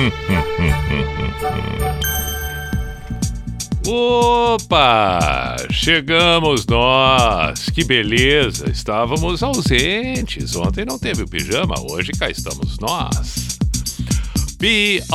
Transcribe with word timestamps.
Opa! 3.86 5.56
Chegamos 5.70 6.66
nós! 6.66 7.70
Que 7.70 7.84
beleza! 7.84 8.70
Estávamos 8.70 9.42
ausentes. 9.42 10.54
Ontem 10.56 10.84
não 10.84 10.98
teve 10.98 11.22
o 11.22 11.28
pijama, 11.28 11.74
hoje 11.90 12.12
cá 12.12 12.28
estamos 12.30 12.78
nós. 12.78 13.58
P-I-J-A-M-A 14.58 15.10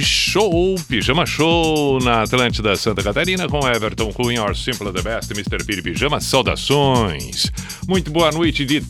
Show, 0.00 0.74
Pijama 0.88 1.26
Show 1.26 2.00
na 2.00 2.22
Atlântida 2.22 2.74
Santa 2.76 3.02
Catarina 3.02 3.46
com 3.46 3.58
Everton 3.68 4.10
Cunha, 4.10 4.54
Simple 4.54 4.90
the 4.90 5.02
Best, 5.02 5.30
Mr. 5.32 5.62
Piri 5.66 5.82
Pijama. 5.82 6.18
Saudações! 6.18 7.52
Muito 7.86 8.10
boa 8.10 8.32
noite 8.32 8.64
de 8.64 8.82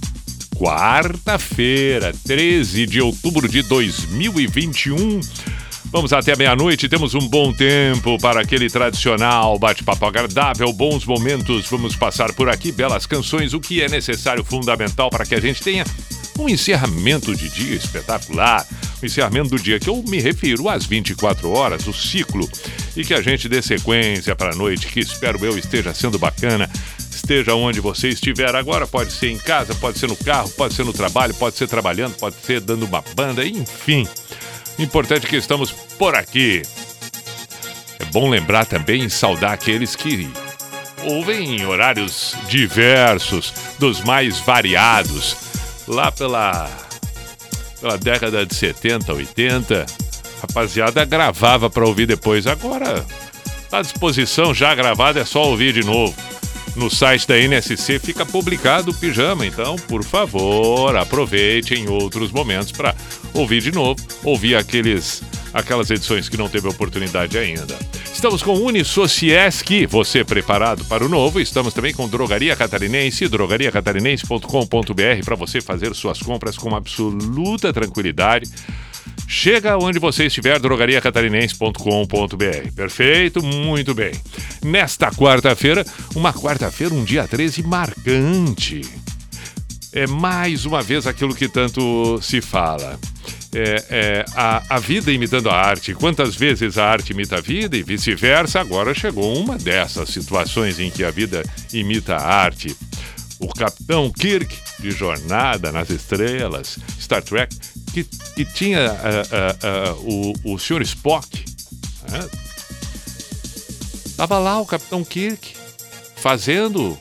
quarta-feira, 0.59 2.13
13 2.25 2.87
de 2.87 3.01
outubro 3.01 3.49
de 3.49 3.63
2021. 3.63 5.21
Vamos 5.87 6.13
até 6.13 6.35
meia-noite, 6.35 6.89
temos 6.89 7.15
um 7.15 7.29
bom 7.29 7.53
tempo 7.53 8.19
para 8.19 8.41
aquele 8.41 8.69
tradicional 8.69 9.59
bate-papo 9.59 10.05
agradável, 10.05 10.73
bons 10.73 11.05
momentos. 11.05 11.67
Vamos 11.71 11.95
passar 11.95 12.33
por 12.33 12.49
aqui, 12.49 12.73
belas 12.73 13.07
canções, 13.07 13.55
o 13.55 13.61
que 13.61 13.83
é 13.83 13.89
necessário, 13.89 14.43
fundamental 14.43 15.11
para 15.11 15.25
que 15.25 15.35
a 15.35 15.41
gente 15.41 15.63
tenha 15.63 15.85
um 16.39 16.49
encerramento 16.49 17.35
de 17.35 17.49
dia 17.49 17.77
espetacular. 17.77 18.67
O 19.01 19.07
encerramento 19.07 19.51
do 19.51 19.59
dia 19.59 19.79
que 19.79 19.89
eu 19.89 20.03
me 20.09 20.21
refiro 20.21 20.69
às 20.69 20.87
24 20.87 21.51
horas, 21.51 21.87
o 21.87 21.93
ciclo, 21.93 22.49
e 22.97 23.05
que 23.05 23.15
a 23.15 23.21
gente 23.21 23.49
dê 23.49 23.61
sequência 23.61 24.35
para 24.35 24.53
a 24.53 24.57
noite, 24.57 24.87
que 24.87 25.01
espero 25.01 25.45
eu 25.45 25.59
esteja 25.59 25.93
sendo 25.95 26.19
bacana. 26.19 26.69
Esteja 27.27 27.57
onde 27.57 27.81
você 27.81 28.11
estiver 28.11 28.55
agora, 28.55 28.87
pode 28.87 29.13
ser 29.13 29.33
em 29.33 29.37
casa, 29.37 29.75
pode 29.75 29.99
ser 29.99 30.07
no 30.07 30.15
carro, 30.15 30.49
pode 30.51 30.75
ser 30.75 30.85
no 30.85 30.93
trabalho, 30.93 31.35
pode 31.35 31.57
ser 31.57 31.67
trabalhando, 31.67 32.15
pode 32.15 32.37
ser 32.37 32.61
dando 32.61 32.87
uma 32.87 33.03
banda, 33.17 33.45
enfim. 33.45 34.07
Importante 34.79 35.27
que 35.27 35.35
estamos 35.35 35.73
por 35.73 36.15
aqui. 36.15 36.63
É 37.99 38.05
bom 38.13 38.31
lembrar 38.31 38.65
também 38.65 39.07
e 39.07 39.11
saudar 39.11 39.55
aqueles 39.55 39.97
que 39.97 40.31
ouvem 41.03 41.57
em 41.57 41.67
horários 41.67 42.37
diversos, 42.49 43.53
dos 43.77 44.01
mais 44.03 44.39
variados. 44.39 45.37
Lá 45.89 46.13
pela, 46.13 46.71
pela 47.81 47.99
década 47.99 48.47
de 48.47 48.55
70, 48.55 49.13
80, 49.13 49.85
rapaziada 50.43 51.05
gravava 51.05 51.69
para 51.69 51.85
ouvir 51.85 52.07
depois. 52.07 52.47
Agora, 52.47 53.05
à 53.73 53.83
disposição 53.83 54.55
já 54.55 54.73
gravado, 54.77 55.19
é 55.19 55.25
só 55.25 55.43
ouvir 55.43 55.73
de 55.73 55.85
novo. 55.85 56.15
No 56.77 56.91
site 56.91 57.27
da 57.27 57.39
NSC 57.39 57.99
fica 57.99 58.27
publicado 58.27 58.91
o 58.91 58.95
pijama, 58.95 59.47
então, 59.47 59.77
por 59.77 60.05
favor, 60.05 60.95
aproveite 60.95 61.75
em 61.75 61.89
outros 61.89 62.31
momentos 62.31 62.71
para 62.71 62.95
ouvir 63.33 63.63
de 63.63 63.73
novo, 63.73 64.01
ouvir 64.23 64.57
aqueles 64.57 65.23
aquelas 65.55 65.91
edições 65.91 66.29
que 66.29 66.37
não 66.37 66.51
teve 66.51 66.69
oportunidade 66.69 67.39
ainda. 67.39 67.79
Estamos 68.13 68.43
com 68.43 68.55
Unisociesc, 68.55 69.87
você 69.87 70.23
preparado 70.23 70.85
para 70.85 71.05
o 71.05 71.09
novo. 71.09 71.41
Estamos 71.41 71.73
também 71.73 71.95
com 71.95 72.07
Drogaria 72.09 72.55
Catarinense, 72.55 73.27
drogariacatarinense.com.br 73.27 75.25
para 75.25 75.35
você 75.35 75.63
fazer 75.63 75.95
suas 75.95 76.19
compras 76.19 76.59
com 76.59 76.75
absoluta 76.77 77.73
tranquilidade. 77.73 78.51
Chega 79.29 79.77
onde 79.77 79.99
você 79.99 80.27
estiver, 80.27 80.61
drogariacatarinense.com.br. 80.61 82.73
Perfeito? 82.75 83.45
Muito 83.45 83.93
bem. 83.93 84.13
Nesta 84.63 85.11
quarta-feira, 85.11 85.85
uma 86.15 86.33
quarta-feira, 86.33 86.95
um 86.95 87.05
dia 87.05 87.27
13 87.27 87.65
marcante. 87.65 88.83
É 89.93 90.07
mais 90.07 90.65
uma 90.65 90.81
vez 90.81 91.07
aquilo 91.07 91.35
que 91.35 91.49
tanto 91.49 92.21
se 92.23 92.41
fala. 92.41 92.99
É, 93.55 93.85
é, 93.89 94.25
a, 94.35 94.77
a 94.77 94.79
vida 94.79 95.11
imitando 95.11 95.49
a 95.49 95.55
arte. 95.55 95.95
Quantas 95.95 96.37
vezes 96.37 96.79
a 96.79 96.85
arte 96.85 97.13
imita 97.13 97.39
a 97.39 97.41
vida 97.41 97.77
e 97.77 97.83
vice-versa? 97.83 98.61
Agora 98.61 98.95
chegou 98.95 99.37
uma 99.37 99.57
dessas 99.57 100.11
situações 100.11 100.79
em 100.79 100.91
que 100.91 101.03
a 101.03 101.11
vida 101.11 101.43
imita 101.73 102.17
a 102.17 102.23
arte. 102.23 102.77
O 103.41 103.49
Capitão 103.49 104.11
Kirk, 104.11 104.55
de 104.79 104.91
Jornada 104.91 105.73
nas 105.73 105.91
Estrelas, 105.91 106.79
Star 107.01 107.23
Trek, 107.23 107.55
que, 107.97 108.05
que 108.05 108.45
tinha 108.45 108.93
uh, 108.93 109.95
uh, 109.95 110.03
uh, 110.03 110.35
o, 110.45 110.55
o 110.55 110.59
Sr. 110.59 110.83
Spock. 110.83 111.45
Né? 112.11 112.29
Tava 114.17 114.39
lá 114.39 114.61
o 114.61 114.67
Capitão 114.67 115.03
Kirk 115.03 115.55
fazendo 116.17 116.99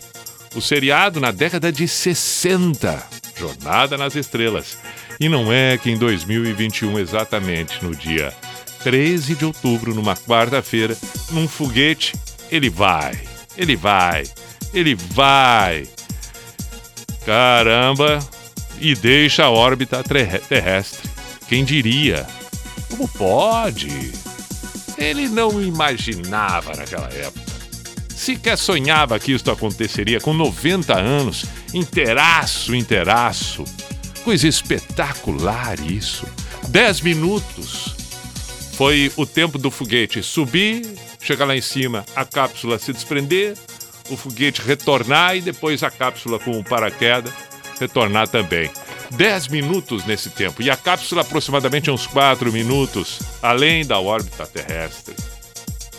o 0.56 0.62
seriado 0.62 1.20
na 1.20 1.32
década 1.32 1.72
de 1.72 1.88
60, 1.88 3.04
Jornada 3.38 3.98
nas 3.98 4.16
Estrelas. 4.16 4.78
E 5.20 5.28
não 5.28 5.52
é 5.52 5.78
que 5.78 5.90
em 5.90 5.98
2021, 5.98 7.00
exatamente 7.00 7.84
no 7.84 7.94
dia 7.94 8.34
13 8.84 9.36
de 9.36 9.46
outubro, 9.46 9.94
numa 9.94 10.16
quarta-feira, 10.16 10.98
num 11.32 11.48
foguete, 11.48 12.14
ele 12.50 12.70
vai, 12.70 13.20
ele 13.58 13.76
vai, 13.76 14.24
ele 14.74 14.96
vai. 14.96 15.88
Caramba! 17.26 18.20
E 18.80 18.94
deixa 18.94 19.46
a 19.46 19.50
órbita 19.50 20.04
terrestre. 20.04 21.10
Quem 21.48 21.64
diria? 21.64 22.26
Como 22.90 23.08
pode? 23.08 24.12
Ele 24.98 25.28
não 25.28 25.62
imaginava 25.62 26.76
naquela 26.76 27.10
época. 27.10 27.46
Sequer 28.10 28.58
sonhava 28.58 29.20
que 29.20 29.34
isto 29.34 29.52
aconteceria 29.52 30.20
com 30.20 30.34
90 30.34 30.98
anos, 30.98 31.46
inteiraço, 31.74 32.74
inteiraço. 32.74 33.64
Coisa 34.24 34.48
espetacular 34.48 35.80
isso. 35.80 36.26
10 36.70 37.02
minutos 37.02 37.96
foi 38.74 39.12
o 39.16 39.26
tempo 39.26 39.58
do 39.58 39.70
foguete 39.70 40.24
subir, 40.24 40.86
chegar 41.22 41.46
lá 41.46 41.56
em 41.56 41.62
cima, 41.62 42.06
a 42.16 42.26
cápsula 42.26 42.80
se 42.80 42.92
desprender, 42.92 43.56
o 44.10 44.18
foguete 44.18 44.62
retornar 44.62 45.36
e 45.36 45.42
depois 45.42 45.84
a 45.84 45.92
cápsula 45.92 46.40
com 46.40 46.58
o 46.58 46.64
paraquedas 46.64 47.34
retornar 47.80 48.28
também. 48.28 48.70
10 49.12 49.48
minutos 49.50 50.06
nesse 50.06 50.30
tempo 50.30 50.62
e 50.62 50.70
a 50.70 50.76
cápsula 50.76 51.22
aproximadamente 51.22 51.92
uns 51.92 52.08
4 52.08 52.52
minutos 52.52 53.20
além 53.42 53.86
da 53.86 54.00
órbita 54.00 54.46
terrestre. 54.46 55.16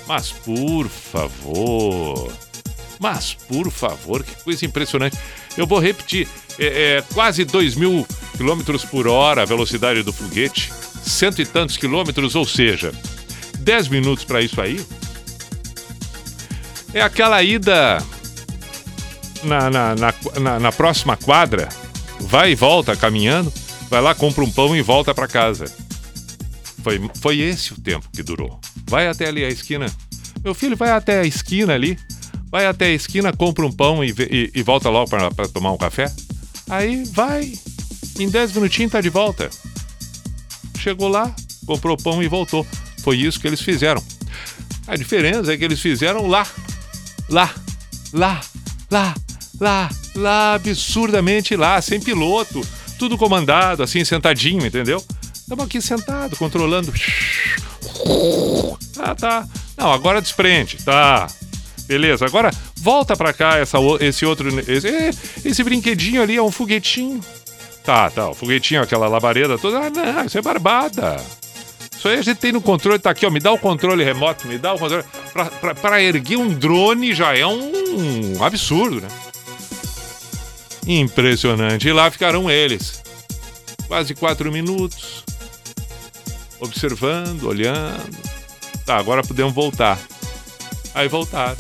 Mas 0.07 0.31
por 0.31 0.89
favor, 0.89 2.33
mas 2.99 3.35
por 3.35 3.71
favor, 3.71 4.23
que 4.23 4.43
coisa 4.43 4.65
impressionante. 4.65 5.19
Eu 5.57 5.67
vou 5.67 5.79
repetir: 5.79 6.29
é, 6.59 6.99
é 6.99 7.05
quase 7.15 7.45
2 7.45 7.75
mil 7.75 8.07
quilômetros 8.37 8.85
por 8.85 9.07
hora 9.07 9.43
a 9.43 9.47
velocidade 9.47 10.03
do 10.03 10.13
foguete, 10.13 10.73
cento 11.03 11.41
e 11.41 11.47
tantos 11.47 11.77
quilômetros, 11.77 12.35
ou 12.35 12.45
seja, 12.45 12.93
10 13.59 13.89
minutos 13.89 14.25
para 14.25 14.41
isso 14.41 14.61
aí. 14.61 14.85
É 16.95 17.01
aquela 17.03 17.43
ida 17.43 18.03
na, 19.45 19.71
na, 19.71 19.95
na, 20.41 20.61
na, 20.61 20.73
próxima 20.73 21.17
quadra, 21.17 21.69
vai 22.21 22.53
e 22.53 22.55
volta 22.55 22.97
caminhando, 22.97 23.53
vai 23.91 24.01
lá, 24.01 24.15
compra 24.15 24.45
um 24.45 24.51
pão 24.51 24.77
e 24.77 24.83
volta 24.83 25.15
para 25.15 25.29
casa. 25.29 25.67
Foi, 26.83 27.01
foi 27.21 27.39
esse 27.41 27.73
o 27.73 27.81
tempo 27.81 28.09
que 28.13 28.23
durou. 28.23 28.61
Vai 28.89 29.09
até 29.09 29.27
ali 29.27 29.45
a 29.45 29.49
esquina. 29.49 29.87
Meu 30.45 30.55
filho 30.55 30.77
vai 30.77 30.91
até 30.91 31.21
a 31.21 31.25
esquina 31.25 31.75
ali, 31.75 31.99
vai 32.51 32.67
até 32.67 32.87
a 32.87 32.95
esquina, 32.95 33.33
compra 33.33 33.67
um 33.67 33.73
pão 33.73 34.05
e, 34.05 34.15
e, 34.31 34.51
e 34.55 34.63
volta 34.63 34.89
logo 34.89 35.11
para 35.11 35.49
tomar 35.49 35.73
um 35.73 35.77
café. 35.77 36.13
Aí 36.69 37.05
vai, 37.05 37.53
em 38.19 38.29
10 38.29 38.53
minutinhos 38.53 38.93
tá 38.93 39.01
de 39.01 39.09
volta. 39.09 39.51
Chegou 40.79 41.09
lá, 41.09 41.35
comprou 41.67 41.97
pão 41.97 42.23
e 42.23 42.29
voltou. 42.29 42.67
Foi 43.03 43.17
isso 43.17 43.41
que 43.41 43.47
eles 43.47 43.61
fizeram. 43.61 44.03
A 44.87 44.97
diferença 44.97 45.53
é 45.53 45.57
que 45.57 45.65
eles 45.65 45.81
fizeram 45.81 46.29
lá, 46.29 46.47
lá, 47.29 47.53
lá, 48.13 48.41
lá, 48.91 49.15
lá, 49.61 49.89
lá, 50.15 50.55
absurdamente 50.55 51.57
lá, 51.57 51.81
sem 51.81 52.01
piloto, 52.01 52.61
tudo 52.99 53.19
comandado, 53.19 53.83
assim, 53.83 54.05
sentadinho, 54.05 54.67
entendeu? 54.67 55.03
Estamos 55.35 55.65
aqui 55.65 55.81
sentado, 55.81 56.37
controlando. 56.37 56.93
Ah, 58.99 59.15
tá. 59.15 59.47
Não, 59.77 59.93
agora 59.93 60.21
desprende, 60.21 60.79
tá. 60.85 61.29
Beleza, 61.87 62.27
agora 62.27 62.51
volta 62.77 63.17
pra 63.17 63.33
cá 63.33 63.59
essa, 63.59 63.79
esse 64.01 64.27
outro. 64.27 64.49
Esse, 64.69 64.89
esse 65.45 65.63
brinquedinho 65.63 66.21
ali 66.21 66.37
é 66.37 66.43
um 66.43 66.51
foguetinho. 66.51 67.21
Tá, 67.85 68.11
tá. 68.11 68.31
O 68.31 68.35
foguetinho, 68.35 68.83
aquela 68.83 69.07
labareda 69.07 69.57
toda. 69.57 69.79
Ah, 69.79 69.91
não, 69.91 70.25
isso 70.25 70.37
é 70.37 70.43
barbada. 70.43 71.17
Isso 71.97 72.09
aí 72.09 72.19
a 72.19 72.23
gente 72.23 72.39
tem 72.39 72.53
no 72.53 72.61
controle, 72.61 72.99
tá 72.99 73.11
aqui, 73.11 73.25
ó. 73.25 73.31
Me 73.31 73.39
dá 73.39 73.53
o 73.53 73.59
controle 73.59 74.03
remoto, 74.03 74.49
me 74.49 74.59
dá 74.59 74.75
o 74.75 74.79
controle. 74.79 75.05
Pra, 75.33 75.45
pra, 75.47 75.75
pra 75.75 76.03
erguer 76.03 76.37
um 76.37 76.49
drone 76.49 77.15
já 77.15 77.37
é 77.37 77.47
um, 77.47 78.37
um 78.37 78.45
absurdo, 78.45 79.01
né? 79.01 79.09
Impressionante. 80.87 81.89
E 81.89 81.93
lá 81.93 82.11
ficaram 82.11 82.51
eles. 82.51 83.03
Quase 83.89 84.15
quatro 84.15 84.53
minutos. 84.53 85.25
Observando, 86.61 87.45
olhando. 87.45 88.17
Tá, 88.85 88.97
agora 88.97 89.23
podemos 89.23 89.53
voltar. 89.53 89.99
Aí 90.95 91.09
voltaram. 91.09 91.57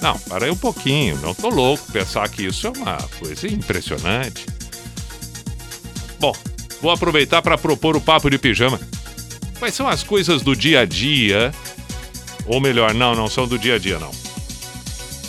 Não, 0.00 0.18
para 0.20 0.44
aí 0.44 0.50
um 0.50 0.56
pouquinho. 0.56 1.16
Não 1.18 1.34
tô 1.34 1.48
louco 1.48 1.90
pensar 1.90 2.28
que 2.28 2.44
isso 2.44 2.66
é 2.66 2.70
uma 2.70 2.98
coisa 3.18 3.48
impressionante. 3.48 4.46
Bom, 6.20 6.34
vou 6.80 6.90
aproveitar 6.90 7.42
para 7.42 7.58
propor 7.58 7.96
o 7.96 8.00
papo 8.00 8.30
de 8.30 8.38
pijama. 8.38 8.78
Quais 9.58 9.74
são 9.74 9.88
as 9.88 10.04
coisas 10.04 10.42
do 10.42 10.54
dia 10.54 10.80
a 10.80 10.84
dia? 10.84 11.52
Ou 12.46 12.60
melhor, 12.60 12.94
não, 12.94 13.14
não 13.14 13.28
são 13.28 13.46
do 13.46 13.58
dia 13.58 13.74
a 13.74 13.78
dia, 13.78 13.98
não. 13.98 14.27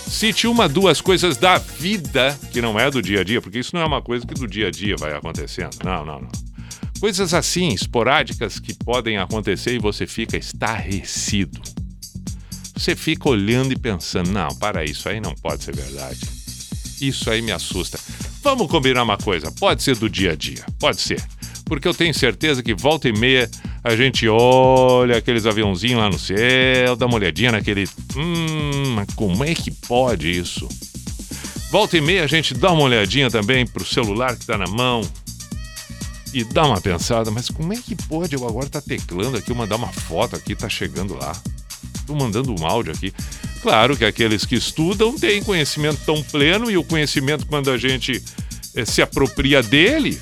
Cite 0.10 0.48
uma, 0.48 0.68
duas 0.68 1.00
coisas 1.00 1.38
da 1.38 1.60
vida 1.60 2.38
que 2.52 2.60
não 2.62 2.80
é 2.80 2.90
do 2.90 3.02
dia 3.02 3.22
a 3.22 3.24
dia, 3.24 3.40
porque 3.40 3.60
isso 3.60 3.76
não 3.76 3.82
é 3.82 3.86
uma 3.86 4.02
coisa 4.02 4.26
que 4.26 4.34
do 4.34 4.48
dia 4.48 4.68
a 4.68 4.72
dia 4.72 4.96
vai 4.98 5.14
acontecendo. 5.14 5.78
Não, 5.86 6.04
não, 6.04 6.20
não. 6.20 6.32
Coisas 7.00 7.34
assim, 7.34 7.70
esporádicas, 7.70 8.60
que 8.60 8.74
podem 8.74 9.18
acontecer 9.18 9.76
e 9.76 9.80
você 9.80 10.08
fica 10.08 10.36
estarrecido. 10.36 11.62
Você 12.76 12.96
fica 12.96 13.30
olhando 13.30 13.72
e 13.72 13.78
pensando: 13.78 14.32
não, 14.32 14.50
para 14.56 14.84
isso 14.84 15.08
aí 15.08 15.22
não 15.22 15.36
pode 15.36 15.64
ser 15.64 15.76
verdade. 15.76 16.20
Isso 17.00 17.30
aí 17.30 17.42
me 17.42 17.52
assusta. 17.52 18.00
Vamos 18.42 18.68
combinar 18.68 19.04
uma 19.04 19.18
coisa: 19.18 19.52
pode 19.52 19.84
ser 19.84 19.96
do 19.96 20.10
dia 20.10 20.32
a 20.32 20.36
dia, 20.36 20.66
pode 20.80 21.00
ser. 21.00 21.24
Porque 21.66 21.88
eu 21.88 21.94
tenho 21.94 22.14
certeza 22.14 22.64
que 22.64 22.74
volta 22.74 23.08
e 23.08 23.14
meia 23.14 23.50
a 23.84 23.96
gente 23.96 24.28
olha 24.28 25.18
aqueles 25.18 25.46
aviãozinhos 25.46 26.00
lá 26.00 26.10
no 26.10 26.20
céu, 26.20 26.96
dá 26.96 27.06
uma 27.06 27.16
olhadinha 27.16 27.52
naquele. 27.52 27.88
Hum, 28.16 28.94
mas 28.96 29.08
como 29.16 29.44
é 29.44 29.54
que 29.54 29.72
pode 29.72 30.30
isso? 30.30 30.68
Volta 31.72 31.98
e 31.98 32.02
meia 32.02 32.24
a 32.24 32.28
gente 32.28 32.54
dá 32.54 32.72
uma 32.72 32.84
olhadinha 32.84 33.30
também 33.30 33.66
pro 33.66 33.86
celular 33.86 34.36
que 34.36 34.46
tá 34.46 34.58
na 34.58 34.68
mão 34.68 35.02
e 36.34 36.44
dá 36.44 36.66
uma 36.66 36.82
pensada, 36.82 37.32
mas 37.32 37.50
como 37.50 37.74
é 37.74 37.78
que 37.78 37.96
pode 37.96 38.36
eu 38.36 38.48
agora 38.48 38.70
tá 38.70 38.82
teclando 38.82 39.38
aqui, 39.38 39.52
eu 39.52 39.56
mandar 39.56 39.76
uma 39.76 39.92
foto 39.92 40.36
aqui, 40.36 40.56
tá 40.56 40.68
chegando 40.68 41.16
lá? 41.16 41.36
Tô 42.06 42.16
mandando 42.16 42.54
um 42.60 42.66
áudio 42.66 42.92
aqui. 42.92 43.14
Claro 43.62 43.96
que 43.96 44.06
aqueles 44.06 44.46
que 44.46 44.56
estudam 44.56 45.16
têm 45.16 45.44
conhecimento 45.44 46.02
tão 46.06 46.24
pleno 46.24 46.72
e 46.72 46.78
o 46.78 46.84
conhecimento, 46.84 47.46
quando 47.46 47.70
a 47.70 47.78
gente 47.78 48.24
eh, 48.76 48.86
se 48.86 49.02
apropria 49.02 49.62
dele, 49.62 50.20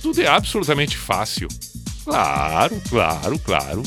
tudo 0.00 0.20
é 0.22 0.26
absolutamente 0.26 0.96
fácil. 0.96 1.48
Claro, 2.04 2.80
claro, 2.88 3.38
claro. 3.38 3.82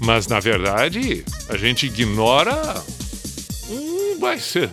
Mas 0.00 0.26
na 0.26 0.40
verdade, 0.40 1.24
a 1.48 1.56
gente 1.56 1.86
ignora. 1.86 2.82
Vai 4.18 4.38
ser 4.38 4.70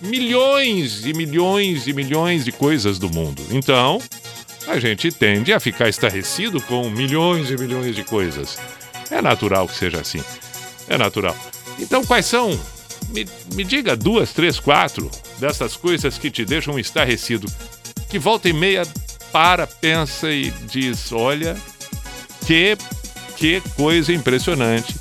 milhões 0.00 1.04
e 1.04 1.12
milhões 1.12 1.86
e 1.86 1.92
milhões 1.92 2.44
de 2.44 2.52
coisas 2.52 2.98
do 2.98 3.10
mundo. 3.10 3.42
Então, 3.50 4.00
a 4.66 4.78
gente 4.78 5.10
tende 5.12 5.52
a 5.52 5.60
ficar 5.60 5.88
estarrecido 5.88 6.60
com 6.62 6.88
milhões 6.90 7.50
e 7.50 7.56
milhões 7.56 7.94
de 7.94 8.04
coisas. 8.04 8.58
É 9.10 9.20
natural 9.20 9.68
que 9.68 9.76
seja 9.76 10.00
assim. 10.00 10.22
É 10.88 10.96
natural. 10.96 11.36
Então, 11.78 12.04
quais 12.04 12.26
são? 12.26 12.58
Me, 13.10 13.26
me 13.54 13.64
diga 13.64 13.96
duas, 13.96 14.32
três, 14.32 14.60
quatro 14.60 15.10
dessas 15.38 15.76
coisas 15.76 16.18
que 16.18 16.30
te 16.30 16.44
deixam 16.44 16.78
estarrecido. 16.78 17.46
Que 18.08 18.18
volta 18.18 18.48
e 18.48 18.52
meia 18.52 18.86
para, 19.32 19.66
pensa 19.66 20.30
e 20.30 20.50
diz: 20.50 21.12
olha, 21.12 21.56
que, 22.50 22.76
que 23.36 23.62
coisa 23.76 24.12
impressionante 24.12 24.92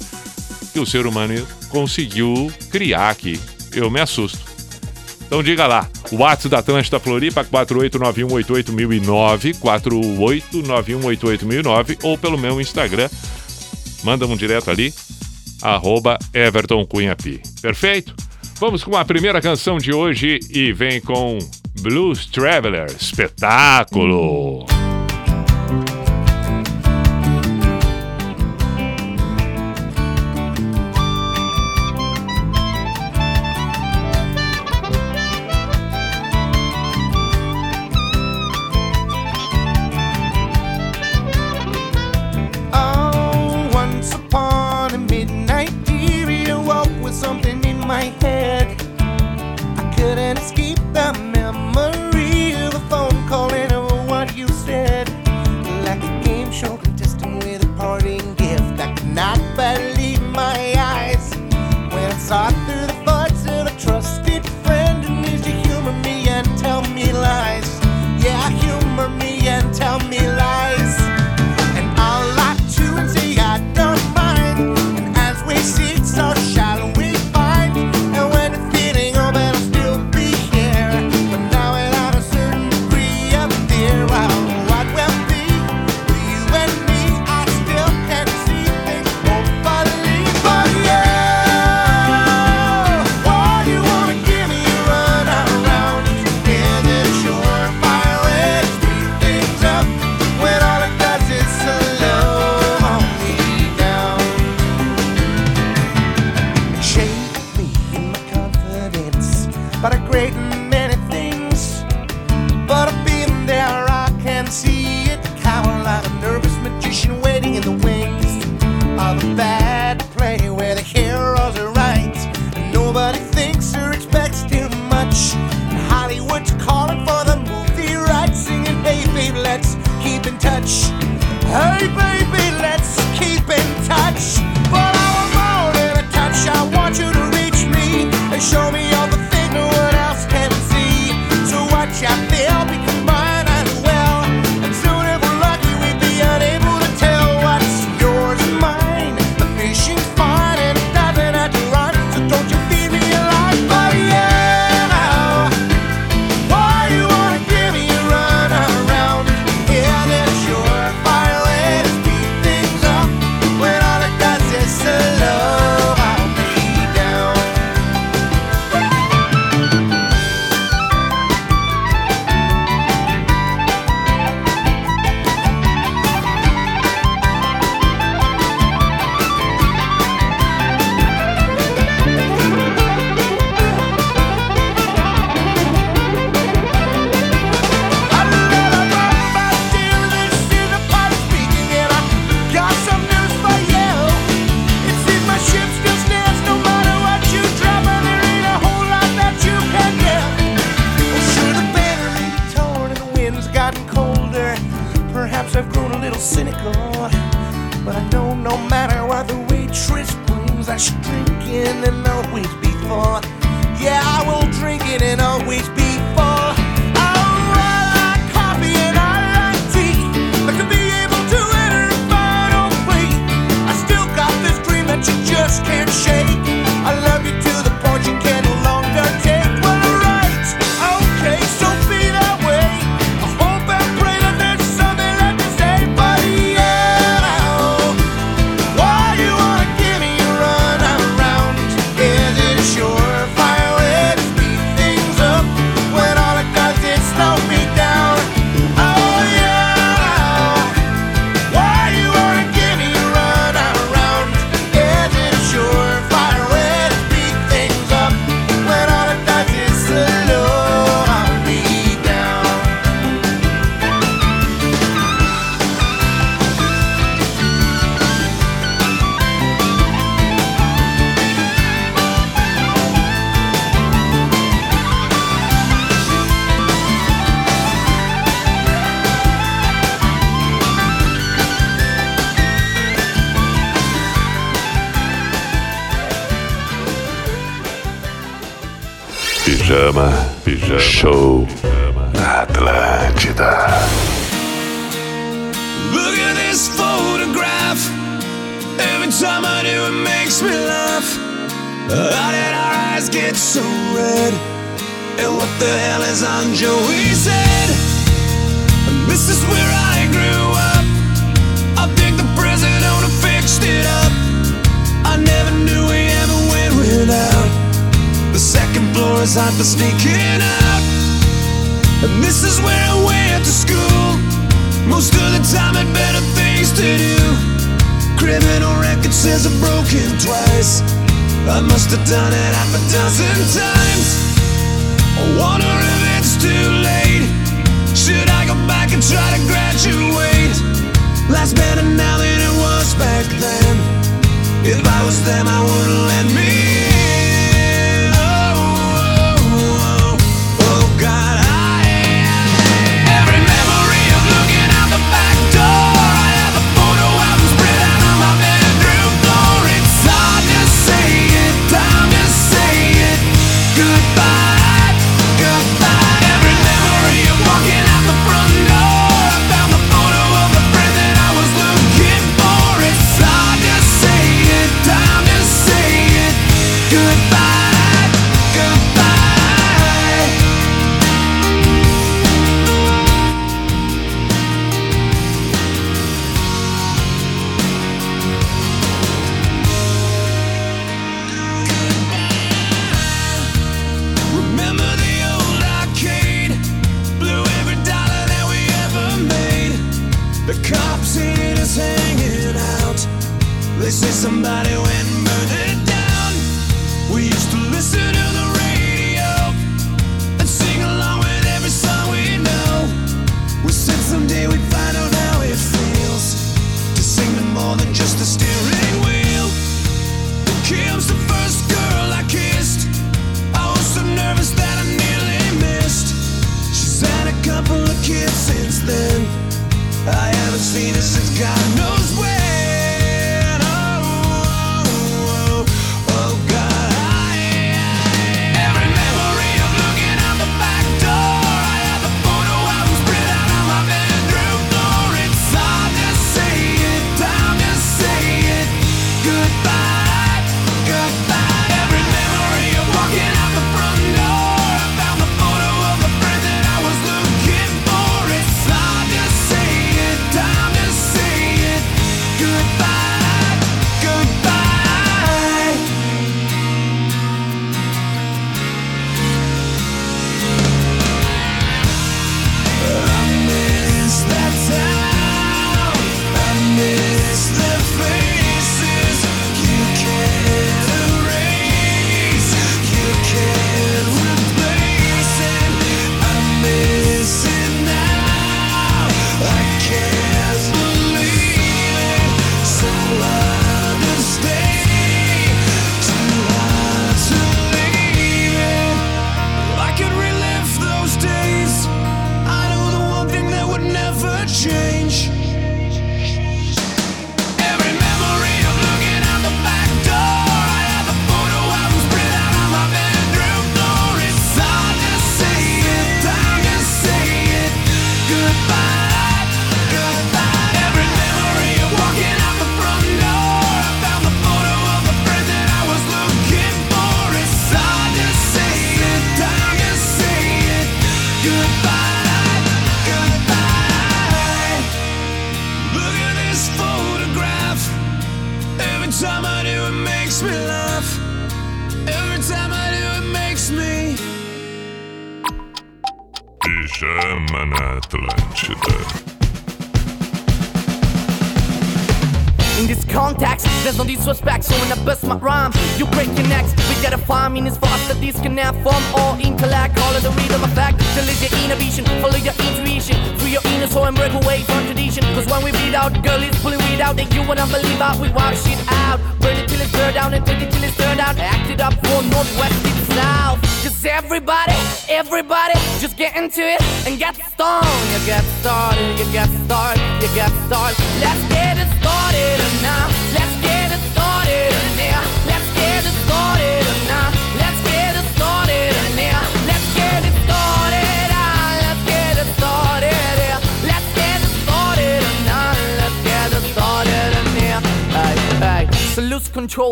que 0.72 0.80
o 0.80 0.86
ser 0.86 1.08
humano 1.08 1.34
conseguiu 1.70 2.54
criar 2.70 3.10
aqui. 3.10 3.40
Eu 3.74 3.90
me 3.90 4.00
assusto. 4.00 4.38
Então 5.26 5.42
diga 5.42 5.66
lá, 5.66 5.90
o 6.12 6.18
WhatsApp 6.18 6.50
da 6.50 6.60
Atlântida 6.60 7.00
Floripa, 7.00 7.44
489188009, 7.44 9.56
489188009, 9.56 11.98
ou 12.04 12.20
pelo 12.20 12.38
meu 12.38 12.62
Instagram, 12.62 13.10
manda 14.04 14.28
um 14.28 14.38
direto 14.38 14.70
ali, 14.70 14.94
arroba 15.60 16.20
Everton. 16.32 16.88
Perfeito? 17.64 18.16
Vamos 18.60 18.84
com 18.84 18.96
a 18.96 19.04
primeira 19.04 19.42
canção 19.42 19.80
de 19.80 19.92
hoje 19.92 20.40
e 20.52 20.72
vem 20.72 21.02
com 21.02 21.40
Blues 21.82 22.28
Traveler, 22.28 22.92
espetáculo! 22.92 24.68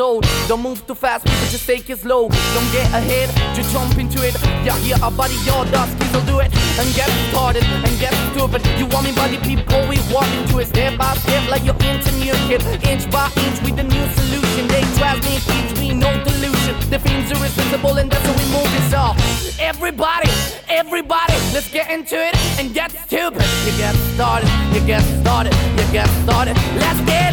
Don't 0.00 0.62
move 0.62 0.80
too 0.86 0.94
fast, 0.94 1.26
people 1.26 1.46
just 1.52 1.66
take 1.66 1.90
it 1.90 1.98
slow. 1.98 2.30
Don't 2.30 2.72
get 2.72 2.88
ahead, 2.88 3.28
just 3.54 3.70
jump 3.70 3.98
into 3.98 4.26
it. 4.26 4.32
Yeah, 4.64 4.78
yeah, 4.78 5.04
our 5.04 5.10
body, 5.10 5.36
your 5.44 5.66
dust, 5.66 5.92
kids 5.98 6.10
will 6.16 6.24
do 6.24 6.40
it. 6.40 6.48
And 6.80 6.88
get 6.96 7.10
started 7.28 7.64
and 7.64 8.00
get 8.00 8.14
stupid. 8.32 8.64
You 8.80 8.86
want 8.86 9.04
me 9.04 9.12
buddy, 9.12 9.36
people, 9.44 9.84
we 9.92 10.00
walk 10.08 10.24
into 10.40 10.58
it 10.58 10.68
step 10.68 10.96
by 10.96 11.12
step 11.20 11.50
like 11.50 11.64
you're 11.68 11.76
into 11.84 12.10
new 12.16 12.32
kid. 12.48 12.64
Inch 12.88 13.10
by 13.12 13.28
inch 13.44 13.60
with 13.60 13.76
the 13.76 13.84
new 13.84 14.06
solution. 14.16 14.68
They 14.72 14.80
trust 14.96 15.20
me, 15.28 15.36
keeps 15.52 15.78
me 15.78 15.92
no 15.92 16.08
delusion. 16.24 16.80
The 16.88 16.98
things 16.98 17.30
are 17.32 17.36
irresistible 17.36 17.98
and 17.98 18.10
that's 18.10 18.24
how 18.24 18.32
we 18.40 18.46
move 18.56 18.72
this 18.72 18.94
off. 18.94 19.20
Everybody, 19.60 20.32
everybody, 20.70 21.36
let's 21.52 21.68
get 21.68 21.90
into 21.90 22.16
it 22.16 22.34
and 22.58 22.72
get 22.72 22.90
stupid. 23.04 23.44
You 23.68 23.76
get 23.76 23.94
started, 24.16 24.48
you 24.72 24.80
get 24.80 25.04
started, 25.20 25.52
you 25.76 25.84
get 25.92 26.08
started. 26.24 26.56
Let's 26.80 27.00
get 27.04 27.29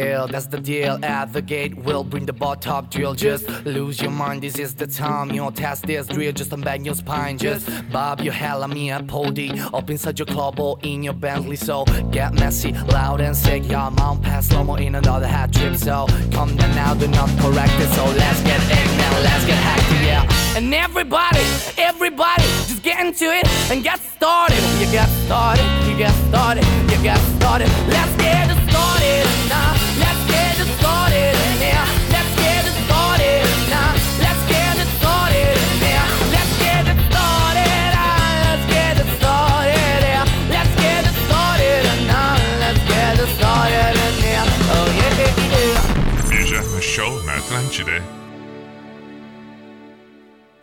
ill, 0.00 0.26
that's 0.26 0.46
the 0.46 0.58
deal. 0.58 0.98
At 1.04 1.32
the 1.32 1.42
gate, 1.42 1.76
we'll 1.76 2.04
bring 2.04 2.26
the 2.26 2.32
bar 2.32 2.56
top 2.56 2.90
drill. 2.90 3.14
Just 3.14 3.48
lose 3.64 4.00
your 4.00 4.10
mind, 4.10 4.42
this 4.42 4.58
is 4.58 4.74
the 4.74 4.86
time. 4.86 5.30
You 5.30 5.42
don't 5.42 5.56
test 5.56 5.86
this 5.86 6.06
drill, 6.06 6.32
just 6.32 6.50
unbang 6.50 6.84
your 6.84 6.94
spine. 6.94 7.38
Just 7.38 7.68
bob 7.92 8.20
your 8.20 8.32
hell 8.32 8.62
on 8.64 8.72
me 8.72 8.90
at 8.90 9.06
Pody. 9.06 9.50
Up 9.72 9.90
inside 9.90 10.18
your 10.18 10.26
club 10.26 10.58
or 10.58 10.78
in 10.82 11.02
your 11.02 11.14
Bentley. 11.14 11.56
So 11.56 11.84
get 12.10 12.34
messy, 12.34 12.72
loud 12.72 13.20
and 13.20 13.36
sick. 13.36 13.62
Yeah, 13.66 13.90
mount 13.90 14.22
pass 14.22 14.48
slow 14.48 14.64
mo 14.64 14.74
in 14.76 14.94
another 14.94 15.26
hat 15.26 15.52
trip. 15.52 15.76
So 15.76 16.06
come 16.32 16.56
down 16.56 16.74
now, 16.74 16.94
do 16.94 17.06
not 17.08 17.28
correct 17.40 17.72
it. 17.78 17.90
So 17.94 18.04
let's 18.04 18.40
get 18.42 18.60
ignorant, 18.62 18.98
now, 18.98 19.20
let's 19.20 19.44
get 19.46 19.58
hacked, 19.58 20.04
yeah. 20.04 20.56
And 20.56 20.74
everybody, 20.74 21.44
everybody, 21.78 22.42
just 22.68 22.82
get 22.82 23.04
into 23.04 23.26
it 23.26 23.46
and 23.70 23.82
get 23.82 24.00
started. 24.00 24.58
You 24.80 24.90
get 24.90 25.08
started, 25.26 25.64
you 25.88 25.96
get 25.96 26.12
started, 26.28 26.64
you 26.90 27.02
get 27.02 27.18
started. 27.38 27.68
Let's 27.88 28.16
get 28.16 28.59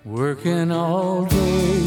Working 0.03 0.71
all 0.71 1.23
day 1.23 1.85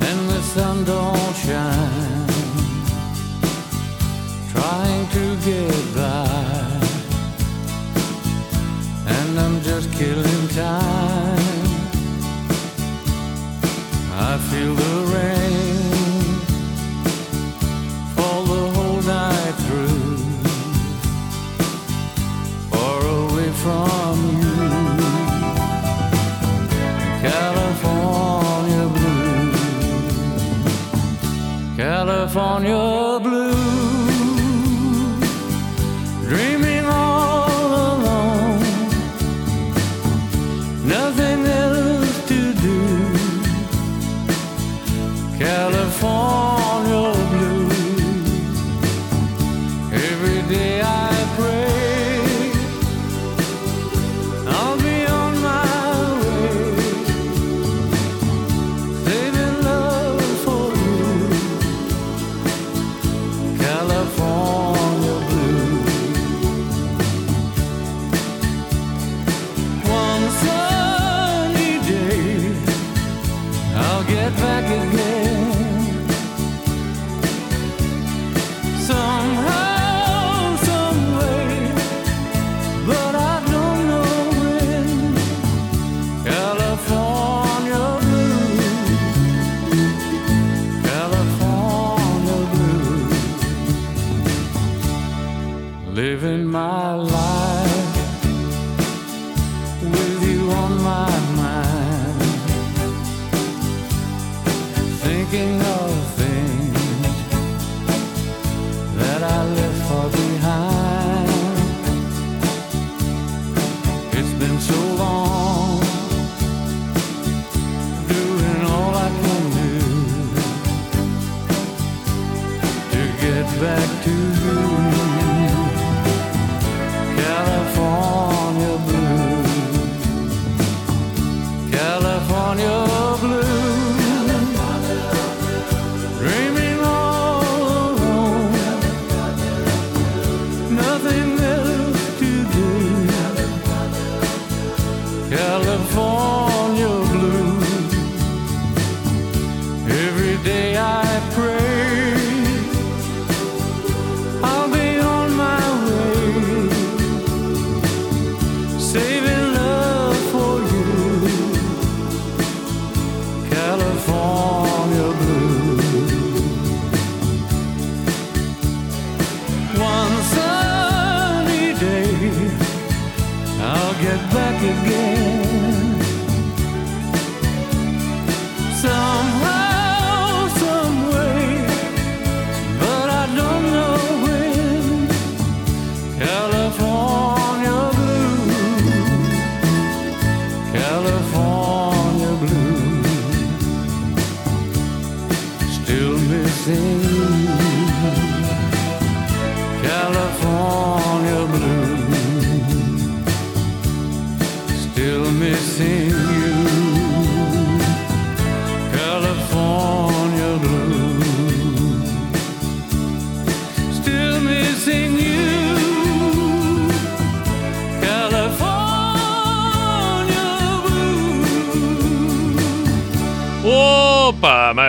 and 0.00 0.20
the 0.30 0.40
sun 0.40 0.82
don't 0.84 1.36
shine. 1.36 2.26
Trying 4.50 5.06
to 5.08 5.36
get 5.44 5.94
by, 5.94 6.80
and 9.06 9.40
I'm 9.40 9.60
just 9.60 9.92
killing 9.92 10.48
time. 10.48 11.66
I 14.12 14.38
feel 14.48 14.74
the 14.74 14.95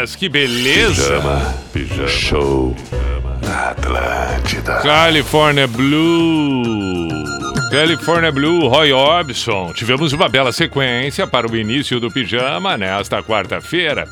mas 0.08 0.16
que 0.16 0.30
beleza! 0.30 1.20
Pijama. 1.74 2.08
Show. 2.08 2.76
Na 3.44 3.72
Atlântida. 3.72 4.80
California 4.82 5.68
Blue. 5.68 7.10
California 7.70 8.32
Blue, 8.32 8.70
Roy 8.70 8.94
Orbison. 8.94 9.74
Tivemos 9.74 10.14
uma 10.14 10.30
bela 10.30 10.54
sequência 10.54 11.28
para 11.28 11.46
o 11.46 11.58
início 11.58 12.00
do 12.00 12.10
pijama 12.10 12.78
nesta 12.78 13.22
quarta-feira. 13.22 14.08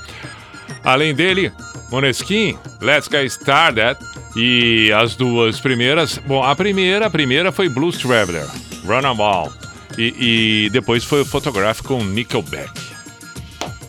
Além 0.83 1.15
dele, 1.15 1.49
Moneskin, 1.89 2.57
Let's 2.81 3.07
Get 3.09 3.27
Started. 3.27 3.97
E 4.35 4.91
as 4.91 5.15
duas 5.15 5.61
primeiras. 5.61 6.17
Bom, 6.17 6.43
a 6.43 6.53
primeira, 6.57 7.05
a 7.05 7.09
primeira 7.09 7.53
foi 7.53 7.69
Blues 7.69 7.97
Traveler, 7.97 8.45
Run 8.83 8.99
'em 8.99 9.21
All. 9.21 9.53
E, 9.97 10.65
e 10.65 10.69
depois 10.71 11.05
foi 11.05 11.21
o 11.21 11.25
Photograph 11.25 11.79
com 11.79 12.03
Nickelback. 12.03 12.69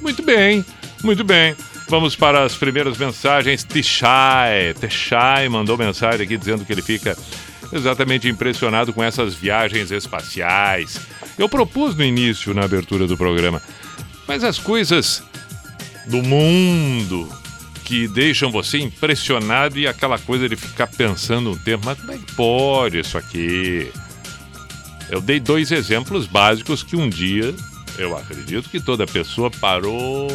Muito 0.00 0.22
bem, 0.22 0.64
muito 1.02 1.24
bem. 1.24 1.56
Vamos 1.88 2.16
para 2.16 2.44
as 2.44 2.54
primeiras 2.54 2.98
mensagens. 2.98 3.64
Tishai, 3.64 4.74
Tishai 4.74 5.48
mandou 5.48 5.78
mensagem 5.78 6.22
aqui 6.22 6.36
dizendo 6.36 6.64
que 6.64 6.72
ele 6.72 6.82
fica 6.82 7.16
exatamente 7.72 8.28
impressionado 8.28 8.92
com 8.92 9.02
essas 9.02 9.34
viagens 9.34 9.90
espaciais. 9.90 11.00
Eu 11.38 11.48
propus 11.48 11.94
no 11.94 12.04
início, 12.04 12.54
na 12.54 12.64
abertura 12.64 13.06
do 13.06 13.16
programa, 13.16 13.62
mas 14.26 14.42
as 14.42 14.58
coisas 14.58 15.22
do 16.06 16.22
mundo 16.22 17.28
que 17.84 18.08
deixam 18.08 18.50
você 18.50 18.78
impressionado 18.78 19.78
e 19.78 19.86
aquela 19.86 20.18
coisa 20.18 20.48
de 20.48 20.56
ficar 20.56 20.88
pensando 20.88 21.52
um 21.52 21.56
tempo, 21.56 21.86
mas 21.86 22.00
como 22.00 22.12
é 22.12 22.18
que 22.18 22.32
pode 22.32 22.98
isso 22.98 23.16
aqui? 23.16 23.92
Eu 25.08 25.20
dei 25.20 25.38
dois 25.38 25.70
exemplos 25.70 26.26
básicos 26.26 26.82
que 26.82 26.96
um 26.96 27.08
dia 27.08 27.54
eu 27.96 28.16
acredito 28.16 28.68
que 28.68 28.80
toda 28.80 29.06
pessoa 29.06 29.50
parou, 29.50 30.28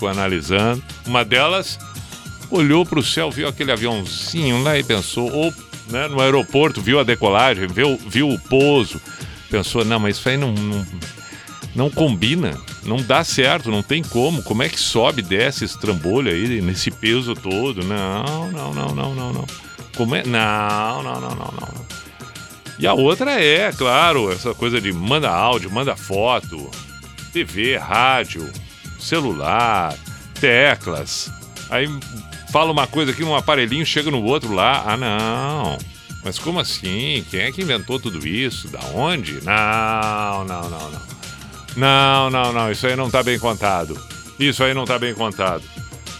ficou 0.00 0.08
analisando. 0.08 0.82
Uma 1.06 1.22
delas 1.22 1.78
olhou 2.50 2.86
para 2.86 2.98
o 2.98 3.02
céu, 3.02 3.30
viu 3.30 3.46
aquele 3.46 3.70
aviãozinho 3.70 4.62
lá 4.62 4.78
e 4.78 4.82
pensou, 4.82 5.30
ou 5.30 5.52
né, 5.90 6.08
no 6.08 6.20
aeroporto, 6.20 6.80
viu 6.80 6.98
a 6.98 7.04
decolagem, 7.04 7.66
viu, 7.68 8.00
viu 8.06 8.30
o 8.30 8.38
pouso, 8.38 9.00
pensou, 9.50 9.84
não, 9.84 10.00
mas 10.00 10.16
isso 10.16 10.28
aí 10.28 10.38
não, 10.38 10.52
não, 10.52 10.86
não 11.74 11.90
combina, 11.90 12.58
não 12.82 12.96
dá 12.96 13.22
certo, 13.22 13.70
não 13.70 13.82
tem 13.82 14.02
como. 14.02 14.42
Como 14.42 14.62
é 14.62 14.68
que 14.68 14.80
sobe, 14.80 15.20
desce 15.20 15.66
esse 15.66 15.78
trambolho 15.78 16.32
aí 16.32 16.62
nesse 16.62 16.90
peso 16.90 17.34
todo? 17.34 17.84
Não, 17.84 18.50
não, 18.50 18.72
não, 18.72 18.94
não, 18.94 19.14
não, 19.14 19.32
não. 19.32 19.44
Como 19.96 20.14
é? 20.14 20.24
Não, 20.24 21.02
não, 21.02 21.20
não, 21.20 21.30
não, 21.30 21.54
não. 21.60 21.90
E 22.78 22.86
a 22.86 22.94
outra 22.94 23.32
é, 23.32 23.70
claro, 23.72 24.32
essa 24.32 24.54
coisa 24.54 24.80
de 24.80 24.90
manda 24.90 25.28
áudio, 25.28 25.70
manda 25.70 25.94
foto, 25.94 26.70
TV, 27.32 27.76
rádio, 27.76 28.50
celular, 29.00 29.96
teclas. 30.40 31.30
Aí 31.70 31.88
fala 32.50 32.72
uma 32.72 32.86
coisa 32.86 33.12
aqui 33.12 33.22
num 33.22 33.34
aparelhinho, 33.34 33.86
chega 33.86 34.10
no 34.10 34.22
outro 34.22 34.52
lá. 34.52 34.84
Ah, 34.86 34.96
não. 34.96 35.78
Mas 36.24 36.38
como 36.38 36.60
assim? 36.60 37.24
Quem 37.30 37.40
é 37.40 37.52
que 37.52 37.62
inventou 37.62 37.98
tudo 37.98 38.26
isso? 38.26 38.68
Da 38.68 38.80
onde? 38.94 39.42
Não, 39.42 40.44
não, 40.44 40.68
não, 40.68 40.90
não. 40.90 41.00
Não, 41.76 42.28
não, 42.30 42.52
não. 42.52 42.70
Isso 42.70 42.86
aí 42.86 42.94
não 42.94 43.10
tá 43.10 43.22
bem 43.22 43.38
contado. 43.38 43.98
Isso 44.38 44.62
aí 44.62 44.74
não 44.74 44.84
tá 44.84 44.98
bem 44.98 45.14
contado. 45.14 45.62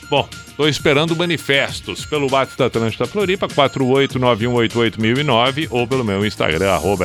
Bom, 0.08 0.26
tô 0.56 0.66
esperando 0.66 1.14
manifestos 1.16 2.06
pelo 2.06 2.30
WhatsApp 2.30 2.58
da 2.58 2.66
Atlântida 2.66 3.06
Floripa, 3.06 3.46
489188009 3.48 5.68
ou 5.70 5.86
pelo 5.86 6.04
meu 6.04 6.24
Instagram, 6.24 6.72
arroba. 6.72 7.04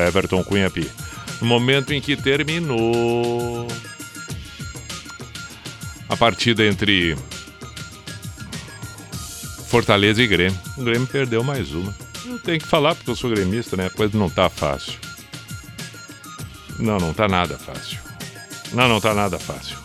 No 1.42 1.48
momento 1.48 1.94
em 1.94 2.00
que 2.02 2.16
terminou 2.16 3.68
a 6.10 6.16
partida 6.16 6.66
entre 6.66 7.18
Fortaleza 9.68 10.22
e 10.22 10.28
Grêmio. 10.28 10.60
O 10.78 10.84
Grêmio 10.84 11.08
perdeu 11.08 11.44
mais 11.44 11.74
uma. 11.74 11.94
Eu 12.26 12.40
tenho 12.40 12.60
que 12.60 12.68
falar 12.68 12.96
porque 12.96 13.10
eu 13.10 13.16
sou 13.16 13.30
gremista, 13.30 13.76
né? 13.76 13.88
A 13.88 13.90
coisa 13.90 14.18
não 14.18 14.30
tá 14.30 14.50
fácil. 14.50 15.00
Não, 16.80 16.98
não 16.98 17.14
tá 17.14 17.28
nada 17.28 17.58
fácil. 17.58 18.00
Não, 18.74 18.88
não 18.88 19.00
tá 19.00 19.14
nada 19.14 19.40
fácil. 19.40 19.78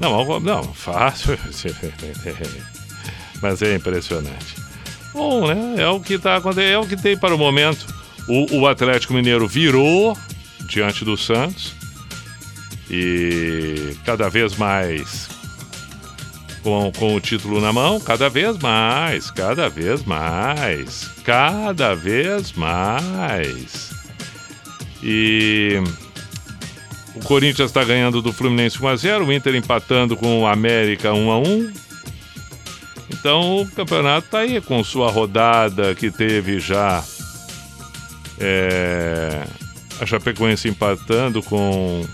Não, 0.00 0.40
não, 0.40 0.74
fácil. 0.74 1.38
Mas 3.42 3.62
é 3.62 3.74
impressionante. 3.74 4.56
Bom, 5.12 5.46
né? 5.46 5.82
É 5.82 5.88
o 5.88 6.00
que 6.00 6.18
tá 6.18 6.36
acontecendo, 6.36 6.72
é 6.72 6.78
o 6.78 6.86
que 6.86 6.96
tem 6.96 7.16
para 7.16 7.34
o 7.34 7.38
momento. 7.38 7.86
O, 8.28 8.60
o 8.60 8.66
Atlético 8.66 9.14
Mineiro 9.14 9.46
virou 9.46 10.16
diante 10.66 11.04
do 11.04 11.16
Santos 11.16 11.74
e 12.90 13.96
cada 14.04 14.28
vez 14.28 14.56
mais 14.56 15.35
com, 16.66 16.90
com 16.98 17.14
o 17.14 17.20
título 17.20 17.60
na 17.60 17.72
mão, 17.72 18.00
cada 18.00 18.28
vez 18.28 18.58
mais, 18.58 19.30
cada 19.30 19.68
vez 19.68 20.02
mais, 20.02 21.08
cada 21.22 21.94
vez 21.94 22.50
mais. 22.54 23.92
E 25.00 25.80
o 27.14 27.20
Corinthians 27.20 27.70
está 27.70 27.84
ganhando 27.84 28.20
do 28.20 28.32
Fluminense 28.32 28.78
1x0, 28.78 29.28
o 29.28 29.32
Inter 29.32 29.54
empatando 29.54 30.16
com 30.16 30.42
o 30.42 30.46
América 30.46 31.10
1x1. 31.10 31.72
Então 33.10 33.62
o 33.62 33.70
campeonato 33.70 34.26
está 34.26 34.40
aí 34.40 34.60
com 34.60 34.82
sua 34.82 35.08
rodada 35.08 35.94
que 35.94 36.10
teve 36.10 36.58
já. 36.58 37.04
É, 38.40 39.44
a 40.00 40.04
Chapecoense 40.04 40.68
empatando 40.68 41.40
com, 41.44 42.04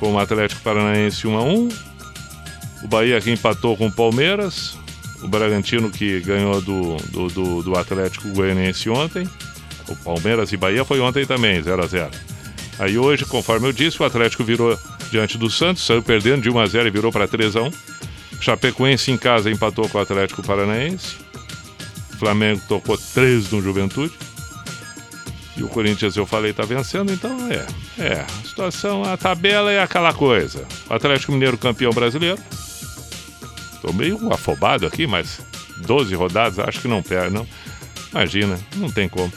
com 0.00 0.14
o 0.14 0.18
Atlético 0.18 0.62
Paranaense 0.62 1.28
1x1. 1.28 1.91
O 2.82 2.88
Bahia 2.88 3.20
que 3.20 3.30
empatou 3.30 3.76
com 3.76 3.86
o 3.86 3.92
Palmeiras. 3.92 4.76
O 5.22 5.28
Bragantino 5.28 5.90
que 5.90 6.20
ganhou 6.20 6.60
do, 6.60 6.96
do, 6.96 7.28
do, 7.28 7.62
do 7.62 7.78
Atlético 7.78 8.28
Goianiense 8.28 8.90
ontem. 8.90 9.28
O 9.88 9.96
Palmeiras 9.96 10.52
e 10.52 10.56
Bahia 10.56 10.84
foi 10.84 11.00
ontem 11.00 11.26
também, 11.26 11.60
0 11.60 11.82
a 11.82 11.86
0 11.86 12.10
Aí 12.78 12.98
hoje, 12.98 13.24
conforme 13.24 13.68
eu 13.68 13.72
disse, 13.72 14.02
o 14.02 14.04
Atlético 14.06 14.42
virou 14.42 14.78
diante 15.10 15.36
do 15.36 15.50
Santos, 15.50 15.84
saiu 15.84 16.02
perdendo 16.02 16.42
de 16.42 16.50
1 16.50 16.58
a 16.58 16.66
0 16.66 16.88
e 16.88 16.90
virou 16.90 17.12
para 17.12 17.28
3 17.28 17.56
a 17.56 17.62
1 17.62 17.70
Chapecoense 18.40 19.12
em 19.12 19.16
casa 19.16 19.50
empatou 19.50 19.88
com 19.88 19.98
o 19.98 20.00
Atlético 20.00 20.42
Paranaense. 20.42 21.16
Flamengo 22.18 22.60
tocou 22.68 22.96
3 22.96 23.50
no 23.50 23.62
Juventude. 23.62 24.12
E 25.56 25.62
o 25.62 25.68
Corinthians, 25.68 26.16
eu 26.16 26.24
falei, 26.24 26.52
tá 26.52 26.64
vencendo, 26.64 27.12
então 27.12 27.36
é. 27.48 27.66
É, 27.98 28.20
a 28.20 28.48
situação, 28.48 29.04
a 29.04 29.16
tabela 29.16 29.70
é 29.70 29.80
aquela 29.80 30.12
coisa. 30.12 30.66
O 30.88 30.94
Atlético 30.94 31.32
Mineiro 31.32 31.58
campeão 31.58 31.92
brasileiro. 31.92 32.40
Tô 33.82 33.92
meio 33.92 34.32
afobado 34.32 34.86
aqui, 34.86 35.08
mas 35.08 35.40
12 35.78 36.14
rodadas, 36.14 36.60
acho 36.60 36.80
que 36.80 36.88
não 36.88 37.02
perde, 37.02 37.34
não. 37.34 37.46
Imagina, 38.12 38.56
não 38.76 38.88
tem 38.88 39.08
como. 39.08 39.32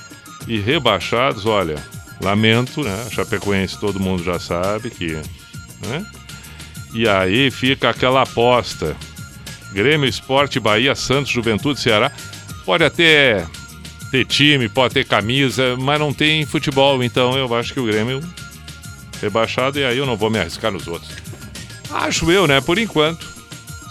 E 0.48 0.60
rebaixados, 0.60 1.48
olha, 1.48 1.84
lamento, 2.22 2.84
né? 2.84 3.06
A 3.08 3.10
Chapecoense 3.10 3.80
todo 3.80 4.00
mundo 4.00 4.24
já 4.24 4.38
sabe 4.38 4.92
que. 4.92 5.14
Né? 5.88 6.06
E 6.94 7.10
aí 7.10 7.50
fica 7.50 7.90
aquela 7.90 8.22
aposta. 8.22 8.96
Grêmio, 9.74 10.08
Esporte, 10.08 10.60
Bahia, 10.60 10.94
Santos, 10.94 11.32
Juventude, 11.32 11.80
Ceará. 11.80 12.12
Pode 12.64 12.84
até 12.84 13.46
ter 14.12 14.26
time, 14.26 14.70
pode 14.70 14.94
ter 14.94 15.06
camisa, 15.06 15.76
mas 15.76 16.00
não 16.00 16.14
tem 16.14 16.46
futebol. 16.46 17.04
Então 17.04 17.36
eu 17.36 17.54
acho 17.56 17.74
que 17.74 17.80
o 17.80 17.86
Grêmio 17.86 18.22
rebaixado 19.20 19.80
e 19.80 19.84
aí 19.84 19.98
eu 19.98 20.06
não 20.06 20.16
vou 20.16 20.30
me 20.30 20.38
arriscar 20.38 20.72
nos 20.72 20.88
outros. 20.88 21.12
Acho 21.92 22.32
eu, 22.32 22.46
né? 22.46 22.62
Por 22.62 22.78
enquanto. 22.78 23.35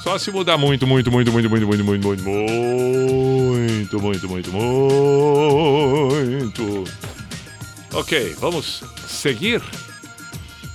Só 0.04 0.18
se 0.18 0.30
mudar 0.30 0.58
muito, 0.58 0.86
muito, 0.86 1.10
muito, 1.10 1.32
muito, 1.32 1.48
muito, 1.48 1.66
muito, 1.66 1.82
muito, 1.82 1.96
muito, 1.96 2.22
muito, 3.98 3.98
muito, 3.98 4.28
muito, 4.28 4.52
muito. 6.12 6.84
Ok, 7.90 8.36
vamos 8.38 8.84
seguir. 9.08 9.62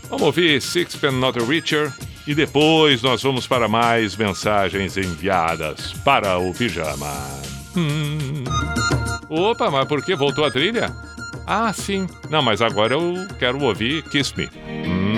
Vamos 0.09 0.25
ouvir 0.25 0.59
Sixpence 0.59 1.15
Not 1.15 1.37
a 1.37 1.43
Richer 1.45 1.93
e 2.25 2.33
depois 2.33 3.03
nós 3.03 3.21
vamos 3.21 3.45
para 3.45 3.67
mais 3.67 4.15
mensagens 4.15 4.97
enviadas 4.97 5.93
para 6.03 6.39
o 6.39 6.51
pijama. 6.51 7.13
Hum. 7.77 8.43
Opa, 9.29 9.69
mas 9.69 9.87
por 9.87 10.03
que 10.03 10.15
voltou 10.15 10.43
a 10.43 10.49
trilha? 10.49 10.91
Ah, 11.45 11.71
sim. 11.71 12.07
Não, 12.31 12.41
mas 12.41 12.63
agora 12.63 12.95
eu 12.95 13.27
quero 13.37 13.61
ouvir 13.61 14.01
Kiss 14.09 14.35
Me. 14.35 14.49
Hum. 14.87 15.08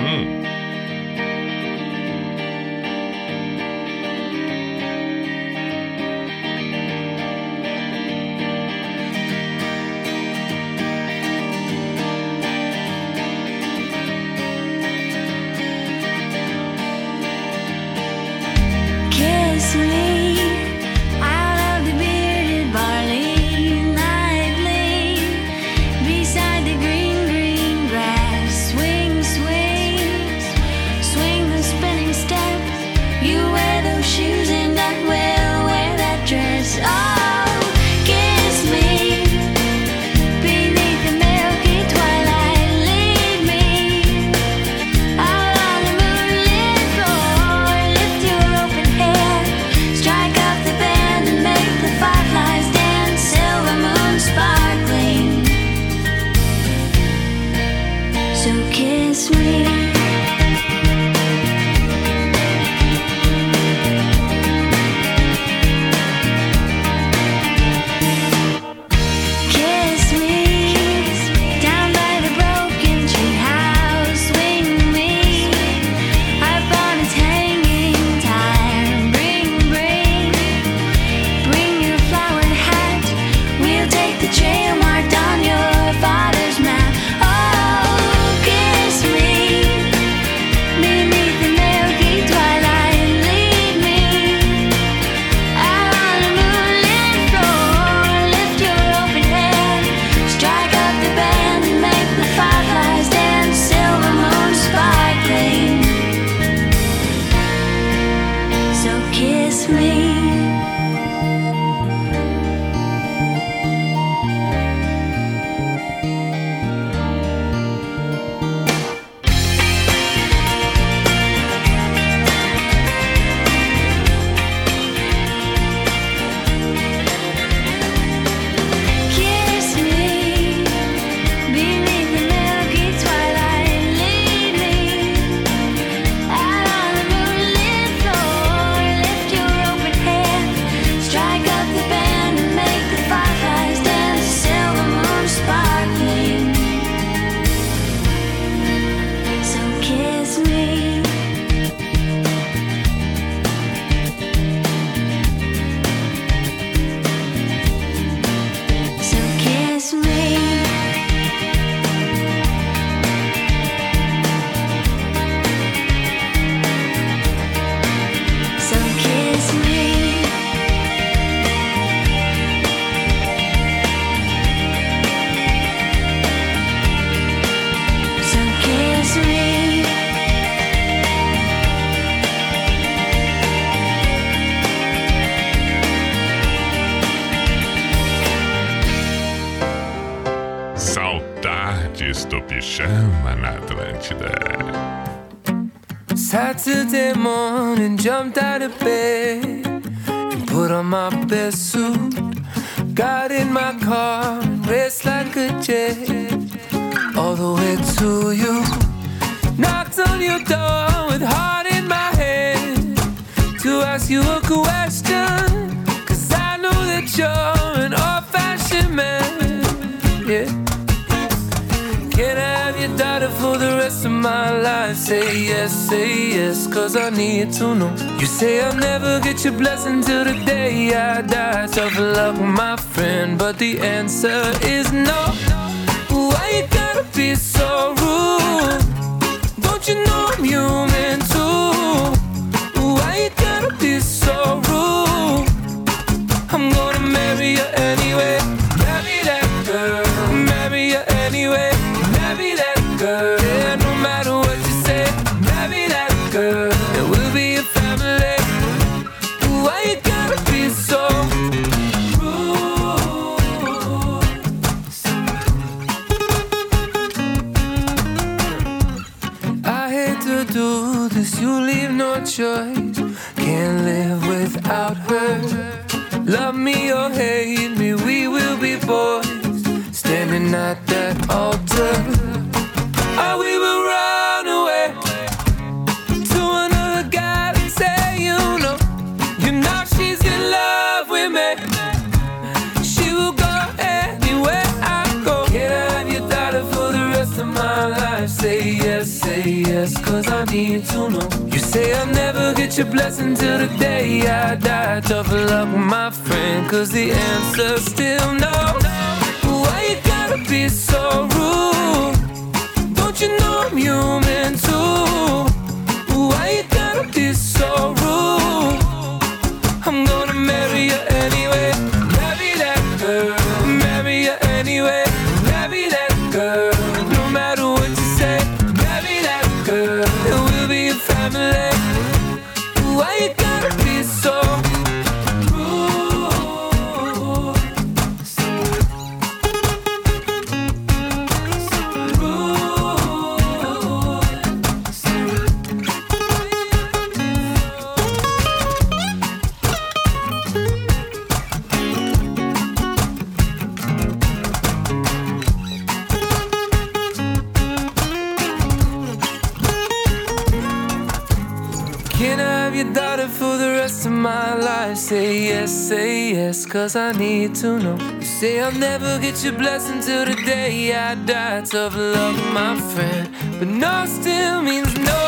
cause 366.72 366.96
I 366.96 367.12
need 367.12 367.54
to 367.56 367.78
know. 367.78 367.98
You 368.18 368.22
say 368.22 368.58
I'll 368.58 368.72
never 368.72 369.18
get 369.18 369.44
your 369.44 369.52
blessing 369.52 370.00
till 370.00 370.24
the 370.24 370.34
day 370.34 370.94
I 370.94 371.14
die. 371.14 371.60
Tough 371.60 371.94
love, 371.94 372.36
my 372.54 372.80
friend. 372.92 373.28
But 373.58 373.68
no 373.68 374.06
still 374.06 374.62
means 374.62 374.94
no. 374.96 375.22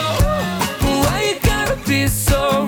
Why 1.03 1.35
you 1.35 1.41
gotta 1.41 1.77
be 1.87 2.07
so 2.09 2.67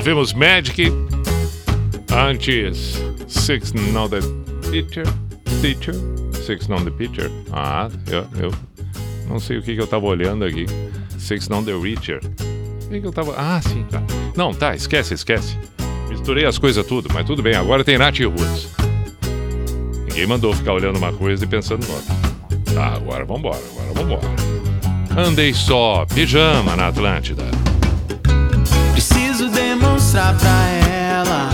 Ouvimos 0.00 0.32
Magic. 0.32 0.90
Antes, 2.10 2.98
Six 3.28 3.74
Know 3.92 4.08
the 4.08 4.20
Teacher. 4.70 5.04
Teacher. 5.60 5.92
Six 6.32 6.68
Know 6.68 6.82
the 6.82 6.90
Picture. 6.90 7.30
Ah, 7.52 7.90
eu, 8.06 8.26
eu 8.42 8.50
não 9.28 9.38
sei 9.38 9.58
o 9.58 9.62
que, 9.62 9.74
que 9.74 9.80
eu 9.80 9.86
tava 9.86 10.06
olhando 10.06 10.46
aqui. 10.46 10.64
Six 11.18 11.50
Know 11.50 11.62
the 11.62 11.72
Reacher. 11.72 12.18
O 12.86 12.88
que, 12.88 12.98
que 13.02 13.06
eu 13.06 13.12
tava. 13.12 13.34
Ah, 13.36 13.60
sim, 13.60 13.84
tá. 13.90 14.02
Não, 14.34 14.54
tá, 14.54 14.74
esquece, 14.74 15.12
esquece. 15.12 15.58
Misturei 16.08 16.46
as 16.46 16.56
coisas 16.56 16.86
tudo, 16.86 17.10
mas 17.12 17.26
tudo 17.26 17.42
bem. 17.42 17.54
Agora 17.54 17.84
tem 17.84 17.98
Nath 17.98 18.20
e. 18.20 18.26
Ninguém 20.08 20.26
mandou 20.26 20.54
ficar 20.54 20.72
olhando 20.72 20.96
uma 20.96 21.12
coisa 21.12 21.44
e 21.44 21.46
pensando 21.46 21.86
noutra. 21.86 22.74
Tá, 22.74 22.94
agora 22.94 23.26
vambora, 23.26 23.60
agora 23.72 23.92
vambora. 23.92 25.28
Andei 25.28 25.52
só, 25.52 26.06
pijama 26.06 26.74
na 26.74 26.88
Atlântida. 26.88 27.59
Demonstrar 30.10 30.36
pra 30.38 30.66
ela 30.88 31.50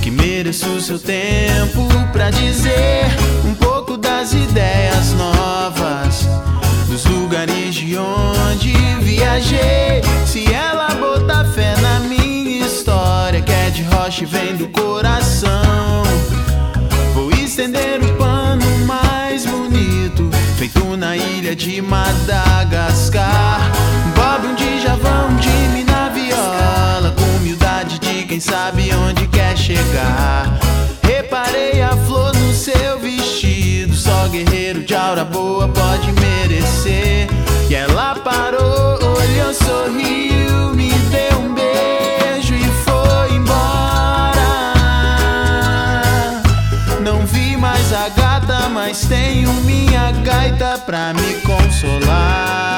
que 0.00 0.10
mereço 0.10 0.80
seu 0.80 0.98
tempo 0.98 1.86
pra 2.10 2.30
dizer 2.30 3.04
um 3.44 3.54
pouco 3.54 3.98
das 3.98 4.32
ideias 4.32 5.12
novas, 5.12 6.26
dos 6.88 7.04
lugares 7.04 7.74
de 7.74 7.98
onde 7.98 8.72
viajei. 9.02 10.00
Se 10.24 10.50
ela 10.50 10.88
botar 10.94 11.44
fé 11.52 11.76
na 11.82 12.00
minha 12.00 12.64
história, 12.64 13.42
que 13.42 13.52
é 13.52 13.68
de 13.68 13.82
rocha 13.82 14.22
e 14.22 14.26
vem 14.26 14.56
do 14.56 14.68
coração, 14.68 16.02
vou 17.12 17.30
estender 17.30 18.02
o 18.02 18.16
pano 18.16 18.64
mais 18.86 19.44
bonito, 19.44 20.30
feito 20.56 20.96
na 20.96 21.14
ilha 21.14 21.54
de 21.54 21.82
Madagascar. 21.82 23.60
Bob 24.14 24.46
um 24.46 24.54
Djavan, 24.54 25.26
um 25.26 25.42
Jimmy 25.42 25.85
quem 28.26 28.40
sabe 28.40 28.92
onde 28.92 29.26
quer 29.28 29.56
chegar. 29.56 30.58
Reparei 31.02 31.80
a 31.80 31.96
flor 31.96 32.34
no 32.34 32.52
seu 32.52 32.98
vestido, 32.98 33.94
só 33.94 34.26
guerreiro 34.28 34.82
de 34.82 34.94
aura 34.94 35.24
boa 35.24 35.68
pode 35.68 36.12
merecer. 36.12 37.28
E 37.70 37.74
ela 37.74 38.16
parou, 38.16 38.98
olhou, 39.00 39.54
sorriu, 39.54 40.74
me 40.74 40.90
deu 40.90 41.38
um 41.38 41.54
beijo 41.54 42.54
e 42.54 42.64
foi 42.84 43.36
embora. 43.36 44.42
Não 47.00 47.24
vi 47.26 47.56
mais 47.56 47.92
a 47.92 48.08
gata, 48.08 48.68
mas 48.68 49.06
tenho 49.06 49.52
minha 49.62 50.10
gaita 50.10 50.78
pra 50.84 51.14
me 51.14 51.34
consolar. 51.42 52.75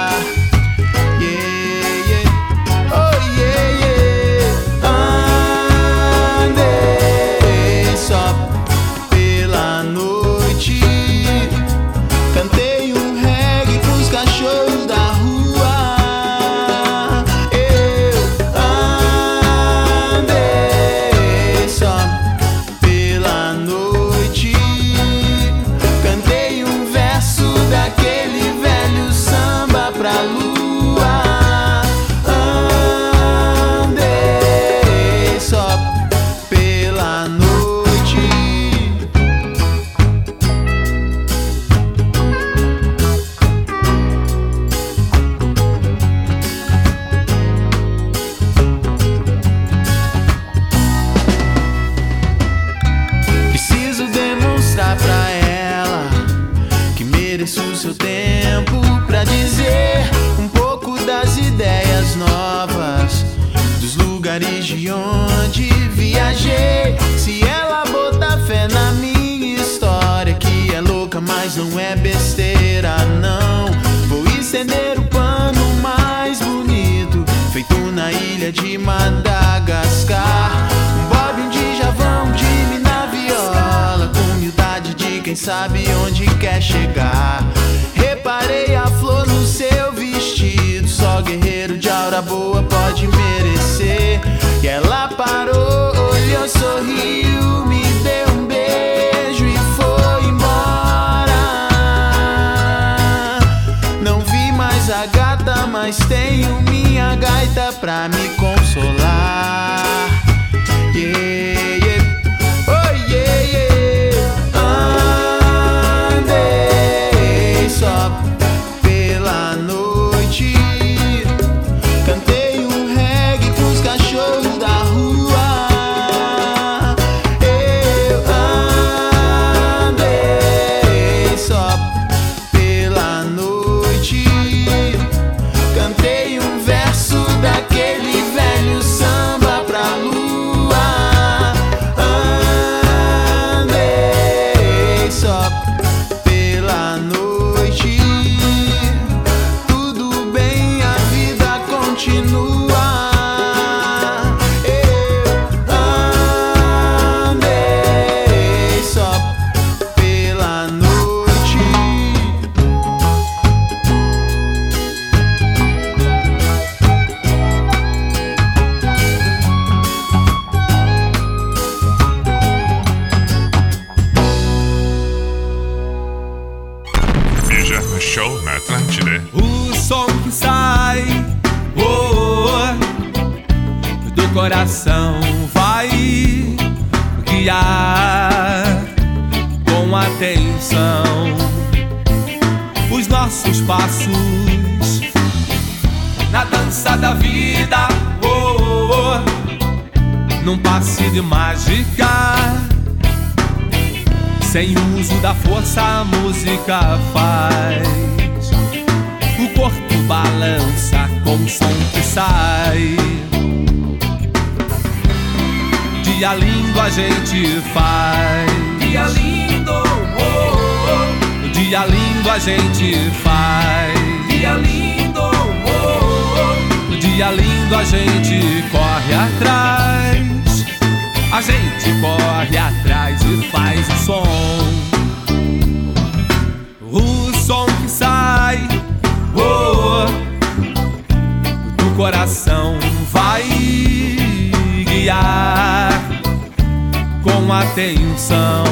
Atenção 247.61 248.65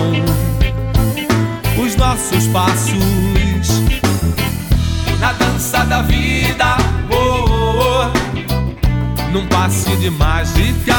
os 1.78 1.97
nossos 1.97 2.47
passos 2.49 3.82
na 5.20 5.32
dança 5.32 5.84
da 5.84 6.03
vida. 6.03 6.76
Oh, 7.11 8.09
oh, 8.09 9.32
num 9.32 9.47
passe 9.47 9.97
de 9.97 10.11
mágica. 10.11 10.95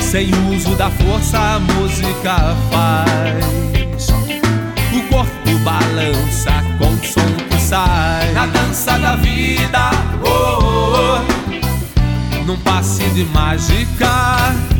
Sem 0.00 0.30
uso 0.54 0.74
da 0.76 0.90
força, 0.90 1.38
a 1.38 1.58
música 1.58 2.56
faz. 2.70 4.08
O 4.92 5.02
corpo 5.08 5.58
balança 5.64 6.52
com 6.78 6.88
o 6.88 7.04
som 7.04 7.48
que 7.48 7.60
sai. 7.60 8.32
Na 8.32 8.46
dança 8.46 8.98
da 8.98 9.16
vida, 9.16 9.90
oh, 10.24 10.58
oh, 10.62 11.20
oh, 11.20 12.44
num 12.44 12.58
passe 12.58 13.04
de 13.10 13.24
mágica. 13.26 14.73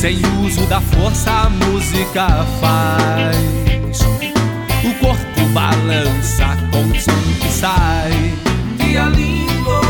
Sem 0.00 0.18
uso 0.42 0.64
da 0.64 0.80
força, 0.80 1.30
a 1.30 1.50
música 1.50 2.26
faz. 2.58 4.00
O 4.82 4.94
corpo 4.94 5.44
balança 5.52 6.56
com 6.72 6.84
o 6.84 6.98
som 6.98 7.12
que 7.38 7.52
sai. 7.52 8.10
Dia 8.78 9.02
lindo, 9.10 9.68
oh, 9.68 9.82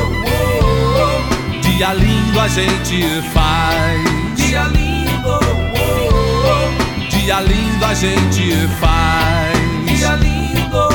oh. 0.99 1.61
dia 1.61 1.95
lindo 1.95 2.41
a 2.41 2.49
gente 2.49 3.23
faz. 3.33 4.01
Dia 4.35 4.65
lindo, 4.65 5.39
oh, 5.79 7.09
dia 7.09 7.41
lindo 7.43 7.85
a 7.85 7.95
gente 7.95 8.67
faz. 8.81 9.59
Dia 9.97 10.17
lindo, 10.17 10.89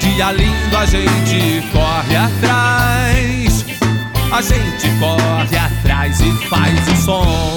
dia 0.00 0.32
lindo 0.32 0.76
a 0.78 0.86
gente 0.86 1.68
corre 1.70 2.16
atrás. 2.16 3.31
A 4.32 4.40
gente 4.40 4.88
corre 4.98 5.58
atrás 5.58 6.18
e 6.22 6.32
faz 6.48 6.88
o 6.88 6.96
som. 6.96 7.56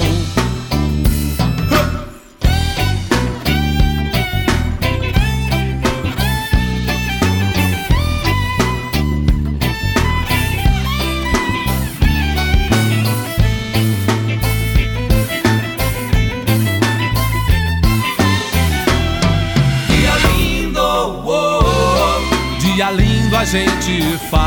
Dia 19.88 20.16
lindo, 20.28 20.78
oh, 20.78 21.24
oh. 21.26 22.60
dia 22.60 22.90
lindo 22.90 23.34
a 23.34 23.46
gente 23.46 24.18
faz. 24.30 24.45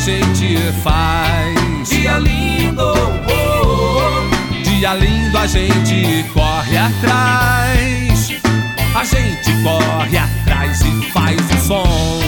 Gente 0.00 0.56
faz. 0.82 1.88
Dia 1.88 2.18
lindo, 2.18 2.82
oh, 2.82 3.28
oh. 3.28 4.62
dia 4.64 4.94
lindo 4.94 5.36
a 5.36 5.46
gente 5.46 6.24
corre 6.32 6.78
atrás. 6.78 8.32
A 8.94 9.04
gente 9.04 9.52
corre 9.62 10.16
atrás 10.16 10.80
e 10.80 11.02
faz 11.12 11.36
o 11.38 11.66
som. 11.66 12.20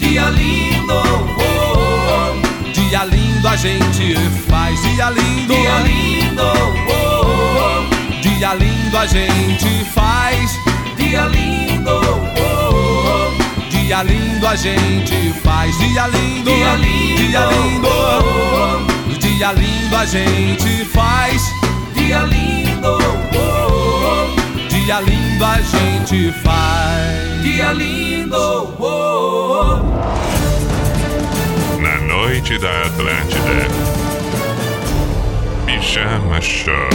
Dia 0.00 0.28
lindo, 0.30 0.92
oh, 0.92 1.40
oh. 1.40 2.72
dia 2.72 3.04
lindo 3.04 3.48
a 3.48 3.56
gente 3.56 4.16
faz. 4.48 4.82
Dia 4.82 5.10
lindo, 5.10 5.54
dia 5.54 5.78
lindo, 5.78 6.42
oh, 6.42 6.90
oh. 6.90 8.20
Dia 8.22 8.54
lindo 8.54 8.98
a 8.98 9.06
gente 9.06 9.84
faz. 9.94 10.50
Dia 10.96 11.26
lindo, 11.26 11.90
oh, 11.90 12.28
oh. 12.30 12.33
Dia 13.84 14.02
lindo 14.02 14.46
a 14.46 14.56
gente 14.56 15.34
faz. 15.44 15.76
Dia 15.76 16.06
lindo, 16.06 16.50
dia 16.50 16.74
lindo, 16.76 17.28
dia 17.28 17.44
lindo. 17.44 17.86
oh, 17.86 19.18
Dia 19.20 19.52
lindo 19.52 19.94
a 19.94 20.06
gente 20.06 20.86
faz. 20.86 21.42
Dia 21.94 22.20
lindo, 22.20 22.88
oh, 22.88 23.36
oh. 23.36 24.26
Dia 24.70 25.00
lindo 25.00 25.44
a 25.44 25.60
gente 25.60 26.32
faz. 26.42 27.42
Dia 27.42 27.72
lindo, 27.74 28.74
oh, 28.78 29.82
oh. 29.82 29.82
Na 31.82 31.98
noite 32.00 32.56
da 32.56 32.86
Atlântida. 32.86 33.68
Pijama 35.66 36.40
Show. 36.40 36.88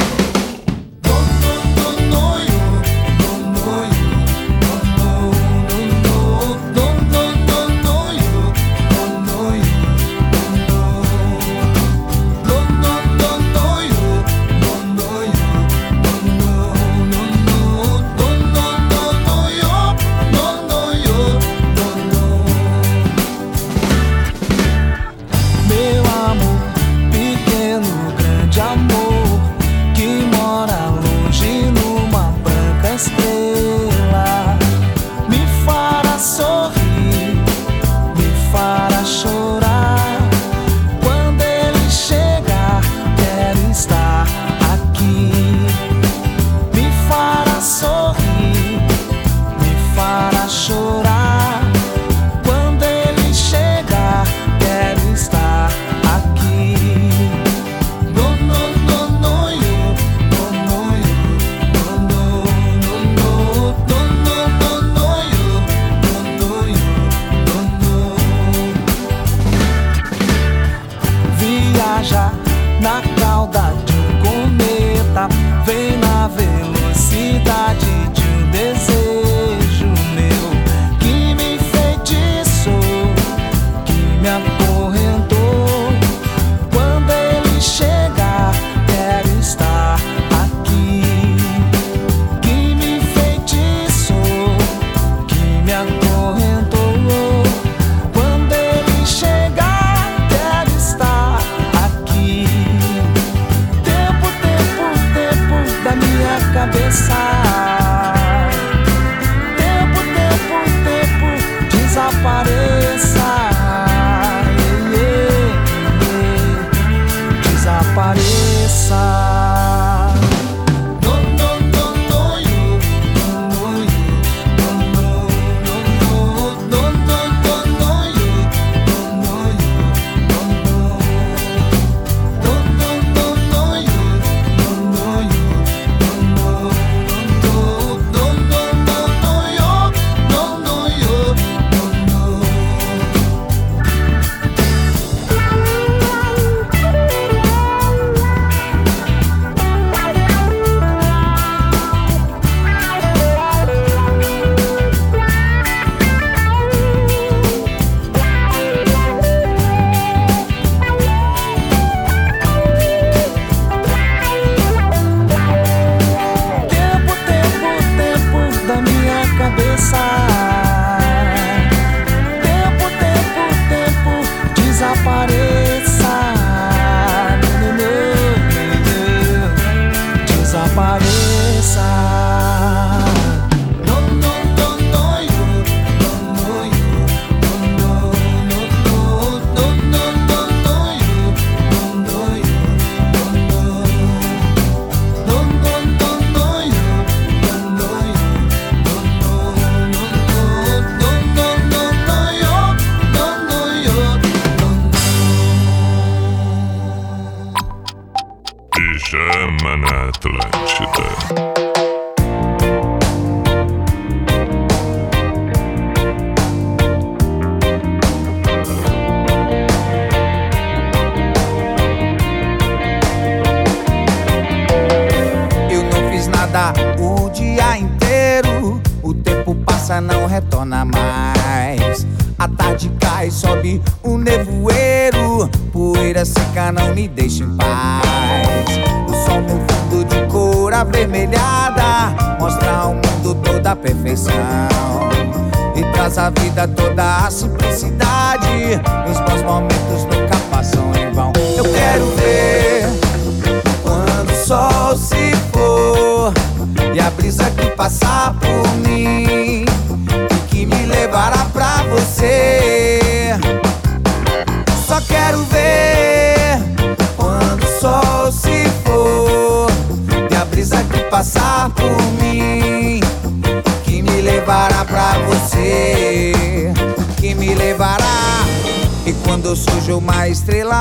Viajar 72.10 72.34
na 72.82 73.09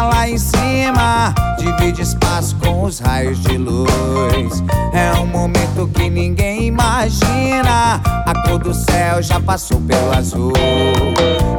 lá 0.09 0.29
em 0.29 0.39
cima, 0.39 1.35
divide 1.59 2.03
espaço 2.03 2.57
com 2.57 2.85
os 2.85 2.99
raios 2.99 3.41
de 3.43 3.57
luz. 3.57 4.63
É 4.93 5.13
um 5.19 5.27
momento 5.27 5.89
que 5.95 6.09
ninguém 6.09 6.67
imagina. 6.67 8.01
A 8.05 8.33
cor 8.47 8.59
do 8.59 8.75
céu 8.75 9.23
já 9.23 9.41
passou 9.41 9.81
pelo 9.81 10.13
azul. 10.13 10.53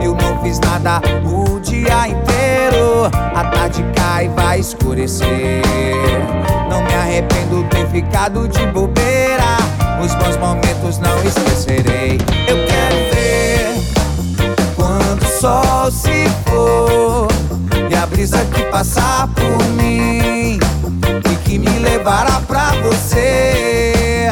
Eu 0.02 0.16
não 0.16 0.42
fiz 0.42 0.60
nada 0.60 1.02
o 1.26 1.60
dia 1.60 2.08
inteiro. 2.08 3.06
A 3.36 3.44
tarde 3.46 3.86
cai 3.96 4.26
e 4.26 4.30
vai 4.30 4.60
escurecer. 4.60 5.62
Não 6.70 6.84
me 6.84 6.94
arrependo 6.94 7.64
de 7.64 7.70
ter 7.70 7.88
ficado 7.90 8.48
de 8.48 8.66
bobeira. 8.68 9.58
Os 10.04 10.14
bons 10.16 10.38
momentos 10.38 10.98
não 11.00 11.18
esquecerei. 11.24 12.20
Eu 12.48 12.66
quero 12.66 12.96
ver 13.14 14.76
quando 14.76 15.24
o 15.24 15.40
sol 15.40 15.92
se 15.92 16.30
for 16.46 17.29
brisa 18.10 18.44
que 18.54 18.64
passar 18.66 19.28
por 19.30 19.64
mim 19.70 20.60
e 21.32 21.36
que 21.44 21.60
me 21.60 21.80
levará 21.80 22.42
pra 22.48 22.72
você. 22.84 24.28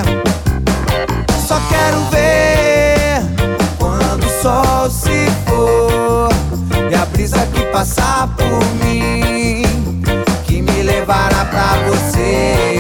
Só 1.48 1.60
quero 1.70 2.00
ver 2.12 3.22
quando 3.78 4.26
o 4.26 4.42
sol 4.42 4.90
se 4.90 5.28
for 5.46 6.30
e 6.92 6.96
a 6.96 7.06
brisa 7.06 7.46
que 7.54 7.62
passar 7.66 8.28
por 8.36 8.66
mim 8.84 9.64
que 10.46 10.62
me 10.62 10.84
levará 10.84 11.46
pra 11.46 11.78
você, 11.88 12.76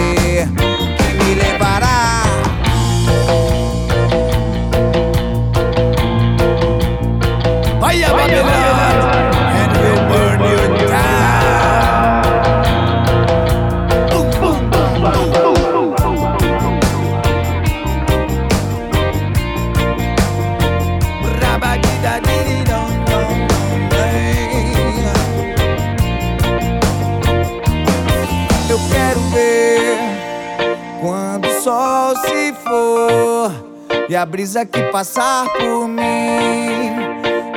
a 34.17 34.25
brisa 34.25 34.65
que 34.65 34.81
passar 34.91 35.47
por 35.53 35.87
mim 35.87 36.01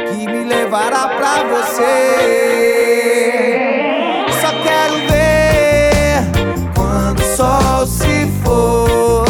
que 0.08 0.26
me 0.26 0.44
levará 0.44 1.08
pra 1.08 1.42
você. 1.44 1.86
Só 4.42 4.48
quero 4.62 4.96
ver 5.08 6.22
quando 6.74 7.20
o 7.20 7.36
sol 7.36 7.86
se 7.86 8.26
for 8.44 9.24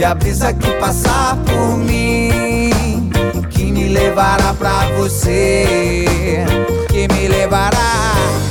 e 0.00 0.04
a 0.04 0.14
brisa 0.14 0.54
que 0.54 0.70
passar 0.78 1.36
por 1.44 1.76
mim 1.76 3.10
que 3.50 3.70
me 3.70 3.88
levará 3.88 4.54
pra 4.54 4.86
você, 4.96 6.46
que 6.88 7.06
me 7.12 7.28
levará. 7.28 8.41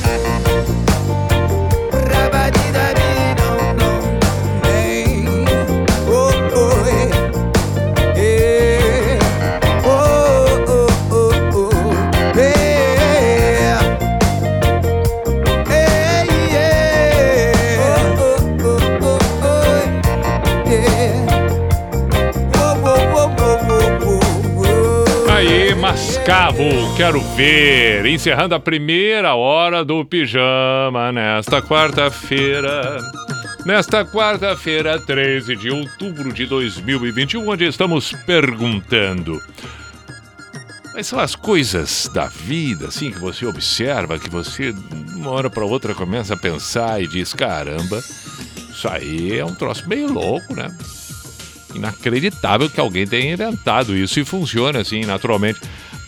Mascavo, 26.32 26.96
quero 26.96 27.20
ver. 27.36 28.06
Encerrando 28.06 28.56
a 28.56 28.60
primeira 28.60 29.36
hora 29.36 29.84
do 29.84 30.06
pijama 30.06 31.12
nesta 31.12 31.62
quarta-feira. 31.62 33.00
Nesta 33.66 34.06
quarta-feira, 34.06 34.98
13 34.98 35.58
de 35.58 35.70
outubro 35.70 36.32
de 36.32 36.46
2021, 36.46 37.50
onde 37.50 37.66
estamos 37.66 38.14
perguntando. 38.26 39.42
Quais 40.94 41.06
são 41.06 41.20
as 41.20 41.36
coisas 41.36 42.10
da 42.14 42.28
vida, 42.28 42.88
assim, 42.88 43.12
que 43.12 43.20
você 43.20 43.46
observa, 43.46 44.18
que 44.18 44.30
você, 44.30 44.72
de 44.72 45.16
uma 45.16 45.32
hora 45.32 45.50
para 45.50 45.66
outra, 45.66 45.94
começa 45.94 46.36
a 46.36 46.38
pensar 46.38 47.04
e 47.04 47.08
diz: 47.08 47.34
caramba, 47.34 48.02
isso 48.72 48.88
aí 48.88 49.38
é 49.38 49.44
um 49.44 49.54
troço 49.54 49.86
meio 49.86 50.10
louco, 50.10 50.56
né? 50.56 50.70
inacreditável 51.76 52.70
que 52.70 52.80
alguém 52.80 53.08
tenha 53.08 53.34
inventado 53.34 53.96
isso 53.96 54.20
e 54.20 54.26
funciona 54.26 54.80
assim 54.80 55.06
naturalmente. 55.06 55.60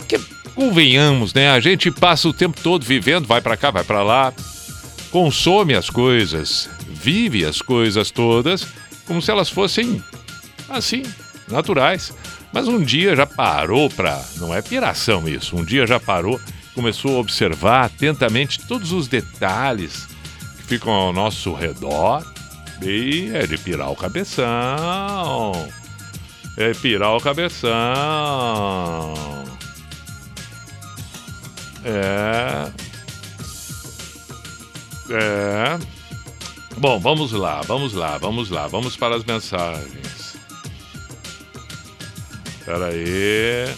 Porque 0.08 0.20
convenhamos, 0.56 1.34
né? 1.34 1.50
A 1.50 1.60
gente 1.60 1.92
passa 1.92 2.28
o 2.28 2.34
tempo 2.34 2.60
todo 2.62 2.86
vivendo, 2.86 3.28
vai 3.28 3.42
pra 3.42 3.58
cá, 3.58 3.72
vai 3.72 3.84
pra 3.84 4.04
lá, 4.04 4.34
consome 5.12 5.74
as 5.74 5.90
coisas, 5.90 6.70
vive 6.88 7.46
as 7.46 7.62
coisas 7.62 8.12
todas 8.12 8.68
como 9.06 9.22
se 9.22 9.32
elas 9.32 9.50
fossem 9.50 10.02
assim, 10.70 11.04
naturais. 11.48 12.14
Mas 12.52 12.68
um 12.68 12.82
dia 12.82 13.16
já 13.16 13.26
parou 13.26 13.90
pra. 13.90 14.24
Não 14.38 14.54
é 14.54 14.62
piração 14.62 15.28
isso. 15.28 15.56
Um 15.56 15.66
dia 15.66 15.88
já 15.88 16.00
parou, 16.00 16.40
começou 16.76 17.18
a 17.18 17.20
observar 17.20 17.86
atentamente 17.86 18.60
todos 18.68 18.92
os 18.92 19.08
detalhes 19.08 20.08
que 20.58 20.64
ficam 20.64 20.92
ao 20.94 21.12
nosso 21.12 21.54
redor. 21.54 22.24
E 22.82 23.32
é 23.34 23.48
de 23.48 23.58
pirar 23.58 23.92
o 23.92 23.96
cabeção. 23.96 25.70
É 26.58 26.74
pirar 26.74 27.16
o 27.16 27.22
cabeção. 27.22 27.72
É. 31.86 32.72
É. 35.10 35.80
Bom, 36.78 37.00
vamos 37.00 37.32
lá, 37.34 37.62
vamos 37.62 37.94
lá, 37.94 38.18
vamos 38.18 38.50
lá, 38.50 38.68
vamos 38.68 38.98
para 38.98 39.16
as 39.16 39.24
mensagens. 39.24 40.36
Espera 42.60 42.88
aí. 42.88 43.76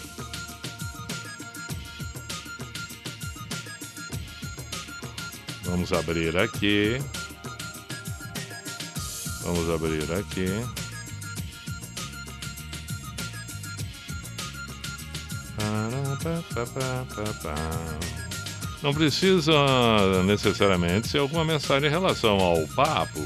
Vamos 5.63 5.91
abrir 5.91 6.37
aqui. 6.37 6.99
Vamos 9.43 9.69
abrir 9.69 10.11
aqui. 10.13 10.84
Não 18.81 18.93
precisa 18.93 19.53
necessariamente 20.25 21.07
ser 21.07 21.17
alguma 21.17 21.43
mensagem 21.43 21.87
em 21.87 21.91
relação 21.91 22.37
ao 22.37 22.67
papo. 22.75 23.19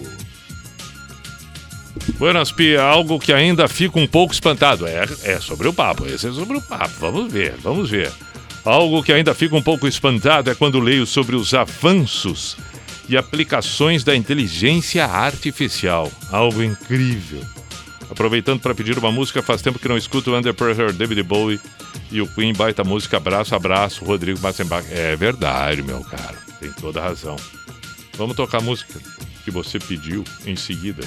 Buenas 2.17 2.51
Pia, 2.51 2.81
algo 2.81 3.19
que 3.19 3.33
ainda 3.33 3.67
fica 3.67 3.99
um 3.99 4.07
pouco 4.07 4.33
espantado. 4.33 4.87
É, 4.87 5.05
é 5.23 5.39
sobre 5.39 5.67
o 5.67 5.73
papo, 5.73 6.05
esse 6.05 6.27
é 6.27 6.31
sobre 6.31 6.57
o 6.57 6.61
papo. 6.61 6.93
Vamos 6.99 7.31
ver, 7.31 7.55
vamos 7.61 7.89
ver. 7.89 8.11
Algo 8.63 9.03
que 9.03 9.13
ainda 9.13 9.33
fica 9.33 9.55
um 9.55 9.61
pouco 9.61 9.87
espantado 9.87 10.49
é 10.49 10.55
quando 10.55 10.79
leio 10.79 11.05
sobre 11.05 11.35
os 11.35 11.53
avanços 11.53 12.57
e 13.07 13.17
aplicações 13.17 14.03
da 14.03 14.15
inteligência 14.15 15.05
artificial. 15.05 16.11
Algo 16.31 16.63
incrível. 16.63 17.41
Aproveitando 18.09 18.59
para 18.59 18.75
pedir 18.75 18.97
uma 18.97 19.11
música, 19.11 19.41
faz 19.41 19.61
tempo 19.61 19.79
que 19.79 19.87
não 19.87 19.97
escuto 19.97 20.33
Under 20.35 20.53
Pressure, 20.53 20.93
David 20.93 21.23
Bowie 21.23 21.59
e 22.11 22.21
o 22.21 22.27
Queen, 22.27 22.53
baita 22.53 22.83
música, 22.83 23.17
abraço, 23.17 23.55
abraço, 23.55 24.03
Rodrigo 24.03 24.39
Massenbach. 24.39 24.85
É 24.91 25.15
verdade, 25.15 25.81
meu 25.81 26.01
caro, 26.01 26.37
tem 26.59 26.71
toda 26.73 27.01
razão. 27.01 27.35
Vamos 28.17 28.35
tocar 28.35 28.57
a 28.57 28.61
música 28.61 28.99
que 29.43 29.51
você 29.51 29.79
pediu 29.79 30.23
em 30.45 30.55
seguida. 30.55 31.03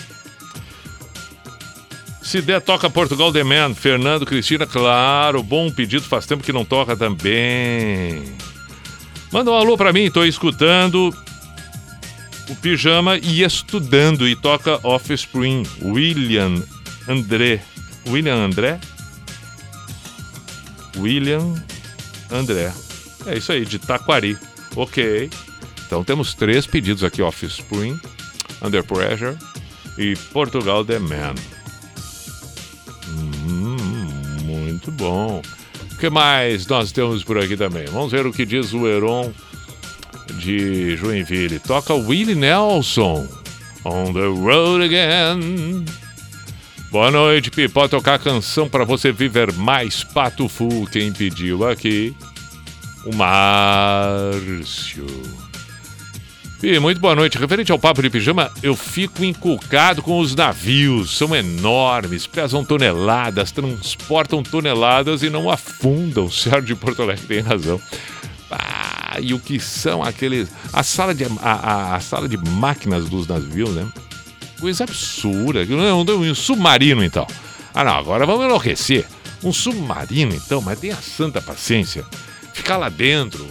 Se 2.22 2.40
der, 2.40 2.60
toca 2.62 2.88
Portugal 2.88 3.32
The 3.32 3.42
Man. 3.42 3.74
Fernando, 3.74 4.24
Cristina, 4.24 4.66
claro. 4.66 5.42
Bom 5.42 5.70
pedido, 5.70 6.04
faz 6.04 6.24
tempo 6.24 6.44
que 6.44 6.52
não 6.52 6.64
toca 6.64 6.96
também. 6.96 8.22
Manda 9.30 9.50
um 9.50 9.54
alô 9.54 9.76
pra 9.76 9.92
mim, 9.92 10.10
tô 10.10 10.24
escutando 10.24 11.14
o 12.48 12.56
Pijama 12.56 13.18
e 13.18 13.42
estudando. 13.42 14.28
E 14.28 14.36
toca 14.36 14.78
Offspring. 14.82 15.64
William 15.82 16.62
André. 17.08 17.60
William 18.06 18.36
André? 18.36 18.78
William 21.02 21.54
André. 22.30 22.72
É 23.26 23.36
isso 23.36 23.52
aí, 23.52 23.64
de 23.64 23.78
Taquari. 23.78 24.38
Ok. 24.76 25.28
Então 25.86 26.02
temos 26.02 26.34
três 26.34 26.66
pedidos 26.66 27.04
aqui: 27.04 27.20
Offspring, 27.20 28.00
Under 28.62 28.82
Pressure 28.84 29.36
e 29.98 30.16
Portugal 30.32 30.84
The 30.84 30.98
Man. 30.98 31.34
Hum, 33.08 33.76
muito 34.44 34.90
bom. 34.92 35.42
O 35.92 35.96
que 35.98 36.08
mais 36.08 36.66
nós 36.66 36.90
temos 36.90 37.22
por 37.22 37.38
aqui 37.38 37.56
também? 37.56 37.84
Vamos 37.86 38.10
ver 38.10 38.26
o 38.26 38.32
que 38.32 38.46
diz 38.46 38.72
o 38.72 38.88
Heron 38.88 39.32
de 40.38 40.96
Joinville. 40.96 41.58
Toca 41.60 41.94
Willie 41.94 42.34
Nelson. 42.34 43.28
On 43.84 44.12
the 44.12 44.26
road 44.26 44.84
again. 44.84 45.84
Boa 46.92 47.10
noite, 47.10 47.50
Pi. 47.50 47.68
Pode 47.68 47.90
tocar 47.90 48.14
a 48.14 48.18
canção 48.18 48.68
para 48.68 48.84
você 48.84 49.10
viver 49.10 49.50
mais 49.52 50.04
Pato 50.04 50.46
Fu. 50.48 50.86
Quem 50.92 51.10
pediu 51.12 51.66
aqui? 51.68 52.14
O 53.06 53.14
Márcio. 53.16 55.06
Pi, 56.60 56.78
muito 56.78 57.00
boa 57.00 57.14
noite. 57.16 57.38
Referente 57.38 57.72
ao 57.72 57.78
papo 57.78 58.02
de 58.02 58.10
pijama, 58.10 58.50
eu 58.62 58.76
fico 58.76 59.24
encucado 59.24 60.02
com 60.02 60.20
os 60.20 60.34
navios. 60.34 61.16
São 61.16 61.34
enormes, 61.34 62.26
pesam 62.26 62.62
toneladas, 62.62 63.50
transportam 63.50 64.42
toneladas 64.42 65.22
e 65.22 65.30
não 65.30 65.50
afundam. 65.50 66.28
Sérgio 66.30 66.62
de 66.62 66.74
Porto 66.74 67.00
Alegre 67.02 67.24
tem 67.26 67.40
razão. 67.40 67.80
Ah, 68.50 69.16
e 69.18 69.32
o 69.32 69.38
que 69.40 69.58
são 69.58 70.02
aqueles. 70.02 70.50
A 70.74 70.82
sala 70.82 71.14
de, 71.14 71.24
a, 71.24 71.30
a- 71.40 71.96
a 71.96 72.00
sala 72.00 72.28
de 72.28 72.36
máquinas 72.36 73.08
dos 73.08 73.26
navios, 73.26 73.70
né? 73.70 73.88
Coisa 74.62 74.84
absurda. 74.84 75.66
Não, 75.66 76.02
um 76.02 76.34
submarino, 76.36 77.02
então. 77.02 77.26
Ah, 77.74 77.82
não, 77.82 77.94
agora 77.94 78.24
vamos 78.24 78.44
enlouquecer. 78.44 79.04
Um 79.42 79.52
submarino, 79.52 80.32
então, 80.36 80.60
mas 80.60 80.78
tenha 80.78 80.94
santa 80.94 81.42
paciência. 81.42 82.04
Ficar 82.54 82.76
lá 82.76 82.88
dentro. 82.88 83.44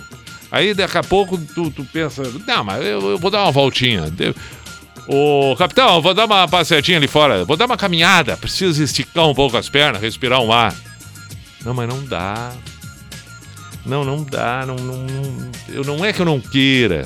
Aí 0.50 0.74
daqui 0.74 0.98
a 0.98 1.04
pouco 1.04 1.38
tu, 1.38 1.70
tu 1.70 1.84
pensa, 1.84 2.24
não, 2.48 2.64
mas 2.64 2.86
eu, 2.86 3.12
eu 3.12 3.18
vou 3.18 3.30
dar 3.30 3.44
uma 3.44 3.52
voltinha. 3.52 4.06
Ô, 5.06 5.54
capitão, 5.58 6.02
vou 6.02 6.14
dar 6.14 6.28
uma 6.28 6.48
passeadinha 6.48 6.98
ali 6.98 7.10
fora. 7.10 7.44
Vou 7.44 7.58
dar 7.58 7.66
uma 7.66 7.76
caminhada. 7.76 8.38
Preciso 8.38 8.82
esticar 8.82 9.28
um 9.28 9.36
pouco 9.36 9.58
as 9.58 9.68
pernas, 9.68 10.02
respirar 10.02 10.40
um 10.40 10.54
ar. 10.54 10.74
Não, 11.66 11.74
mas 11.74 11.90
não 11.90 12.06
dá. 12.06 12.54
Não, 13.86 14.06
não 14.06 14.24
dá. 14.24 14.66
Não, 14.66 14.78
não, 14.78 15.06
eu, 15.68 15.84
não 15.84 16.06
é 16.06 16.14
que 16.14 16.22
eu 16.22 16.26
não 16.26 16.40
queira. 16.40 17.06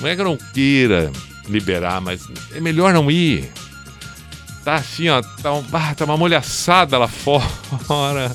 Não 0.00 0.08
é 0.08 0.14
que 0.14 0.20
eu 0.20 0.26
não 0.26 0.36
queira 0.36 1.10
liberar, 1.50 2.00
mas 2.00 2.22
é 2.54 2.60
melhor 2.60 2.92
não 2.94 3.10
ir. 3.10 3.50
Tá 4.64 4.74
assim, 4.76 5.08
ó. 5.08 5.22
Tá, 5.42 5.52
um- 5.54 5.64
ah, 5.72 5.94
tá 5.94 6.04
uma 6.04 6.16
molhaçada 6.16 6.98
lá 6.98 7.08
fora. 7.08 8.34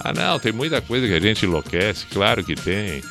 Ah, 0.00 0.12
não, 0.12 0.38
tem 0.38 0.52
muita 0.52 0.80
coisa 0.80 1.06
que 1.06 1.14
a 1.14 1.20
gente 1.20 1.46
enlouquece, 1.46 2.06
claro 2.12 2.44
que 2.44 2.54
tem. 2.54 3.02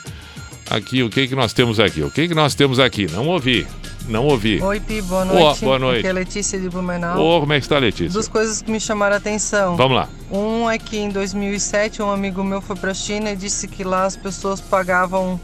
Aqui, 0.70 1.04
o 1.04 1.10
que 1.10 1.28
que 1.28 1.36
nós 1.36 1.52
temos 1.54 1.80
aqui? 1.80 2.02
O 2.02 2.10
que 2.12 2.28
que 2.28 2.34
nós 2.36 2.56
temos 2.56 2.80
aqui? 2.80 3.08
Não 3.12 3.28
ouvi. 3.28 3.68
Não 4.08 4.26
ouvi. 4.26 4.62
Oi, 4.62 4.80
Pi, 4.80 5.02
boa 5.02 5.24
noite. 5.26 5.64
boa 5.64 5.80
noite. 5.80 6.00
Aqui 6.00 6.08
é 6.08 6.14
Letícia 6.14 6.60
de 6.60 6.70
Blumenau. 6.70 7.20
Ô, 7.20 7.40
como 7.40 7.54
é 7.54 7.60
que 7.60 7.66
está, 7.66 7.78
Letícia? 7.78 8.10
Duas 8.12 8.28
coisas 8.28 8.62
que 8.62 8.70
me 8.72 8.80
chamaram 8.80 9.16
a 9.16 9.18
atenção. 9.18 9.76
Vamos 9.78 9.96
lá. 9.96 10.10
Um 10.32 10.70
é 10.70 10.78
que 10.78 10.98
em 10.98 11.10
2007 11.10 12.02
um 12.02 12.12
amigo 12.12 12.44
meu 12.44 12.62
foi 12.62 12.76
para 12.76 12.92
a 12.92 12.94
China 12.94 13.32
e 13.32 13.36
disse 13.36 13.68
que 13.68 13.84
lá 13.84 14.06
as 14.06 14.18
pessoas 14.18 14.60
pagavam 14.60 15.40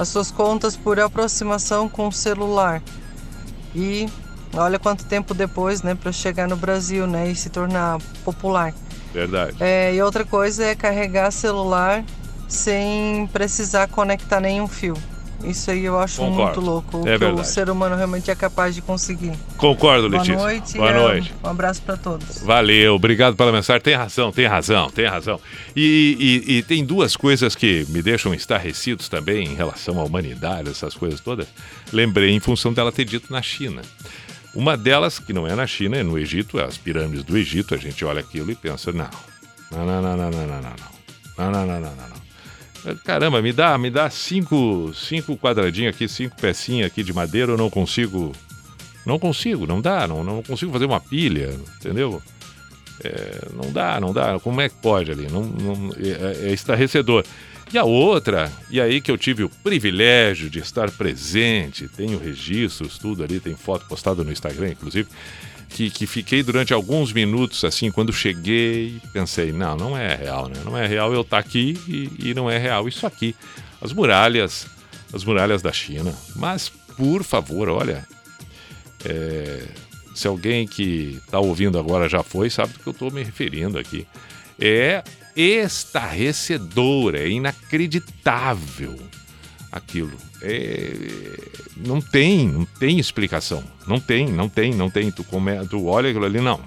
as 0.00 0.08
suas 0.08 0.30
contas 0.30 0.78
por 0.78 0.98
aproximação 0.98 1.86
com 1.86 2.08
o 2.08 2.12
celular. 2.12 2.82
E 3.74 4.08
olha 4.54 4.78
quanto 4.78 5.04
tempo 5.04 5.34
depois, 5.34 5.82
né, 5.82 5.94
para 5.94 6.10
chegar 6.10 6.48
no 6.48 6.56
Brasil, 6.56 7.06
né, 7.06 7.30
e 7.30 7.36
se 7.36 7.50
tornar 7.50 8.00
popular. 8.24 8.72
Verdade. 9.12 9.56
É, 9.60 9.94
e 9.94 10.00
outra 10.00 10.24
coisa 10.24 10.64
é 10.64 10.74
carregar 10.74 11.30
celular 11.30 12.02
sem 12.48 13.28
precisar 13.30 13.88
conectar 13.88 14.40
nenhum 14.40 14.66
fio. 14.66 14.96
Isso 15.44 15.70
aí 15.70 15.84
eu 15.84 15.98
acho 15.98 16.16
Concordo. 16.18 16.42
muito 16.42 16.60
louco. 16.60 16.98
O 16.98 17.08
É 17.08 17.16
verdade. 17.16 17.40
o 17.40 17.44
ser 17.44 17.70
humano 17.70 17.96
realmente 17.96 18.30
é 18.30 18.34
capaz 18.34 18.74
de 18.74 18.82
conseguir. 18.82 19.32
Concordo, 19.56 20.08
Boa 20.10 20.20
Letícia. 20.22 20.36
noite. 20.40 20.76
Boa 20.76 20.90
e, 20.90 20.94
noite. 20.94 21.34
Um 21.42 21.48
abraço 21.48 21.80
para 21.82 21.96
todos. 21.96 22.42
Valeu, 22.42 22.94
obrigado 22.94 23.34
pela 23.36 23.50
mensagem. 23.50 23.80
Tem 23.82 23.94
razão, 23.94 24.30
tem 24.30 24.46
razão, 24.46 24.90
tem 24.90 25.06
razão. 25.06 25.40
E, 25.74 26.44
e- 26.46 26.52
e 26.58 26.62
tem 26.62 26.84
duas 26.84 27.16
coisas 27.16 27.54
que 27.56 27.86
me 27.88 28.02
deixam 28.02 28.34
estarrecidos 28.34 29.08
também 29.08 29.46
em 29.48 29.54
relação 29.54 29.98
à 29.98 30.04
humanidade, 30.04 30.68
essas 30.70 30.94
coisas 30.94 31.20
todas. 31.20 31.46
Lembrei 31.92 32.30
em 32.30 32.40
função 32.40 32.72
dela 32.72 32.92
ter 32.92 33.04
dito 33.04 33.32
na 33.32 33.40
China. 33.42 33.82
Uma 34.54 34.76
delas, 34.76 35.18
que 35.18 35.32
não 35.32 35.46
é 35.46 35.54
na 35.54 35.66
China, 35.66 35.96
é 35.96 36.02
no 36.02 36.18
Egito, 36.18 36.60
as 36.60 36.76
pirâmides 36.76 37.22
do 37.24 37.36
Egito. 37.38 37.74
A 37.74 37.78
gente 37.78 38.04
olha 38.04 38.20
aquilo 38.20 38.50
e 38.50 38.54
pensa, 38.54 38.90
não, 38.92 39.08
não, 39.70 39.86
não, 39.86 40.02
não, 40.02 40.16
não, 40.16 40.30
não, 40.30 40.30
não, 40.30 40.46
não, 40.46 40.60
não, 40.60 41.50
não, 41.50 41.66
não, 41.66 41.66
não, 41.66 41.80
não, 41.80 42.08
não. 42.08 42.19
Caramba, 43.04 43.42
me 43.42 43.52
dá, 43.52 43.76
me 43.76 43.90
dá 43.90 44.08
cinco, 44.08 44.92
cinco 44.94 45.36
quadradinhos 45.36 45.94
aqui, 45.94 46.08
cinco 46.08 46.34
pecinhas 46.40 46.86
aqui 46.86 47.02
de 47.02 47.12
madeira, 47.12 47.52
eu 47.52 47.56
não 47.58 47.68
consigo 47.68 48.32
não 49.04 49.18
consigo, 49.18 49.66
não 49.66 49.80
dá, 49.80 50.06
não, 50.06 50.22
não 50.22 50.42
consigo 50.42 50.72
fazer 50.72 50.84
uma 50.84 51.00
pilha, 51.00 51.54
entendeu? 51.78 52.22
É, 53.02 53.48
não 53.54 53.72
dá, 53.72 53.98
não 53.98 54.12
dá. 54.12 54.38
Como 54.40 54.60
é 54.60 54.68
que 54.68 54.74
pode 54.76 55.10
ali? 55.10 55.26
Não, 55.30 55.42
não- 55.42 55.92
é, 55.98 56.48
é 56.48 56.52
estarrecedor. 56.52 57.24
E 57.72 57.78
a 57.78 57.84
outra, 57.84 58.52
e 58.70 58.80
aí 58.80 59.00
que 59.00 59.10
eu 59.10 59.16
tive 59.16 59.42
o 59.44 59.48
privilégio 59.48 60.50
de 60.50 60.58
estar 60.58 60.90
presente, 60.90 61.88
tenho 61.88 62.18
registros, 62.18 62.98
tudo 62.98 63.22
ali, 63.24 63.40
tem 63.40 63.54
foto 63.56 63.86
postada 63.86 64.22
no 64.24 64.30
Instagram, 64.32 64.70
inclusive, 64.70 65.08
que, 65.70 65.90
que 65.90 66.06
fiquei 66.06 66.42
durante 66.42 66.74
alguns 66.74 67.12
minutos 67.12 67.64
assim, 67.64 67.90
quando 67.90 68.12
cheguei, 68.12 69.00
pensei, 69.12 69.52
não, 69.52 69.76
não 69.76 69.96
é 69.96 70.14
real, 70.14 70.48
né? 70.48 70.60
Não 70.64 70.76
é 70.76 70.86
real 70.86 71.12
eu 71.12 71.22
estar 71.22 71.38
aqui 71.38 71.78
e, 71.88 72.30
e 72.30 72.34
não 72.34 72.50
é 72.50 72.58
real 72.58 72.88
isso 72.88 73.06
aqui. 73.06 73.34
As 73.80 73.92
muralhas, 73.92 74.66
as 75.12 75.24
muralhas 75.24 75.62
da 75.62 75.72
China. 75.72 76.14
Mas, 76.36 76.68
por 76.96 77.22
favor, 77.22 77.68
olha, 77.68 78.06
é, 79.04 79.68
se 80.14 80.26
alguém 80.26 80.66
que 80.66 81.18
está 81.24 81.38
ouvindo 81.38 81.78
agora 81.78 82.08
já 82.08 82.22
foi, 82.22 82.50
sabe 82.50 82.72
do 82.74 82.80
que 82.80 82.86
eu 82.86 82.92
estou 82.92 83.10
me 83.10 83.22
referindo 83.22 83.78
aqui. 83.78 84.06
É 84.58 85.02
estarrecedor, 85.34 87.14
é 87.14 87.28
inacreditável 87.28 88.98
aquilo. 89.72 90.12
É, 90.42 90.92
não 91.76 92.00
tem, 92.00 92.48
não 92.48 92.64
tem 92.64 92.98
explicação. 92.98 93.62
Não 93.86 93.98
tem, 94.00 94.26
não 94.28 94.48
tem, 94.48 94.74
não 94.74 94.90
tem. 94.90 95.10
Tu, 95.10 95.22
come, 95.24 95.52
tu 95.68 95.86
olha 95.86 96.10
aquilo 96.10 96.24
ali, 96.24 96.40
não. 96.40 96.60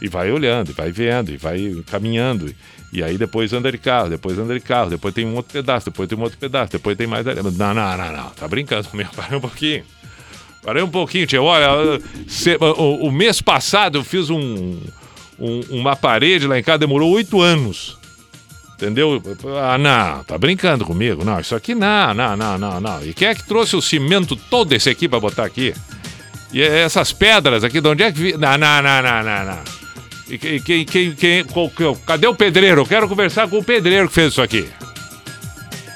E 0.00 0.08
vai 0.08 0.30
olhando, 0.32 0.70
e 0.70 0.72
vai 0.72 0.90
vendo, 0.90 1.30
e 1.30 1.36
vai 1.36 1.82
caminhando. 1.90 2.52
E 2.92 3.02
aí 3.02 3.16
depois 3.16 3.52
anda 3.52 3.70
de 3.72 3.78
carro, 3.78 4.10
depois 4.10 4.38
anda 4.38 4.52
de 4.52 4.60
carro, 4.60 4.90
depois 4.90 5.14
tem 5.14 5.24
um 5.24 5.34
outro 5.36 5.52
pedaço, 5.52 5.86
depois 5.86 6.08
tem 6.08 6.18
um 6.18 6.22
outro 6.22 6.38
pedaço, 6.38 6.72
depois 6.72 6.96
tem 6.96 7.06
mais. 7.06 7.24
Não, 7.24 7.34
não, 7.52 7.74
não, 7.74 8.12
não. 8.12 8.30
Tá 8.30 8.46
brincando 8.48 8.88
comigo. 8.88 9.10
Para 9.16 9.36
um 9.36 9.40
pouquinho. 9.40 9.84
Parei 10.62 10.82
um 10.82 10.88
pouquinho, 10.88 11.26
tia. 11.26 11.42
Olha, 11.42 12.00
cê- 12.28 12.56
o, 12.60 13.06
o 13.06 13.10
mês 13.12 13.40
passado 13.40 13.98
eu 13.98 14.04
fiz 14.04 14.30
um, 14.30 14.78
um- 15.38 15.60
uma 15.70 15.96
parede 15.96 16.46
lá 16.46 16.56
em 16.58 16.62
casa, 16.62 16.78
demorou 16.78 17.10
oito 17.12 17.40
anos. 17.40 17.98
Entendeu? 18.82 19.22
Ah, 19.62 19.78
não, 19.78 20.24
tá 20.24 20.36
brincando 20.36 20.84
comigo. 20.84 21.24
Não, 21.24 21.38
isso 21.38 21.54
aqui 21.54 21.72
não, 21.72 22.12
não, 22.12 22.36
não, 22.36 22.58
não, 22.58 22.80
não. 22.80 23.04
E 23.04 23.14
quem 23.14 23.28
é 23.28 23.34
que 23.34 23.46
trouxe 23.46 23.76
o 23.76 23.80
cimento 23.82 24.34
todo 24.34 24.72
esse 24.72 24.90
aqui 24.90 25.08
pra 25.08 25.20
botar 25.20 25.44
aqui? 25.44 25.72
E 26.52 26.60
essas 26.60 27.12
pedras 27.12 27.62
aqui, 27.62 27.80
de 27.80 27.88
onde 27.88 28.02
é 28.02 28.10
que 28.10 28.18
vi? 28.18 28.32
Não, 28.36 28.58
não, 28.58 28.82
não, 28.82 29.02
não, 29.02 29.22
não, 29.22 29.44
não. 29.46 29.58
E 30.28 30.36
quem, 30.36 30.60
quem, 30.60 30.84
quem, 30.84 31.12
quem- 31.14 31.44
qual- 31.44 31.70
cadê 32.04 32.26
o 32.26 32.34
pedreiro? 32.34 32.80
Eu 32.80 32.86
quero 32.86 33.08
conversar 33.08 33.46
com 33.48 33.58
o 33.58 33.64
pedreiro 33.64 34.08
que 34.08 34.14
fez 34.14 34.32
isso 34.32 34.42
aqui. 34.42 34.68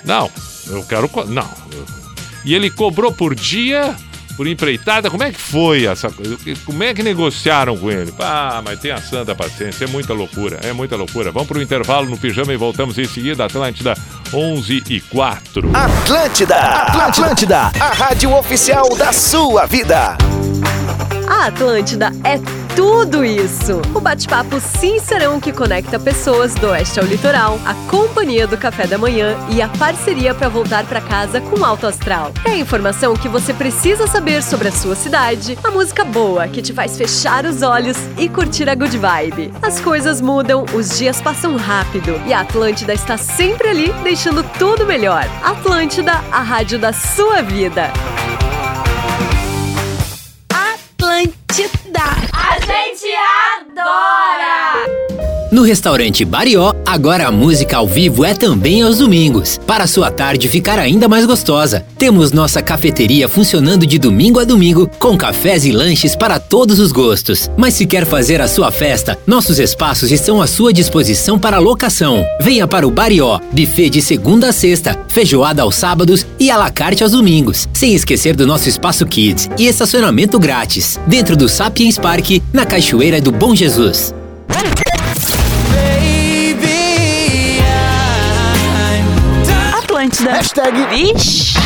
Não, 0.04 0.30
eu 0.68 0.84
quero. 0.84 1.10
Não. 1.26 1.50
E 2.44 2.54
ele 2.54 2.70
cobrou 2.70 3.12
por 3.12 3.34
dia, 3.34 3.96
por 4.36 4.46
empreitada. 4.46 5.10
Como 5.10 5.22
é 5.22 5.32
que 5.32 5.40
foi 5.40 5.86
essa 5.86 6.10
coisa? 6.10 6.36
Como 6.64 6.82
é 6.82 6.92
que 6.92 7.02
negociaram 7.02 7.76
com 7.76 7.90
ele? 7.90 8.12
Ah, 8.18 8.60
mas 8.64 8.78
tem 8.78 8.90
a 8.90 9.00
santa 9.00 9.34
paciência. 9.34 9.84
É 9.84 9.88
muita 9.88 10.12
loucura. 10.12 10.60
É 10.62 10.72
muita 10.72 10.96
loucura. 10.96 11.32
Vamos 11.32 11.48
pro 11.48 11.60
intervalo 11.60 12.08
no 12.08 12.18
pijama 12.18 12.52
e 12.52 12.56
voltamos 12.56 12.98
em 12.98 13.06
seguida. 13.06 13.44
Atlântida 13.44 13.94
11 14.32 14.82
e 14.88 15.00
4. 15.00 15.70
Atlântida, 15.74 16.56
Atlântida, 16.56 17.58
a 17.80 17.94
rádio 17.94 18.34
oficial 18.34 18.88
da 18.96 19.12
sua 19.12 19.66
vida. 19.66 20.16
A 21.28 21.46
Atlântida 21.46 22.12
é 22.24 22.65
tudo 22.76 23.24
isso. 23.24 23.80
O 23.94 24.00
bate-papo 24.00 24.60
sincerão 24.60 25.40
que 25.40 25.50
conecta 25.50 25.98
pessoas 25.98 26.54
do 26.54 26.68
oeste 26.68 27.00
ao 27.00 27.06
litoral, 27.06 27.58
a 27.64 27.72
companhia 27.90 28.46
do 28.46 28.58
café 28.58 28.86
da 28.86 28.98
manhã 28.98 29.34
e 29.48 29.62
a 29.62 29.68
parceria 29.68 30.34
para 30.34 30.50
voltar 30.50 30.84
para 30.84 31.00
casa 31.00 31.40
com 31.40 31.64
alto 31.64 31.86
astral. 31.86 32.32
É 32.44 32.50
a 32.50 32.56
informação 32.58 33.16
que 33.16 33.28
você 33.28 33.54
precisa 33.54 34.06
saber 34.06 34.42
sobre 34.42 34.68
a 34.68 34.72
sua 34.72 34.94
cidade, 34.94 35.58
a 35.64 35.70
música 35.70 36.04
boa 36.04 36.46
que 36.46 36.60
te 36.60 36.74
faz 36.74 36.98
fechar 36.98 37.46
os 37.46 37.62
olhos 37.62 37.96
e 38.18 38.28
curtir 38.28 38.68
a 38.68 38.74
good 38.74 38.98
vibe. 38.98 39.52
As 39.62 39.80
coisas 39.80 40.20
mudam, 40.20 40.66
os 40.74 40.98
dias 40.98 41.20
passam 41.20 41.56
rápido 41.56 42.20
e 42.26 42.34
a 42.34 42.40
Atlântida 42.40 42.92
está 42.92 43.16
sempre 43.16 43.68
ali, 43.68 43.92
deixando 44.02 44.42
tudo 44.58 44.84
melhor. 44.84 45.24
Atlântida, 45.42 46.12
a 46.30 46.42
rádio 46.42 46.78
da 46.78 46.92
sua 46.92 47.40
vida. 47.42 47.90
Gente 52.96 53.14
adora! 53.14 54.25
No 55.52 55.62
restaurante 55.62 56.24
Barió, 56.24 56.74
agora 56.84 57.28
a 57.28 57.30
música 57.30 57.76
ao 57.76 57.86
vivo 57.86 58.24
é 58.24 58.34
também 58.34 58.82
aos 58.82 58.98
domingos, 58.98 59.60
para 59.64 59.86
sua 59.86 60.10
tarde 60.10 60.48
ficar 60.48 60.76
ainda 60.76 61.06
mais 61.06 61.24
gostosa. 61.24 61.84
Temos 61.96 62.32
nossa 62.32 62.60
cafeteria 62.60 63.28
funcionando 63.28 63.86
de 63.86 63.96
domingo 63.96 64.40
a 64.40 64.44
domingo, 64.44 64.90
com 64.98 65.16
cafés 65.16 65.64
e 65.64 65.70
lanches 65.70 66.16
para 66.16 66.40
todos 66.40 66.80
os 66.80 66.90
gostos. 66.90 67.48
Mas 67.56 67.74
se 67.74 67.86
quer 67.86 68.04
fazer 68.04 68.40
a 68.40 68.48
sua 68.48 68.72
festa, 68.72 69.16
nossos 69.24 69.60
espaços 69.60 70.10
estão 70.10 70.42
à 70.42 70.48
sua 70.48 70.72
disposição 70.72 71.38
para 71.38 71.60
locação. 71.60 72.24
Venha 72.40 72.66
para 72.66 72.86
o 72.86 72.90
Barió, 72.90 73.38
buffet 73.52 73.88
de 73.90 74.02
segunda 74.02 74.48
a 74.48 74.52
sexta, 74.52 74.98
feijoada 75.06 75.62
aos 75.62 75.76
sábados 75.76 76.26
e 76.40 76.50
à 76.50 76.56
la 76.56 76.70
carte 76.70 77.04
aos 77.04 77.12
domingos. 77.12 77.68
Sem 77.72 77.94
esquecer 77.94 78.34
do 78.34 78.48
nosso 78.48 78.68
espaço 78.68 79.06
Kids 79.06 79.48
e 79.56 79.68
estacionamento 79.68 80.40
grátis, 80.40 80.98
dentro 81.06 81.36
do 81.36 81.48
Sapiens 81.48 81.98
Park, 81.98 82.42
na 82.52 82.66
Cachoeira 82.66 83.20
do 83.20 83.30
Bom 83.30 83.54
Jesus. 83.54 84.12
Atlântida. 90.16 90.32
Hashtag 90.32 90.86
Vixe. 90.86 91.56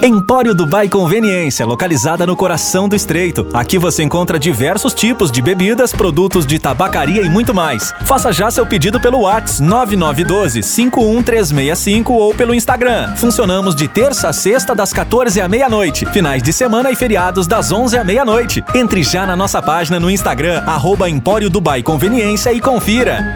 Empório 0.00 0.54
Dubai 0.54 0.88
Conveniência, 0.88 1.66
localizada 1.66 2.24
no 2.24 2.36
coração 2.36 2.88
do 2.88 2.94
Estreito. 2.94 3.48
Aqui 3.52 3.78
você 3.78 4.02
encontra 4.02 4.38
diversos 4.38 4.94
tipos 4.94 5.30
de 5.30 5.42
bebidas, 5.42 5.92
produtos 5.92 6.46
de 6.46 6.58
tabacaria 6.58 7.22
e 7.22 7.28
muito 7.28 7.52
mais. 7.52 7.92
Faça 8.04 8.32
já 8.32 8.50
seu 8.50 8.64
pedido 8.64 9.00
pelo 9.00 9.20
WhatsApp 9.20 9.62
9912 9.62 10.62
51365 10.62 12.12
ou 12.12 12.32
pelo 12.32 12.54
Instagram. 12.54 13.14
Funcionamos 13.16 13.74
de 13.74 13.88
terça 13.88 14.28
a 14.28 14.32
sexta 14.32 14.74
das 14.74 14.92
14 14.92 15.40
à 15.40 15.48
meia-noite, 15.48 16.06
finais 16.06 16.42
de 16.42 16.52
semana 16.52 16.90
e 16.90 16.96
feriados 16.96 17.46
das 17.46 17.72
11 17.72 17.98
à 17.98 18.04
meia-noite. 18.04 18.64
Entre 18.74 19.02
já 19.02 19.26
na 19.26 19.36
nossa 19.36 19.60
página 19.60 19.98
no 19.98 20.10
Instagram 20.10 20.62
arroba 20.64 21.10
Empório 21.10 21.50
Dubai 21.50 21.82
Conveniência 21.82 22.52
e 22.52 22.60
confira. 22.60 23.34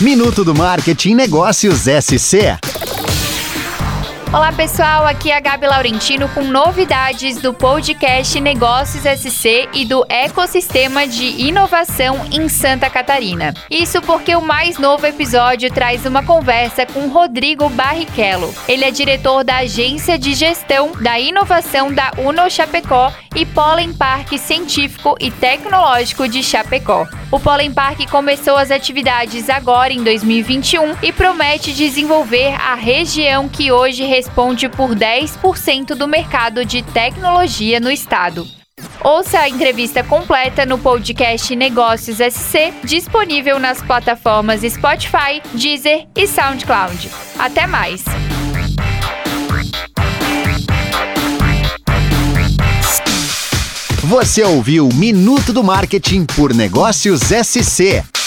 Minuto 0.00 0.42
do 0.42 0.54
Marketing 0.54 1.14
Negócios 1.14 1.80
SC. 1.80 2.79
Olá 4.32 4.52
pessoal, 4.52 5.04
aqui 5.06 5.28
é 5.32 5.36
a 5.36 5.40
Gabi 5.40 5.66
Laurentino 5.66 6.28
com 6.28 6.44
novidades 6.44 7.42
do 7.42 7.52
podcast 7.52 8.40
Negócios 8.40 9.02
SC 9.02 9.68
e 9.74 9.84
do 9.84 10.06
ecossistema 10.08 11.04
de 11.04 11.24
inovação 11.42 12.24
em 12.30 12.48
Santa 12.48 12.88
Catarina. 12.88 13.52
Isso 13.68 14.00
porque 14.00 14.36
o 14.36 14.40
mais 14.40 14.78
novo 14.78 15.04
episódio 15.04 15.68
traz 15.72 16.06
uma 16.06 16.22
conversa 16.22 16.86
com 16.86 17.08
Rodrigo 17.08 17.68
Barrichello. 17.70 18.54
Ele 18.68 18.84
é 18.84 18.92
diretor 18.92 19.42
da 19.42 19.56
Agência 19.56 20.16
de 20.16 20.32
Gestão 20.32 20.92
da 21.02 21.18
Inovação 21.18 21.92
da 21.92 22.12
Uno 22.16 22.48
Chapecó 22.48 23.12
e 23.34 23.44
Pollen 23.44 23.92
Parque 23.92 24.38
Científico 24.38 25.16
e 25.18 25.32
Tecnológico 25.32 26.28
de 26.28 26.40
Chapecó. 26.40 27.04
O 27.32 27.38
Pollen 27.38 27.72
Park 27.72 28.10
começou 28.10 28.56
as 28.56 28.72
atividades 28.72 29.48
agora 29.48 29.92
em 29.92 30.02
2021 30.02 30.96
e 31.00 31.12
promete 31.12 31.72
desenvolver 31.72 32.52
a 32.60 32.74
região 32.74 33.48
que 33.48 33.70
hoje 33.70 34.02
responde 34.20 34.68
por 34.68 34.94
10% 34.94 35.94
do 35.94 36.06
mercado 36.06 36.62
de 36.62 36.82
tecnologia 36.82 37.80
no 37.80 37.90
estado. 37.90 38.46
Ouça 39.02 39.38
a 39.38 39.48
entrevista 39.48 40.04
completa 40.04 40.66
no 40.66 40.78
podcast 40.78 41.56
Negócios 41.56 42.18
SC, 42.18 42.70
disponível 42.84 43.58
nas 43.58 43.80
plataformas 43.80 44.60
Spotify, 44.60 45.40
Deezer 45.54 46.06
e 46.14 46.26
SoundCloud. 46.26 47.10
Até 47.38 47.66
mais! 47.66 48.04
Você 54.02 54.42
ouviu 54.42 54.88
Minuto 54.92 55.50
do 55.50 55.64
Marketing 55.64 56.26
por 56.26 56.52
Negócios 56.52 57.20
SC. 57.22 58.19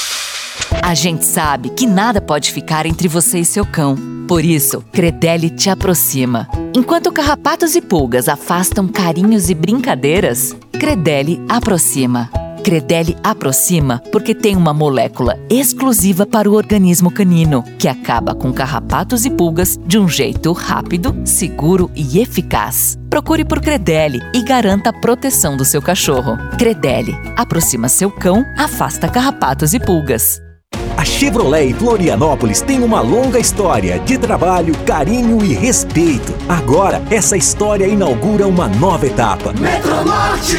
A 0.81 0.93
gente 0.93 1.25
sabe 1.25 1.69
que 1.69 1.87
nada 1.87 2.21
pode 2.21 2.51
ficar 2.51 2.85
entre 2.85 3.07
você 3.07 3.39
e 3.39 3.45
seu 3.45 3.65
cão. 3.65 3.95
Por 4.27 4.43
isso, 4.43 4.81
Credelli 4.91 5.49
te 5.49 5.69
aproxima. 5.69 6.47
Enquanto 6.75 7.11
carrapatos 7.11 7.75
e 7.75 7.81
pulgas 7.81 8.27
afastam 8.27 8.87
carinhos 8.87 9.49
e 9.49 9.53
brincadeiras, 9.53 10.55
Credelli 10.71 11.41
aproxima. 11.49 12.29
Credelli 12.63 13.17
aproxima 13.21 14.01
porque 14.11 14.33
tem 14.33 14.55
uma 14.55 14.73
molécula 14.73 15.37
exclusiva 15.49 16.25
para 16.25 16.49
o 16.49 16.53
organismo 16.53 17.11
canino, 17.11 17.63
que 17.77 17.87
acaba 17.87 18.33
com 18.33 18.53
carrapatos 18.53 19.25
e 19.25 19.29
pulgas 19.29 19.77
de 19.85 19.99
um 19.99 20.07
jeito 20.07 20.51
rápido, 20.53 21.13
seguro 21.25 21.91
e 21.93 22.19
eficaz. 22.19 22.97
Procure 23.09 23.43
por 23.43 23.59
Credelli 23.59 24.21
e 24.33 24.41
garanta 24.41 24.91
a 24.91 24.93
proteção 24.93 25.57
do 25.57 25.65
seu 25.65 25.81
cachorro. 25.81 26.37
Credelli 26.57 27.13
aproxima 27.35 27.89
seu 27.89 28.09
cão, 28.09 28.45
afasta 28.57 29.09
carrapatos 29.09 29.73
e 29.73 29.79
pulgas. 29.79 30.41
A 30.95 31.03
Chevrolet 31.03 31.73
Florianópolis 31.73 32.61
tem 32.61 32.83
uma 32.83 33.01
longa 33.01 33.39
história 33.39 33.99
de 33.99 34.17
trabalho, 34.17 34.75
carinho 34.85 35.43
e 35.43 35.53
respeito. 35.53 36.33
Agora, 36.47 37.01
essa 37.09 37.35
história 37.35 37.87
inaugura 37.87 38.47
uma 38.47 38.67
nova 38.67 39.07
etapa. 39.07 39.53
Metronorte! 39.53 40.57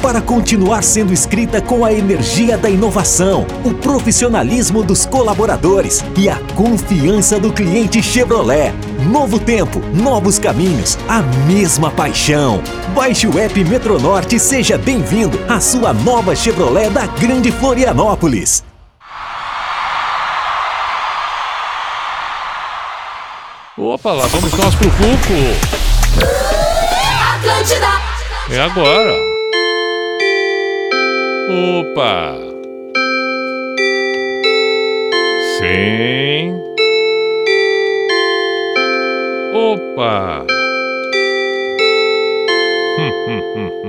Para 0.00 0.20
continuar 0.20 0.82
sendo 0.82 1.12
escrita 1.12 1.60
com 1.60 1.84
a 1.84 1.92
energia 1.92 2.56
da 2.56 2.68
inovação, 2.68 3.46
o 3.64 3.74
profissionalismo 3.74 4.82
dos 4.82 5.04
colaboradores 5.04 6.02
e 6.16 6.28
a 6.28 6.36
confiança 6.56 7.38
do 7.38 7.52
cliente 7.52 8.02
Chevrolet. 8.02 8.72
Novo 9.10 9.38
tempo, 9.38 9.80
novos 9.94 10.38
caminhos, 10.38 10.98
a 11.06 11.22
mesma 11.46 11.90
paixão. 11.90 12.60
Baixe 12.94 13.26
o 13.26 13.38
app 13.38 13.62
Metronorte 13.64 14.36
e 14.36 14.40
seja 14.40 14.78
bem-vindo 14.78 15.38
à 15.48 15.60
sua 15.60 15.92
nova 15.92 16.34
Chevrolet 16.34 16.88
da 16.90 17.06
Grande 17.06 17.52
Florianópolis. 17.52 18.64
Opa, 23.78 24.12
lá 24.12 24.26
vamos 24.26 24.52
nós 24.52 24.74
pro 24.74 24.90
Cuco. 24.90 25.32
Atlântida. 27.34 27.86
É 28.50 28.60
agora. 28.60 29.14
Opa. 31.48 32.36
Sim. 35.58 36.60
Opa. 39.54 40.44
Hum, 42.98 43.12
hum, 43.26 43.42
hum, 43.56 43.81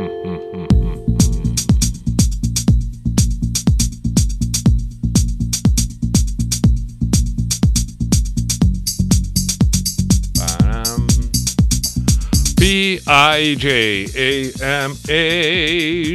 P-I-J-A-M-A 12.74 13.06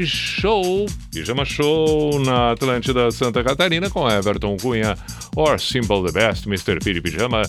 Show, 0.04 0.86
Pijama 1.12 1.44
Show 1.44 2.18
na 2.18 2.50
Atlântida 2.50 3.12
Santa 3.12 3.44
Catarina 3.44 3.88
com 3.88 4.11
Everton 4.11 4.56
Cunha, 4.56 4.98
or 5.36 5.61
Simple 5.61 6.02
the 6.06 6.11
Best, 6.11 6.48
Mr. 6.48 6.80
Piri 6.82 7.00
Pijama. 7.00 7.42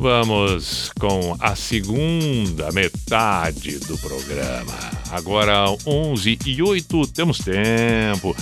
Vamos 0.00 0.90
com 0.98 1.36
a 1.38 1.54
segunda 1.54 2.72
metade 2.72 3.78
do 3.86 3.96
programa. 3.98 4.74
Agora 5.12 5.66
11 5.86 6.36
e 6.44 6.60
8, 6.60 7.06
temos 7.12 7.38
tempo. 7.38 8.34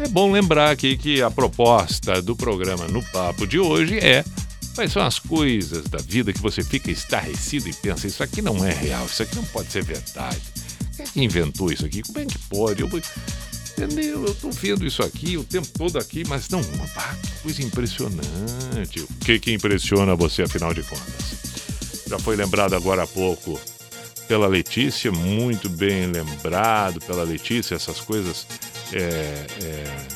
É 0.00 0.08
bom 0.08 0.32
lembrar 0.32 0.72
aqui 0.72 0.96
que 0.96 1.22
a 1.22 1.30
proposta 1.30 2.20
do 2.20 2.34
programa 2.34 2.88
no 2.88 3.00
Papo 3.12 3.46
de 3.46 3.60
hoje 3.60 3.96
é 4.00 4.24
quais 4.80 4.92
são 4.92 5.02
as 5.02 5.18
coisas 5.18 5.84
da 5.84 5.98
vida 5.98 6.32
que 6.32 6.40
você 6.40 6.64
fica 6.64 6.90
estarrecido 6.90 7.68
e 7.68 7.72
pensa, 7.74 8.06
isso 8.06 8.22
aqui 8.22 8.40
não 8.40 8.64
é 8.64 8.72
real, 8.72 9.04
isso 9.04 9.22
aqui 9.22 9.36
não 9.36 9.44
pode 9.44 9.70
ser 9.70 9.84
verdade. 9.84 10.40
Quem 10.96 11.04
é 11.04 11.08
que 11.08 11.22
inventou 11.22 11.70
isso 11.70 11.84
aqui? 11.84 12.00
Como 12.00 12.18
é 12.18 12.24
que 12.24 12.38
pode? 12.48 12.80
Eu, 12.80 12.88
entendeu? 12.88 14.24
Eu 14.26 14.34
tô 14.34 14.50
vendo 14.50 14.86
isso 14.86 15.02
aqui 15.02 15.36
o 15.36 15.44
tempo 15.44 15.68
todo 15.76 15.98
aqui, 15.98 16.24
mas 16.26 16.48
não, 16.48 16.62
que 16.62 17.42
coisa 17.42 17.62
impressionante. 17.62 19.00
O 19.00 19.06
que 19.22 19.38
que 19.38 19.52
impressiona 19.52 20.16
você, 20.16 20.44
afinal 20.44 20.72
de 20.72 20.82
contas? 20.82 21.34
Já 22.08 22.18
foi 22.18 22.34
lembrado 22.34 22.74
agora 22.74 23.02
há 23.02 23.06
pouco 23.06 23.60
pela 24.26 24.46
Letícia, 24.46 25.12
muito 25.12 25.68
bem 25.68 26.06
lembrado 26.06 27.00
pela 27.00 27.22
Letícia, 27.22 27.74
essas 27.74 28.00
coisas 28.00 28.46
é, 28.94 29.46
é, 29.62 30.06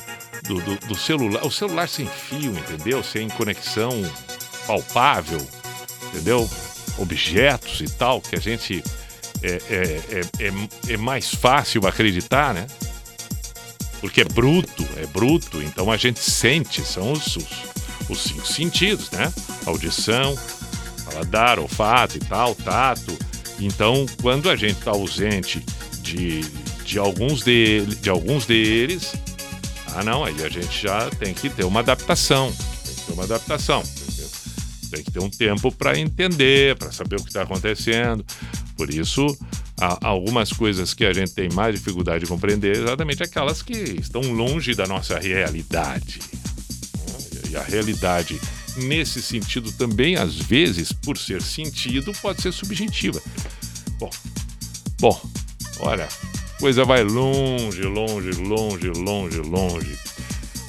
do, 0.47 0.55
do- 0.59 0.87
do 0.87 0.95
celular, 0.95 1.45
o 1.45 1.51
celular 1.51 1.87
sem 1.87 2.07
fio, 2.07 2.51
entendeu? 2.57 3.03
Sem 3.03 3.29
conexão 3.29 3.91
palpável, 4.65 5.45
entendeu? 6.07 6.49
Objetos 6.97 7.81
e 7.81 7.89
tal, 7.89 8.21
que 8.21 8.35
a 8.35 8.39
gente 8.39 8.83
é, 9.41 9.61
é, 9.69 10.19
é, 10.39 10.47
é, 10.47 10.93
é 10.93 10.97
mais 10.97 11.33
fácil 11.33 11.85
acreditar, 11.87 12.53
né? 12.53 12.67
Porque 13.99 14.21
é 14.21 14.25
bruto, 14.25 14.87
é 14.97 15.05
bruto, 15.05 15.61
então 15.61 15.91
a 15.91 15.97
gente 15.97 16.19
sente, 16.19 16.81
são 16.85 17.11
os, 17.11 17.35
os, 17.35 17.45
os 18.09 18.23
cinco 18.23 18.47
sentidos, 18.47 19.09
né? 19.11 19.33
Audição, 19.65 20.37
paladar, 21.05 21.59
olfato 21.59 22.17
e 22.17 22.19
tal, 22.19 22.55
tato. 22.55 23.17
Então, 23.59 24.05
quando 24.21 24.49
a 24.49 24.55
gente 24.55 24.79
está 24.79 24.91
ausente 24.91 25.63
de, 26.01 26.41
de, 26.83 26.99
alguns 26.99 27.41
dele, 27.41 27.95
de 27.95 28.09
alguns 28.09 28.45
deles, 28.45 29.13
ah 29.95 30.03
não, 30.03 30.23
aí 30.23 30.43
a 30.43 30.49
gente 30.49 30.83
já 30.83 31.09
tem 31.11 31.33
que 31.33 31.49
ter 31.49 31.63
uma 31.63 31.79
adaptação. 31.79 32.53
Tem 32.83 32.95
que 32.95 33.01
ter 33.01 33.13
uma 33.13 33.23
adaptação. 33.23 33.81
Tem 34.89 35.03
que 35.03 35.11
ter 35.11 35.19
um 35.19 35.29
tempo 35.29 35.71
para 35.71 35.97
entender, 35.97 36.75
para 36.77 36.91
saber 36.91 37.17
o 37.17 37.23
que 37.23 37.29
está 37.29 37.41
acontecendo. 37.41 38.25
Por 38.77 38.89
isso, 38.89 39.25
há 39.79 40.07
algumas 40.07 40.51
coisas 40.51 40.93
que 40.93 41.05
a 41.05 41.13
gente 41.13 41.33
tem 41.33 41.49
mais 41.49 41.75
dificuldade 41.75 42.23
de 42.23 42.29
compreender, 42.29 42.77
exatamente 42.77 43.23
aquelas 43.23 43.61
que 43.61 43.73
estão 43.73 44.21
longe 44.21 44.73
da 44.73 44.87
nossa 44.87 45.19
realidade. 45.19 46.19
E 47.49 47.55
a 47.55 47.63
realidade, 47.63 48.39
nesse 48.77 49.21
sentido, 49.21 49.71
também, 49.71 50.15
às 50.15 50.35
vezes, 50.35 50.91
por 50.91 51.17
ser 51.17 51.41
sentido, 51.41 52.11
pode 52.21 52.41
ser 52.41 52.51
subjetiva. 52.51 53.21
Bom, 53.99 54.09
bom, 54.99 55.21
olha, 55.79 56.07
coisa 56.59 56.83
vai 56.83 57.03
longe, 57.03 57.81
longe, 57.83 58.31
longe, 58.31 58.89
longe, 58.89 59.39
longe. 59.39 59.97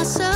Myself. 0.03 0.32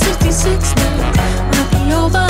66 0.00 0.74
now. 0.76 1.12
Might 1.52 1.70
be 1.70 1.92
over. 1.92 2.29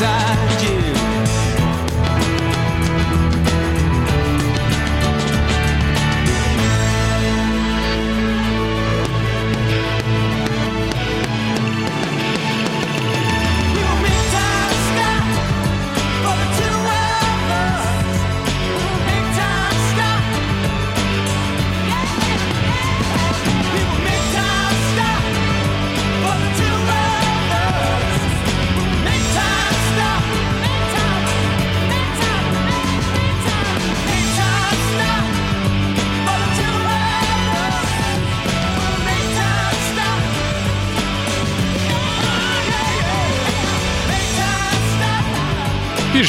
amizade 0.00 0.77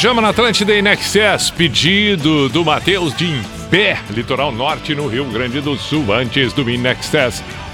Pijama 0.00 0.22
na 0.22 0.30
Atlântida 0.30 0.72
em 0.72 0.80
Nexus, 0.80 1.50
pedido 1.50 2.48
do 2.48 2.64
Matheus 2.64 3.14
de 3.14 3.26
Impé, 3.26 3.98
litoral 4.08 4.50
norte 4.50 4.94
no 4.94 5.06
Rio 5.06 5.26
Grande 5.26 5.60
do 5.60 5.76
Sul. 5.76 6.10
Antes 6.10 6.54
do 6.54 6.70
In 6.70 6.82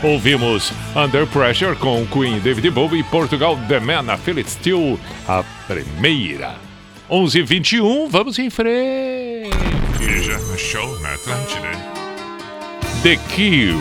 ouvimos 0.03 0.73
Under 0.97 1.24
Pressure 1.28 1.77
com 1.77 2.05
Queen 2.09 2.40
David 2.40 2.69
Bowie 2.70 2.98
e 2.98 3.05
Portugal 3.05 3.57
The 3.69 3.78
Man, 3.78 4.12
a 4.12 4.16
Philip 4.16 4.51
Steele, 4.51 4.98
a 5.28 5.44
primeira. 5.69 6.57
11 7.09 7.43
h 7.43 7.47
21 7.47 8.09
vamos 8.09 8.40
em 8.40 8.51
frente. 8.51 9.57
Pijama 9.97 10.59
Show 10.59 10.98
na 11.03 11.15
Atlântida. 11.15 11.70
The 13.05 13.16
Kill. 13.32 13.78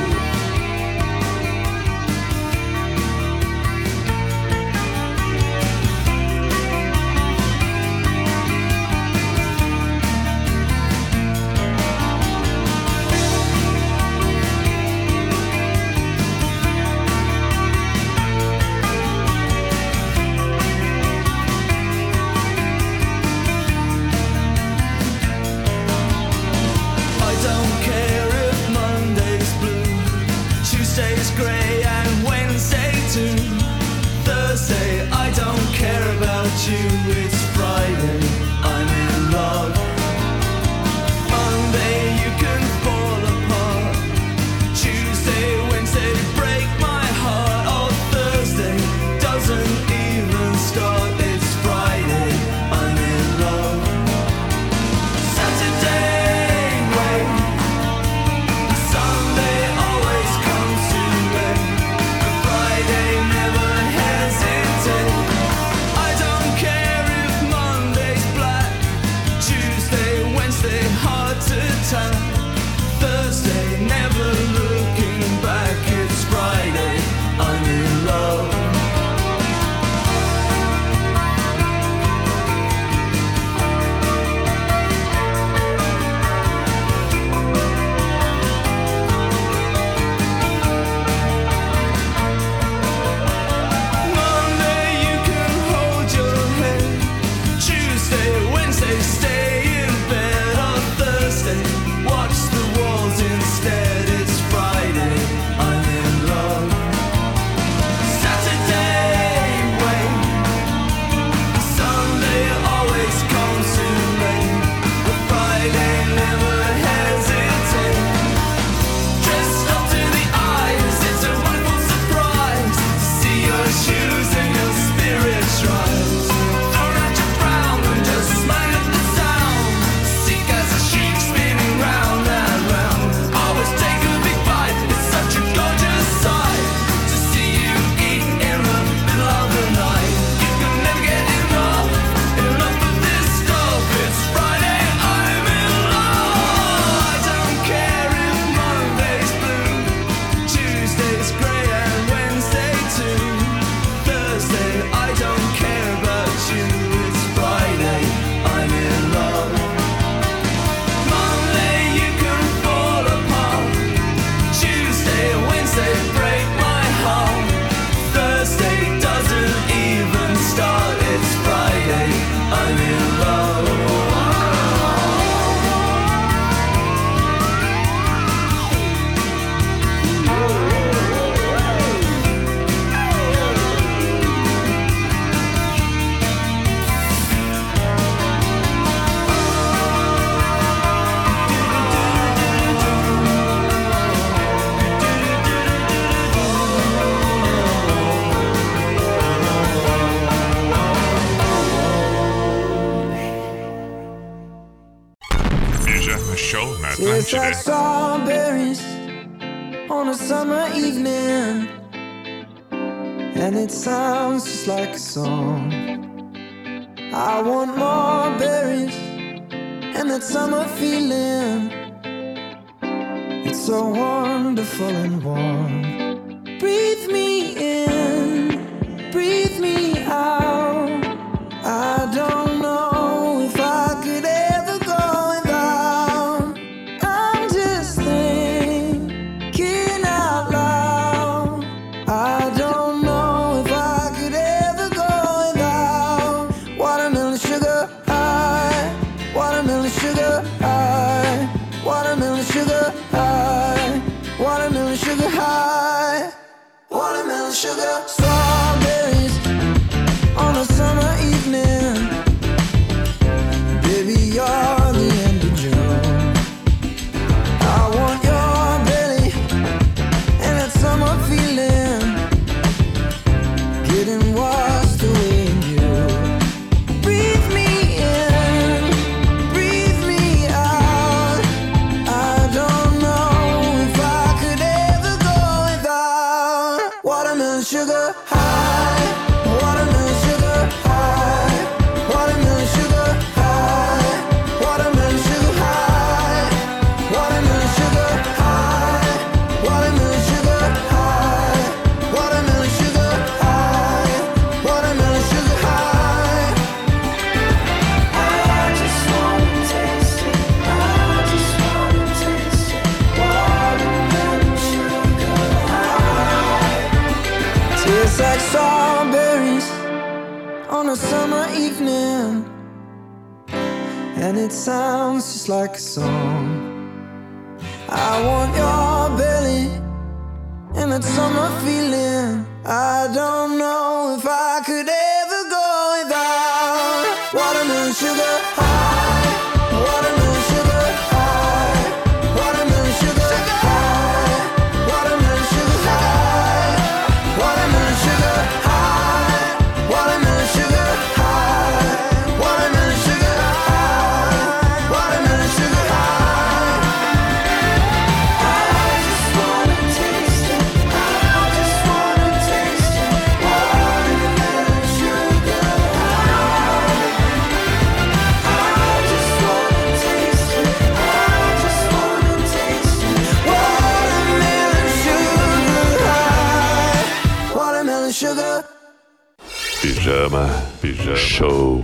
Show 381.35 381.83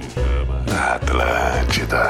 na 0.65 0.95
Atlântida. 0.95 2.03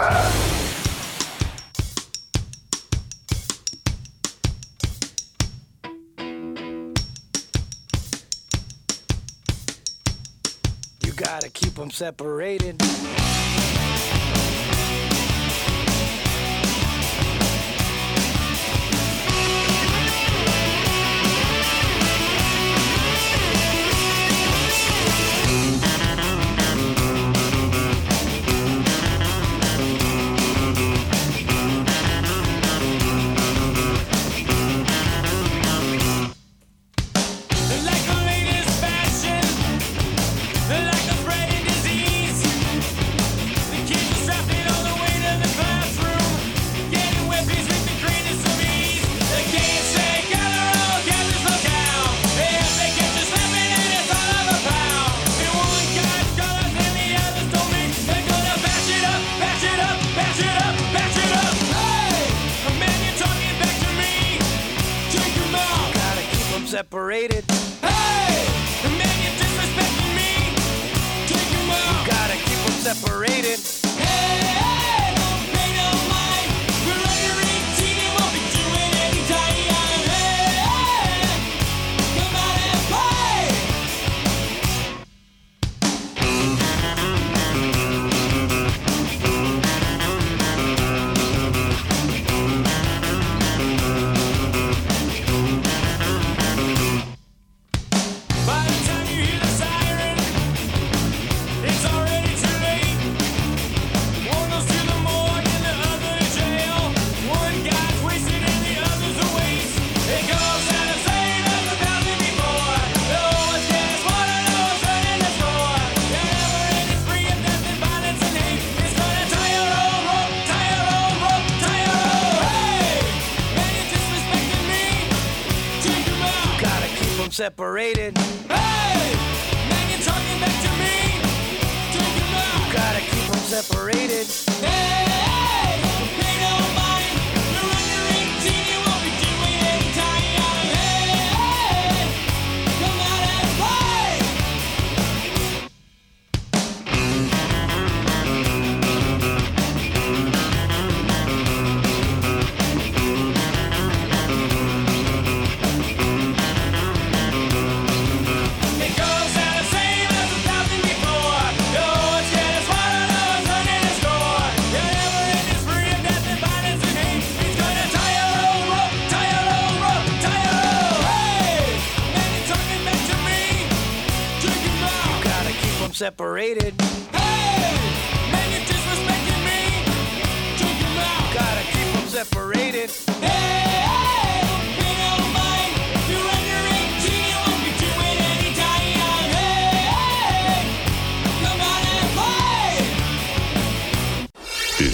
You 11.03 11.13
gotta 11.13 11.49
keep 11.49 11.73
them 11.73 11.89
separated. 11.89 12.77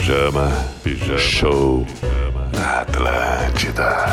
Pijama, 0.08 0.50
pijama, 0.86 1.20
show 1.20 1.86
na 2.54 2.80
Atlântida. 2.80 4.08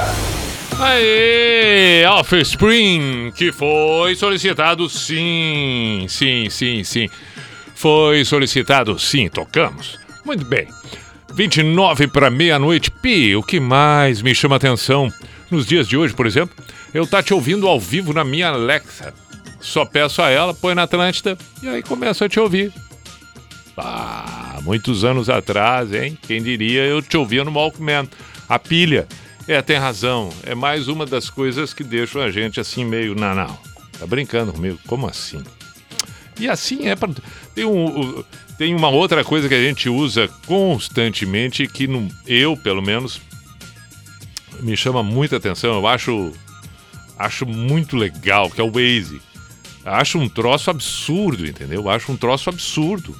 Aê, 0.80 2.04
Offspring, 2.08 3.30
que 3.36 3.52
foi 3.52 4.16
solicitado 4.16 4.88
sim, 4.88 6.04
sim, 6.08 6.50
sim, 6.50 6.82
sim. 6.82 7.08
Foi 7.76 8.24
solicitado 8.24 8.98
sim, 8.98 9.28
tocamos. 9.28 9.96
Muito 10.24 10.44
bem. 10.44 10.66
29 11.32 12.08
para 12.08 12.28
meia-noite. 12.28 12.90
Pi, 12.90 13.36
o 13.36 13.42
que 13.44 13.60
mais 13.60 14.20
me 14.20 14.34
chama 14.34 14.56
atenção 14.56 15.08
nos 15.48 15.64
dias 15.64 15.86
de 15.86 15.96
hoje, 15.96 16.12
por 16.12 16.26
exemplo, 16.26 16.56
eu 16.92 17.06
tá 17.06 17.22
te 17.22 17.32
ouvindo 17.32 17.68
ao 17.68 17.78
vivo 17.78 18.12
na 18.12 18.24
minha 18.24 18.48
Alexa. 18.48 19.14
Só 19.60 19.84
peço 19.84 20.20
a 20.20 20.28
ela, 20.28 20.52
põe 20.52 20.74
na 20.74 20.82
Atlântida 20.82 21.38
e 21.62 21.68
aí 21.68 21.84
começo 21.84 22.24
a 22.24 22.28
te 22.28 22.40
ouvir. 22.40 22.72
Ah, 23.76 24.60
muitos 24.62 25.04
anos 25.04 25.28
atrás, 25.28 25.92
hein? 25.92 26.16
Quem 26.26 26.42
diria 26.42 26.82
eu 26.84 27.02
te 27.02 27.16
ouvia 27.16 27.44
no 27.44 27.52
Walkman. 27.52 28.08
A 28.48 28.58
pilha. 28.58 29.06
É, 29.46 29.60
tem 29.60 29.76
razão. 29.76 30.30
É 30.44 30.54
mais 30.54 30.88
uma 30.88 31.04
das 31.04 31.28
coisas 31.28 31.74
que 31.74 31.84
deixam 31.84 32.22
a 32.22 32.30
gente 32.30 32.60
assim 32.60 32.84
meio. 32.84 33.14
Não, 33.14 33.34
não. 33.34 33.58
Tá 33.98 34.06
brincando 34.06 34.52
comigo? 34.52 34.78
Como 34.86 35.06
assim? 35.06 35.42
E 36.38 36.48
assim 36.48 36.88
é 36.88 36.96
para. 36.96 37.10
Tem, 37.54 37.64
um, 37.64 38.24
tem 38.58 38.74
uma 38.74 38.88
outra 38.88 39.24
coisa 39.24 39.48
que 39.48 39.54
a 39.54 39.62
gente 39.62 39.88
usa 39.88 40.28
constantemente 40.46 41.66
que 41.66 41.86
não, 41.86 42.08
eu, 42.26 42.56
pelo 42.56 42.82
menos, 42.82 43.20
me 44.60 44.76
chama 44.76 45.02
muita 45.02 45.36
atenção. 45.36 45.74
Eu 45.74 45.86
acho, 45.86 46.32
acho 47.18 47.46
muito 47.46 47.96
legal, 47.96 48.50
que 48.50 48.60
é 48.60 48.64
o 48.64 48.70
Waze. 48.70 49.20
Acho 49.84 50.18
um 50.18 50.28
troço 50.28 50.70
absurdo, 50.70 51.46
entendeu? 51.46 51.88
Acho 51.90 52.10
um 52.10 52.16
troço 52.16 52.48
absurdo. 52.48 53.14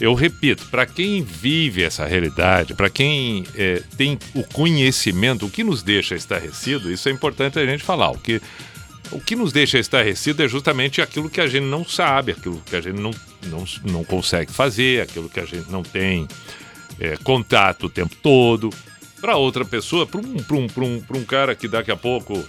Eu 0.00 0.12
repito, 0.14 0.66
para 0.66 0.86
quem 0.86 1.22
vive 1.22 1.82
essa 1.82 2.04
realidade, 2.04 2.74
para 2.74 2.90
quem 2.90 3.44
é, 3.54 3.82
tem 3.96 4.18
o 4.34 4.42
conhecimento, 4.42 5.46
o 5.46 5.50
que 5.50 5.62
nos 5.62 5.82
deixa 5.82 6.16
estarrecido, 6.16 6.90
isso 6.90 7.08
é 7.08 7.12
importante 7.12 7.58
a 7.58 7.66
gente 7.66 7.84
falar. 7.84 8.10
O 8.10 8.18
que, 8.18 8.42
o 9.12 9.20
que 9.20 9.36
nos 9.36 9.52
deixa 9.52 9.78
estarrecido 9.78 10.42
é 10.42 10.48
justamente 10.48 11.00
aquilo 11.00 11.30
que 11.30 11.40
a 11.40 11.46
gente 11.46 11.64
não 11.64 11.84
sabe, 11.84 12.32
aquilo 12.32 12.60
que 12.66 12.74
a 12.74 12.80
gente 12.80 13.00
não, 13.00 13.12
não, 13.46 13.64
não 13.84 14.04
consegue 14.04 14.52
fazer, 14.52 15.00
aquilo 15.02 15.28
que 15.28 15.38
a 15.38 15.46
gente 15.46 15.70
não 15.70 15.82
tem 15.82 16.26
é, 16.98 17.16
contato 17.18 17.86
o 17.86 17.90
tempo 17.90 18.16
todo. 18.20 18.70
Para 19.20 19.36
outra 19.36 19.64
pessoa, 19.64 20.06
para 20.06 20.20
um, 20.20 20.36
um, 20.36 20.84
um, 20.84 21.18
um 21.18 21.24
cara 21.24 21.54
que 21.54 21.68
daqui 21.68 21.92
a 21.92 21.96
pouco 21.96 22.44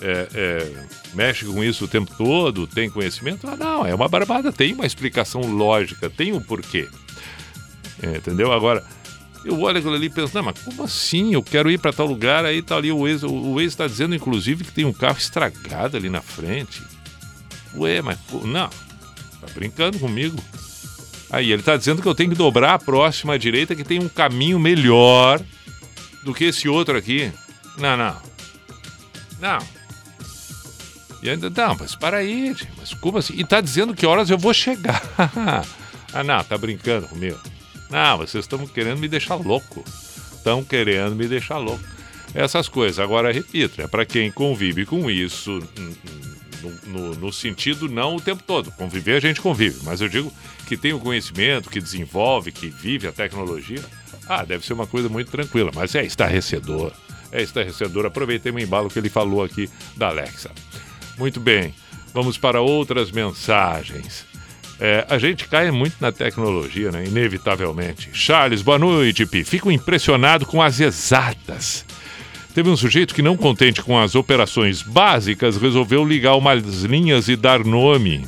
é, 0.00 0.28
é, 0.34 0.84
mexe 1.14 1.44
com 1.44 1.62
isso 1.62 1.84
o 1.84 1.88
tempo 1.88 2.12
todo, 2.16 2.66
tem 2.66 2.88
conhecimento, 2.88 3.48
ah, 3.48 3.56
não, 3.56 3.86
é 3.86 3.94
uma 3.94 4.08
barbada, 4.08 4.52
tem 4.52 4.72
uma 4.72 4.86
explicação 4.86 5.40
lógica, 5.40 6.08
tem 6.08 6.32
um 6.32 6.40
porquê. 6.40 6.88
É, 8.02 8.16
entendeu? 8.18 8.52
Agora, 8.52 8.84
eu 9.44 9.60
olho 9.60 9.78
aquilo 9.78 9.94
ali 9.94 10.06
e 10.06 10.10
penso, 10.10 10.34
não, 10.34 10.44
mas 10.44 10.60
como 10.60 10.84
assim? 10.84 11.34
Eu 11.34 11.42
quero 11.42 11.70
ir 11.70 11.78
para 11.78 11.92
tal 11.92 12.06
lugar, 12.06 12.44
aí 12.44 12.62
tá 12.62 12.76
ali 12.76 12.92
o 12.92 13.02
Waze, 13.02 13.26
o 13.26 13.54
Waze 13.54 13.66
está 13.66 13.86
dizendo, 13.86 14.14
inclusive, 14.14 14.64
que 14.64 14.72
tem 14.72 14.84
um 14.84 14.92
carro 14.92 15.18
estragado 15.18 15.96
ali 15.96 16.08
na 16.08 16.22
frente. 16.22 16.82
Ué, 17.76 18.00
mas 18.00 18.18
não, 18.44 18.68
tá 18.68 19.46
brincando 19.54 19.98
comigo. 19.98 20.38
Aí 21.30 21.52
ele 21.52 21.62
tá 21.62 21.76
dizendo 21.76 22.00
que 22.00 22.08
eu 22.08 22.14
tenho 22.14 22.30
que 22.30 22.36
dobrar 22.36 22.74
a 22.74 22.78
próxima 22.78 23.34
à 23.34 23.38
direita, 23.38 23.74
que 23.74 23.84
tem 23.84 23.98
um 23.98 24.08
caminho 24.08 24.58
melhor 24.58 25.40
do 26.24 26.32
que 26.32 26.44
esse 26.44 26.68
outro 26.68 26.96
aqui. 26.96 27.30
Não, 27.76 27.96
não. 27.96 28.16
Não. 29.40 29.77
E 31.22 31.28
ainda, 31.30 31.50
não, 31.50 31.76
mas 31.78 31.94
para 31.94 32.18
aí, 32.18 32.46
gente, 32.48 32.68
mas 32.78 32.94
como 32.94 33.18
assim? 33.18 33.34
E 33.36 33.44
tá 33.44 33.60
dizendo 33.60 33.94
que 33.94 34.06
horas 34.06 34.30
eu 34.30 34.38
vou 34.38 34.54
chegar. 34.54 35.02
ah, 36.12 36.22
não, 36.24 36.42
tá 36.44 36.56
brincando 36.56 37.08
comigo. 37.08 37.38
Não, 37.90 38.18
vocês 38.18 38.44
estão 38.44 38.66
querendo 38.66 38.98
me 38.98 39.08
deixar 39.08 39.34
louco. 39.34 39.84
Estão 40.36 40.62
querendo 40.62 41.16
me 41.16 41.26
deixar 41.26 41.58
louco. 41.58 41.82
Essas 42.34 42.68
coisas. 42.68 42.98
Agora, 42.98 43.32
repito, 43.32 43.80
é 43.82 43.86
para 43.88 44.04
quem 44.04 44.30
convive 44.30 44.84
com 44.86 45.10
isso 45.10 45.60
no, 46.62 46.70
no- 46.86 47.14
no 47.14 47.32
sentido 47.32 47.88
não 47.88 48.16
o 48.16 48.20
tempo 48.20 48.42
todo. 48.46 48.70
Conviver 48.72 49.16
a 49.16 49.20
gente 49.20 49.40
convive, 49.40 49.80
mas 49.82 50.00
eu 50.00 50.08
digo 50.08 50.32
que 50.66 50.76
tem 50.76 50.92
o 50.92 51.00
conhecimento, 51.00 51.70
que 51.70 51.80
desenvolve, 51.80 52.52
que 52.52 52.68
vive 52.68 53.08
a 53.08 53.12
tecnologia. 53.12 53.82
Ah, 54.28 54.44
deve 54.44 54.64
ser 54.66 54.74
uma 54.74 54.86
coisa 54.86 55.08
muito 55.08 55.30
tranquila, 55.30 55.70
mas 55.74 55.94
é 55.94 56.04
estarrecedor. 56.04 56.92
É 57.32 57.42
estarrecedor. 57.42 58.04
Aproveitei 58.06 58.52
o 58.52 58.58
embalo 58.58 58.90
que 58.90 58.98
ele 58.98 59.08
falou 59.08 59.42
aqui 59.42 59.68
da 59.96 60.08
Alexa. 60.08 60.50
Muito 61.18 61.40
bem, 61.40 61.74
vamos 62.14 62.38
para 62.38 62.60
outras 62.60 63.10
mensagens. 63.10 64.24
É, 64.80 65.04
a 65.10 65.18
gente 65.18 65.48
cai 65.48 65.68
muito 65.72 65.96
na 66.00 66.12
tecnologia, 66.12 66.92
né? 66.92 67.04
Inevitavelmente. 67.04 68.10
Charles, 68.12 68.62
boa 68.62 68.78
noite, 68.78 69.26
Pi. 69.26 69.42
Fico 69.42 69.72
impressionado 69.72 70.46
com 70.46 70.62
as 70.62 70.78
exatas. 70.78 71.84
Teve 72.54 72.70
um 72.70 72.76
sujeito 72.76 73.12
que, 73.12 73.22
não 73.22 73.36
contente 73.36 73.82
com 73.82 73.98
as 73.98 74.14
operações 74.14 74.80
básicas, 74.80 75.56
resolveu 75.56 76.04
ligar 76.04 76.36
umas 76.36 76.84
linhas 76.84 77.28
e 77.28 77.34
dar 77.34 77.64
nome. 77.64 78.24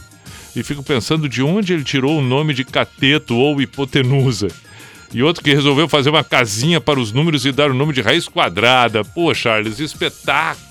E 0.57 0.65
fico 0.65 0.83
pensando 0.83 1.29
de 1.29 1.43
onde 1.43 1.73
ele 1.73 1.85
tirou 1.85 2.19
o 2.19 2.23
nome 2.23 2.53
de 2.53 2.65
cateto 2.65 3.37
ou 3.37 3.62
hipotenusa. 3.62 4.49
E 5.15 5.23
outro 5.23 5.45
que 5.45 5.55
resolveu 5.55 5.89
fazer 5.89 6.11
uma 6.11 6.25
casinha 6.25 6.81
para 6.81 6.99
os 6.99 7.12
números 7.12 7.47
e 7.47 7.53
dar 7.53 7.71
o 7.71 7.75
nome 7.75 7.93
de 7.93 8.01
raiz 8.01 8.27
quadrada. 8.27 9.05
Pô, 9.05 9.33
Charles, 9.33 9.79
espetáculo 9.79 10.70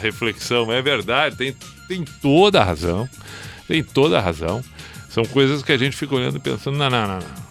reflexão. 0.00 0.72
É 0.72 0.80
verdade, 0.80 1.36
tem, 1.36 1.56
tem 1.88 2.04
toda 2.04 2.60
a 2.60 2.64
razão. 2.64 3.08
Tem 3.66 3.82
toda 3.82 4.18
a 4.18 4.20
razão. 4.20 4.62
São 5.08 5.24
coisas 5.24 5.62
que 5.62 5.72
a 5.72 5.78
gente 5.78 5.96
fica 5.96 6.14
olhando 6.14 6.36
e 6.36 6.40
pensando, 6.40 6.76
não, 6.76 6.90
não, 6.90 7.06
não, 7.06 7.18
não. 7.18 7.46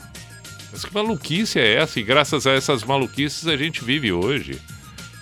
Mas 0.72 0.84
que 0.84 0.94
maluquice 0.94 1.60
é 1.60 1.76
essa? 1.76 2.00
E 2.00 2.04
graças 2.04 2.46
a 2.46 2.52
essas 2.52 2.84
maluquices 2.84 3.48
a 3.48 3.56
gente 3.56 3.84
vive 3.84 4.12
hoje. 4.12 4.60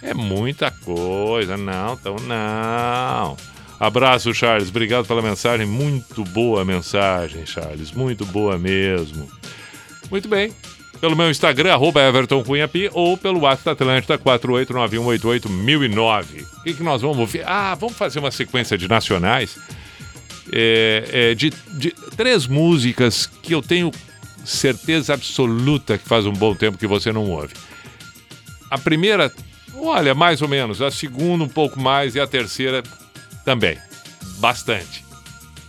É 0.02 0.14
muita 0.14 0.70
coisa. 0.70 1.56
Não, 1.56 1.94
então 1.94 2.16
não. 2.18 3.38
Abraço, 3.80 4.34
Charles. 4.34 4.70
Obrigado 4.70 5.06
pela 5.06 5.22
mensagem. 5.22 5.66
Muito 5.66 6.24
boa 6.26 6.66
mensagem, 6.66 7.46
Charles. 7.46 7.92
Muito 7.92 8.26
boa 8.26 8.58
mesmo. 8.58 9.30
Muito 10.10 10.28
bem. 10.28 10.54
Pelo 11.04 11.18
meu 11.18 11.30
Instagram, 11.30 11.74
arroba 11.74 12.02
Everton 12.02 12.42
Cunha 12.46 12.70
ou 12.94 13.18
pelo 13.18 13.42
WhatsApp 13.42 13.84
da 13.84 13.98
Atlântida 13.98 14.18
489188009. 14.20 16.46
O 16.60 16.64
que, 16.64 16.76
que 16.76 16.82
nós 16.82 17.02
vamos 17.02 17.18
ouvir? 17.18 17.44
Ah, 17.46 17.76
vamos 17.76 17.98
fazer 17.98 18.20
uma 18.20 18.32
sequência 18.32 18.78
de 18.78 18.88
nacionais. 18.88 19.60
É, 20.50 21.04
é, 21.12 21.36
de, 21.36 21.52
de 21.74 21.92
três 22.16 22.48
músicas 22.48 23.26
que 23.26 23.54
eu 23.54 23.62
tenho 23.62 23.92
certeza 24.46 25.14
absoluta 25.14 25.98
que 25.98 26.08
faz 26.08 26.26
um 26.26 26.32
bom 26.32 26.56
tempo 26.56 26.78
que 26.78 26.88
você 26.88 27.12
não 27.12 27.30
ouve. 27.30 27.54
A 28.72 28.78
primeira, 28.78 29.30
olha, 29.76 30.16
mais 30.16 30.42
ou 30.42 30.48
menos. 30.48 30.82
A 30.82 30.90
segunda, 30.90 31.44
um 31.44 31.50
pouco 31.50 31.82
mais. 31.82 32.16
E 32.16 32.20
a 32.22 32.26
terceira, 32.26 32.82
também. 33.44 33.78
Bastante. 34.38 35.04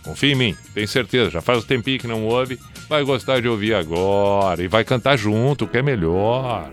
Confia 0.01 0.31
em 0.31 0.35
mim, 0.35 0.55
tenho 0.73 0.87
certeza. 0.87 1.29
Já 1.29 1.41
faz 1.41 1.59
um 1.59 1.67
tempinho 1.67 1.99
que 1.99 2.07
não 2.07 2.23
ouve. 2.23 2.57
Vai 2.87 3.03
gostar 3.03 3.41
de 3.41 3.47
ouvir 3.47 3.73
agora. 3.73 4.61
E 4.61 4.67
vai 4.67 4.83
cantar 4.83 5.17
junto, 5.17 5.67
que 5.67 5.77
é 5.77 5.81
melhor. 5.81 6.69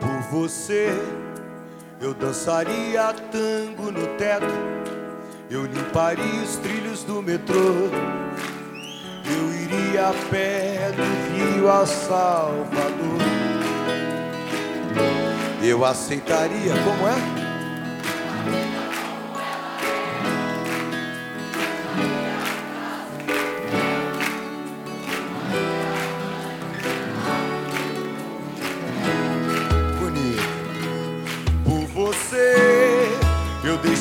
Por 0.00 0.20
você 0.30 0.92
Eu 2.00 2.12
dançaria 2.12 3.14
tango 3.32 3.90
no 3.90 4.06
teto, 4.18 4.46
eu 5.50 5.64
limparia 5.64 6.42
os 6.42 6.56
trilhos 6.56 7.02
do 7.04 7.22
metrô. 7.22 7.88
Eu 9.24 9.62
iria 9.62 10.08
a 10.08 10.14
pé 10.30 10.92
do 10.92 11.02
Rio 11.34 11.70
a 11.70 11.86
Salvador. 11.86 13.18
Eu 15.62 15.84
aceitaria, 15.84 16.74
como 16.84 17.08
é? 17.08 17.45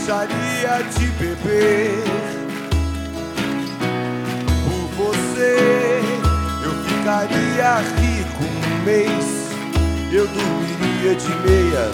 Deixaria 0.05 0.83
de 0.97 1.07
beber. 1.17 2.03
Por 4.63 5.05
você, 5.05 5.99
eu 6.63 6.71
ficaria 6.83 7.77
rico 7.99 8.43
um 8.43 8.83
mês. 8.85 9.49
Eu 10.11 10.27
dormiria 10.27 11.15
de 11.15 11.35
meia 11.49 11.91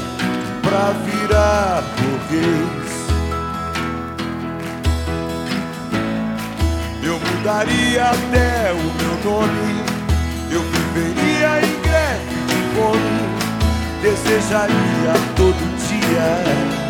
pra 0.61 0.91
virar 1.05 1.83
burguês. 2.01 2.91
Eu 7.01 7.17
mudaria 7.17 8.03
até 8.03 8.73
o 8.73 8.83
meu 8.99 9.31
nome. 9.31 9.85
Eu 10.51 10.61
viveria 10.61 11.61
em 11.65 11.81
greve 11.81 12.35
de 12.47 12.59
fome. 12.75 13.21
Desejaria 14.01 15.13
todo 15.38 15.77
dia 15.88 16.81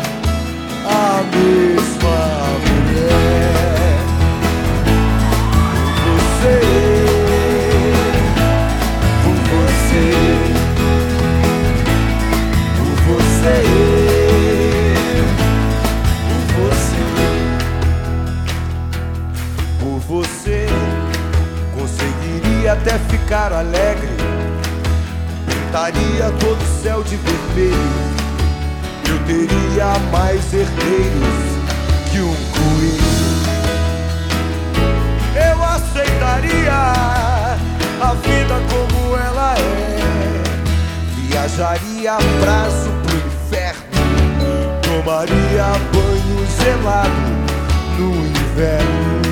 a 0.84 1.22
mesma 1.36 2.18
mulher. 2.66 3.98
Você, 6.04 6.56
por 9.22 9.38
você, 9.50 10.06
por 12.78 12.92
você, 13.06 13.56
por 16.28 16.42
você, 16.58 17.02
por 19.80 19.98
você, 20.00 20.60
conseguiria 21.78 22.70
até 22.72 22.94
ficar 22.98 23.52
alegre. 23.52 24.10
Pintaria 25.46 26.30
todo 26.38 26.60
o 26.60 26.82
céu 26.82 27.02
de 27.02 27.16
vermelho. 27.16 28.21
Eu 29.12 29.18
teria 29.26 29.98
mais 30.10 30.42
herdeiros 30.54 31.44
que 32.10 32.20
um 32.20 32.34
coelho. 32.54 33.12
Eu 35.36 35.62
aceitaria 35.62 36.72
a 38.00 38.14
vida 38.14 38.58
como 38.70 39.14
ela 39.14 39.54
é. 39.58 40.02
Viajaria 41.28 42.14
a 42.14 42.18
prazo 42.40 42.90
pro 43.02 43.16
inferno. 43.18 43.82
Tomaria 44.80 45.78
banho 45.92 46.46
gelado 46.58 47.12
no 47.98 48.26
inverno. 48.26 49.31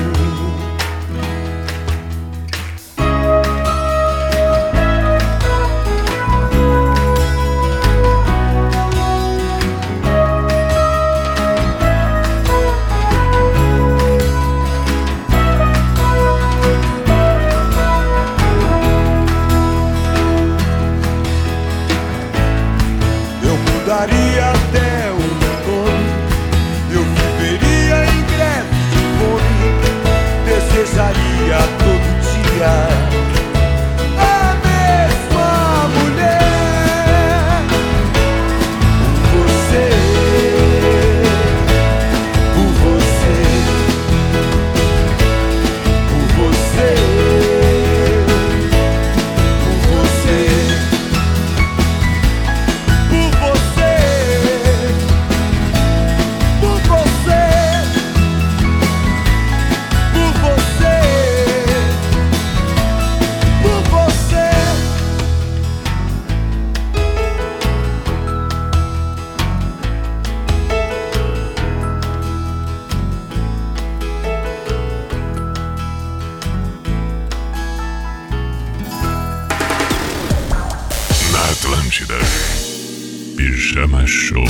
Pijama 83.61 84.07
Show. 84.07 84.43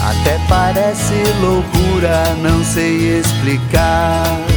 Até 0.00 0.38
parece 0.48 1.14
loucura, 1.40 2.36
não 2.40 2.62
sei 2.64 3.18
explicar. 3.18 4.53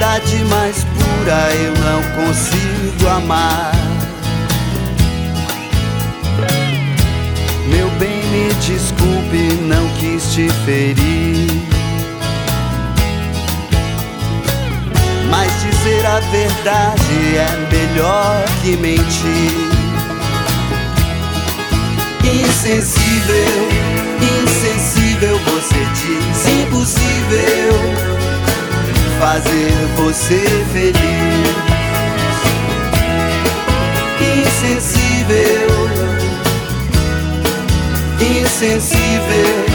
Verdade 0.00 0.44
mais 0.46 0.82
pura, 0.84 1.50
eu 1.56 1.74
não 1.74 2.02
consigo 2.24 3.06
amar. 3.06 3.70
Meu 7.66 7.90
bem, 7.98 8.24
me 8.30 8.48
desculpe, 8.54 9.60
não 9.60 9.86
quis 9.98 10.32
te 10.32 10.48
ferir. 10.64 11.50
Mas 15.28 15.52
dizer 15.60 16.06
a 16.06 16.20
verdade 16.20 17.36
é 17.36 17.68
melhor 17.70 18.42
que 18.62 18.78
mentir. 18.78 19.52
Insensível, 22.24 23.68
insensível, 24.44 25.38
você 25.44 25.84
diz 25.94 26.48
impossível 26.48 28.19
fazer 29.20 29.70
você 29.96 30.40
feliz. 30.72 30.94
Insensível, 34.40 35.68
insensível, 38.18 39.66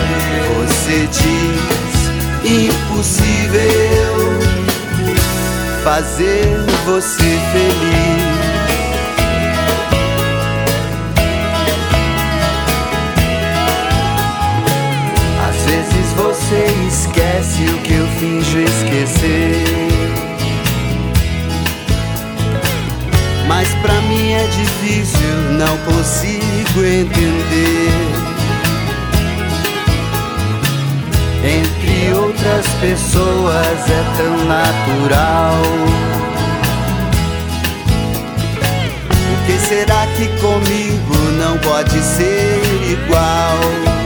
você 0.58 1.08
diz 1.12 2.50
impossível 2.52 4.16
fazer 5.84 6.58
você 6.86 7.40
feliz. 7.52 8.35
Você 16.46 16.66
esquece 16.88 17.64
o 17.64 17.78
que 17.80 17.94
eu 17.94 18.08
finjo 18.20 18.60
esquecer. 18.60 19.66
Mas 23.48 23.68
pra 23.82 23.94
mim 24.02 24.32
é 24.32 24.46
difícil, 24.48 25.28
não 25.58 25.76
consigo 25.80 26.86
entender. 26.86 27.90
Entre 31.44 32.14
outras 32.14 32.68
pessoas 32.80 33.90
é 33.90 34.04
tão 34.18 34.46
natural. 34.46 35.62
O 39.34 39.46
que 39.48 39.58
será 39.66 40.06
que 40.16 40.28
comigo 40.40 41.16
não 41.40 41.58
pode 41.58 42.00
ser 42.00 42.62
igual? 42.92 44.05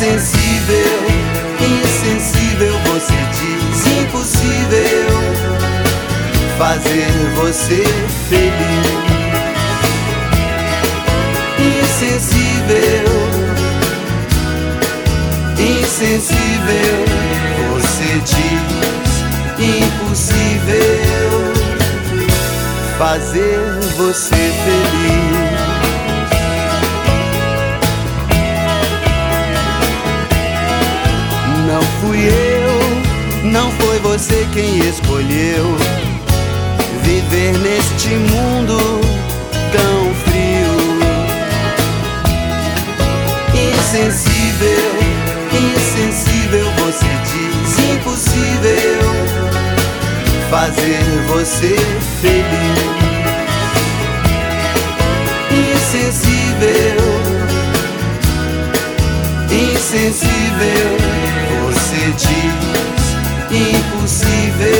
Insensível, 0.00 1.00
insensível, 1.60 2.78
você 2.86 3.14
diz 3.32 3.84
impossível 3.98 5.10
fazer 6.56 7.10
você 7.34 7.82
feliz. 8.28 8.86
Insensível, 11.82 13.08
insensível, 15.58 16.98
você 17.72 18.10
diz 18.24 19.58
impossível 19.58 21.42
fazer 22.96 23.58
você 23.96 24.36
feliz. 24.36 25.47
Fui 32.08 32.26
eu, 32.26 33.50
não 33.50 33.70
foi 33.72 33.98
você 33.98 34.46
quem 34.54 34.78
escolheu 34.78 35.76
viver 37.02 37.52
neste 37.58 38.08
mundo 38.08 38.78
tão 39.72 40.14
frio. 40.24 40.78
Insensível, 43.52 44.90
insensível, 45.52 46.66
você 46.78 47.06
diz 47.30 47.78
impossível 47.90 49.02
fazer 50.50 51.04
você 51.26 51.76
feliz. 52.22 52.88
Insensível, 55.74 56.98
insensível, 59.50 61.08
você 62.08 62.12
diz 62.12 63.16
impossível 63.50 64.72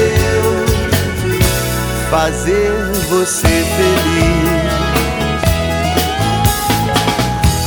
fazer 2.10 2.70
você 3.08 3.48
feliz. 3.48 4.68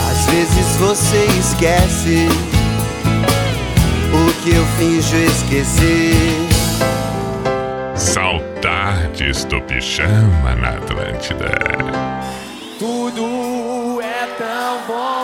Às 0.09 0.25
vezes 0.25 0.75
você 0.77 1.25
esquece 1.39 2.27
o 4.13 4.33
que 4.41 4.55
eu 4.55 4.65
finjo 4.77 5.17
esquecer. 5.17 6.15
Saudades 7.95 9.45
do 9.45 9.61
pijama 9.61 10.55
na 10.55 10.69
Atlântida. 10.69 11.51
Tudo 12.79 14.01
é 14.01 14.25
tão 14.37 14.87
bom. 14.87 15.20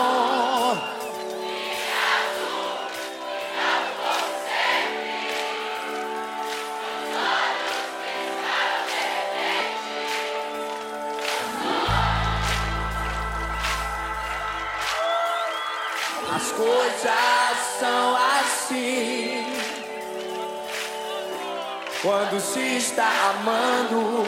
Quando 22.00 22.40
se 22.40 22.76
está 22.76 23.08
amando, 23.30 24.22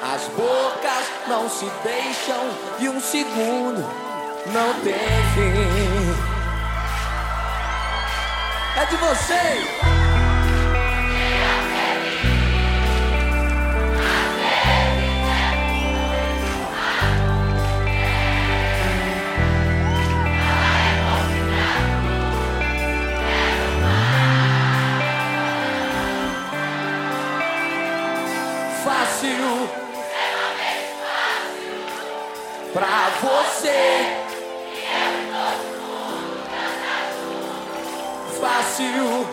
as 0.00 0.22
bocas 0.28 1.10
não 1.26 1.48
se 1.50 1.66
deixam 1.82 2.48
e 2.78 2.88
um 2.88 3.00
segundo 3.00 3.84
não 4.46 4.72
tem 4.84 4.94
fim. 5.34 6.32
É 8.80 8.84
de 8.86 8.96
vocês. 8.96 10.11
Você. 33.22 34.16
Fácil 38.40 39.31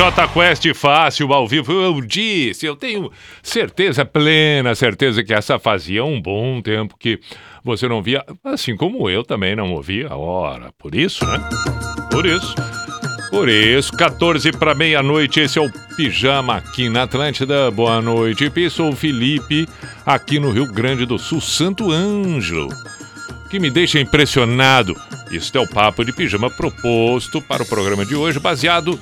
J 0.00 0.28
Quest 0.28 0.66
Fácil 0.72 1.30
ao 1.30 1.46
vivo, 1.46 1.72
eu 1.72 2.00
disse, 2.00 2.64
eu 2.64 2.74
tenho 2.74 3.12
certeza, 3.42 4.02
plena 4.02 4.74
certeza 4.74 5.22
que 5.22 5.34
essa 5.34 5.58
fazia 5.58 6.02
um 6.02 6.18
bom 6.18 6.62
tempo 6.62 6.96
que 6.98 7.20
você 7.62 7.86
não 7.86 8.02
via, 8.02 8.24
assim 8.42 8.74
como 8.74 9.10
eu 9.10 9.22
também 9.22 9.54
não 9.54 9.74
ouvia. 9.74 10.08
Ora, 10.16 10.72
por 10.78 10.94
isso, 10.94 11.22
né? 11.26 11.38
Por 12.10 12.24
isso. 12.24 12.54
Por 13.28 13.46
isso, 13.46 13.92
14 13.92 14.50
para 14.52 14.74
meia-noite, 14.74 15.38
esse 15.40 15.58
é 15.58 15.62
o 15.62 15.70
Pijama 15.94 16.56
aqui 16.56 16.88
na 16.88 17.02
Atlântida. 17.02 17.70
Boa 17.70 18.00
noite, 18.00 18.48
Pi, 18.48 18.70
sou 18.70 18.92
o 18.92 18.96
Felipe, 18.96 19.68
aqui 20.06 20.40
no 20.40 20.50
Rio 20.50 20.72
Grande 20.72 21.04
do 21.04 21.18
Sul, 21.18 21.42
Santo 21.42 21.92
Ângelo 21.92 22.70
que 23.50 23.58
me 23.58 23.68
deixa 23.68 23.98
impressionado. 24.00 24.94
Isso 25.30 25.54
é 25.58 25.60
o 25.60 25.68
papo 25.68 26.04
de 26.04 26.12
pijama 26.12 26.48
proposto 26.48 27.42
para 27.42 27.64
o 27.64 27.66
programa 27.66 28.06
de 28.06 28.14
hoje, 28.14 28.38
baseado 28.38 28.98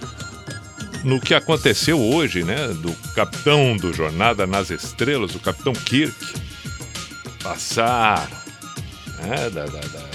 no 1.05 1.21
que 1.21 1.35
aconteceu 1.35 2.01
hoje, 2.01 2.43
né? 2.43 2.69
Do 2.69 2.93
capitão 3.15 3.77
do 3.77 3.93
Jornada 3.93 4.47
nas 4.47 4.71
Estrelas, 4.71 5.35
o 5.35 5.41
capitão 5.41 5.73
Kirk, 5.73 6.15
passar 7.43 8.29
né, 9.19 9.51
da, 9.51 9.65
da, 9.67 9.81
da, 9.81 10.09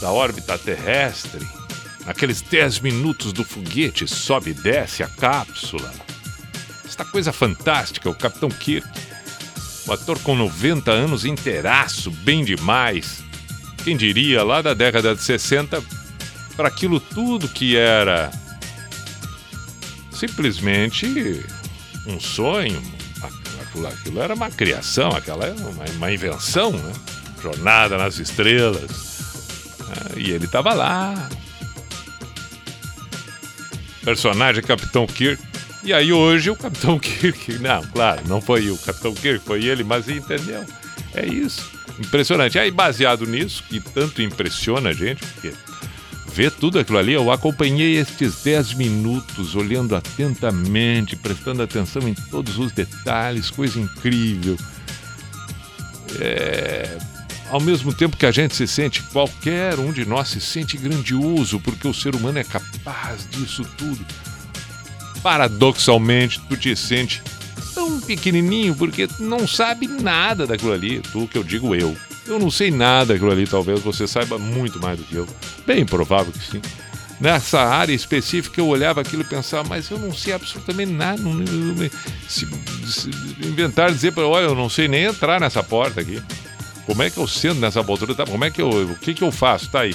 da 0.00 0.10
órbita 0.10 0.58
terrestre, 0.58 1.46
naqueles 2.04 2.40
10 2.40 2.80
minutos 2.80 3.32
do 3.32 3.44
foguete, 3.44 4.06
sobe 4.06 4.50
e 4.50 4.54
desce 4.54 5.02
a 5.02 5.08
cápsula. 5.08 5.92
Esta 6.84 7.04
coisa 7.04 7.32
fantástica, 7.32 8.10
o 8.10 8.14
capitão 8.14 8.48
Kirk. 8.48 8.88
O 9.86 9.92
ator 9.92 10.18
com 10.18 10.34
90 10.34 10.90
anos 10.90 11.24
inteiraço, 11.24 12.10
bem 12.10 12.44
demais. 12.44 13.22
Quem 13.84 13.96
diria, 13.96 14.42
lá 14.42 14.60
da 14.60 14.74
década 14.74 15.14
de 15.14 15.22
60, 15.22 15.82
para 16.56 16.68
aquilo 16.68 17.00
tudo 17.00 17.48
que 17.48 17.76
era 17.76 18.30
simplesmente 20.18 21.44
um 22.06 22.18
sonho. 22.18 22.82
Aquilo, 23.92 24.20
era 24.20 24.34
uma 24.34 24.50
criação, 24.50 25.10
aquela 25.10 25.46
era 25.46 25.54
uma, 25.54 25.84
uma 25.84 26.12
invenção, 26.12 26.72
né? 26.72 26.92
Jornada 27.40 27.96
nas 27.96 28.18
estrelas. 28.18 29.78
Ah, 29.80 30.18
e 30.18 30.30
ele 30.30 30.46
estava 30.46 30.74
lá. 30.74 31.28
Personagem 34.04 34.62
Capitão 34.62 35.06
Kirk. 35.06 35.40
E 35.84 35.92
aí 35.92 36.12
hoje 36.12 36.50
o 36.50 36.56
Capitão 36.56 36.98
Kirk, 37.00 37.58
não, 37.60 37.84
claro, 37.86 38.22
não 38.26 38.40
foi 38.40 38.68
o 38.70 38.78
Capitão 38.78 39.14
Kirk, 39.14 39.44
foi 39.44 39.64
ele, 39.64 39.84
mas 39.84 40.08
entendeu? 40.08 40.64
É 41.14 41.24
isso. 41.24 41.70
Impressionante. 42.00 42.58
Aí 42.58 42.70
baseado 42.70 43.26
nisso, 43.26 43.62
que 43.68 43.80
tanto 43.80 44.22
impressiona 44.22 44.90
a 44.90 44.92
gente, 44.92 45.24
porque 45.24 45.52
ver 46.38 46.52
tudo 46.52 46.78
aquilo 46.78 46.98
ali, 46.98 47.14
eu 47.14 47.32
acompanhei 47.32 47.96
estes 47.96 48.44
10 48.44 48.74
minutos, 48.74 49.56
olhando 49.56 49.96
atentamente, 49.96 51.16
prestando 51.16 51.64
atenção 51.64 52.06
em 52.06 52.14
todos 52.14 52.60
os 52.60 52.70
detalhes, 52.70 53.50
coisa 53.50 53.80
incrível. 53.80 54.56
É, 56.20 56.96
ao 57.50 57.60
mesmo 57.60 57.92
tempo 57.92 58.16
que 58.16 58.24
a 58.24 58.30
gente 58.30 58.54
se 58.54 58.68
sente, 58.68 59.02
qualquer 59.12 59.80
um 59.80 59.92
de 59.92 60.04
nós 60.04 60.28
se 60.28 60.40
sente 60.40 60.76
grandioso, 60.76 61.58
porque 61.58 61.88
o 61.88 61.92
ser 61.92 62.14
humano 62.14 62.38
é 62.38 62.44
capaz 62.44 63.28
disso 63.28 63.64
tudo 63.76 64.06
paradoxalmente, 65.20 66.40
tu 66.48 66.56
te 66.56 66.76
sente 66.76 67.20
tão 67.74 68.00
pequenininho 68.00 68.76
porque 68.76 69.08
não 69.18 69.44
sabe 69.48 69.88
nada 69.88 70.46
daquilo 70.46 70.72
ali. 70.72 71.00
Tu 71.00 71.26
que 71.26 71.36
eu 71.36 71.42
digo 71.42 71.74
eu. 71.74 71.96
Eu 72.28 72.38
não 72.38 72.50
sei 72.50 72.70
nada 72.70 73.14
daquilo 73.14 73.30
ali, 73.32 73.46
talvez 73.46 73.80
você 73.80 74.06
saiba 74.06 74.38
muito 74.38 74.78
mais 74.80 74.98
do 74.98 75.04
que 75.04 75.14
eu. 75.16 75.26
Bem 75.66 75.84
provável 75.86 76.32
que 76.32 76.44
sim. 76.44 76.60
Nessa 77.20 77.60
área 77.60 77.92
específica 77.92 78.60
eu 78.60 78.66
olhava 78.68 79.00
aquilo 79.00 79.22
e 79.22 79.24
pensava, 79.24 79.68
mas 79.68 79.90
eu 79.90 79.98
não 79.98 80.12
sei 80.14 80.32
absolutamente 80.34 80.92
nada. 80.92 81.20
Não, 81.20 81.34
não- 81.34 81.90
se, 82.28 82.46
se 82.86 83.10
inventar 83.44 83.90
dizer 83.90 84.12
para 84.12 84.26
olha, 84.26 84.44
eu 84.44 84.54
não 84.54 84.68
sei 84.68 84.86
nem 84.86 85.04
entrar 85.04 85.40
nessa 85.40 85.62
porta 85.62 86.00
aqui. 86.00 86.22
Como 86.86 87.02
é 87.02 87.10
que 87.10 87.18
eu 87.18 87.26
sento 87.26 87.58
nessa 87.60 87.82
poltrona? 87.82 88.14
Tá, 88.14 88.24
como 88.24 88.44
é 88.44 88.50
que 88.50 88.62
eu. 88.62 88.68
O 88.68 88.94
que, 88.96 89.14
que 89.14 89.22
eu 89.24 89.32
faço? 89.32 89.68
Tá 89.68 89.80
aí. 89.80 89.94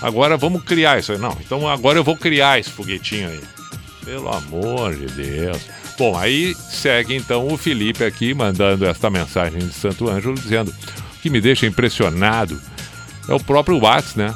Agora 0.00 0.36
vamos 0.36 0.64
criar 0.64 0.98
isso 0.98 1.12
aí. 1.12 1.18
Não, 1.18 1.36
então 1.40 1.68
agora 1.68 1.98
eu 1.98 2.04
vou 2.04 2.16
criar 2.16 2.58
esse 2.58 2.70
foguetinho 2.70 3.28
aí. 3.28 3.40
Pelo 4.04 4.28
amor 4.28 4.94
de 4.94 5.06
Deus. 5.06 5.62
Bom, 5.96 6.18
aí 6.18 6.54
segue 6.70 7.14
então 7.14 7.46
o 7.46 7.56
Felipe 7.56 8.04
aqui 8.04 8.34
mandando 8.34 8.84
esta 8.84 9.08
mensagem 9.08 9.60
de 9.60 9.72
Santo 9.72 10.10
Ângelo 10.10 10.34
dizendo 10.34 10.74
que 11.24 11.30
me 11.30 11.40
deixa 11.40 11.64
impressionado 11.66 12.60
é 13.26 13.32
o 13.32 13.40
próprio 13.40 13.78
Whats, 13.78 14.14
né? 14.14 14.34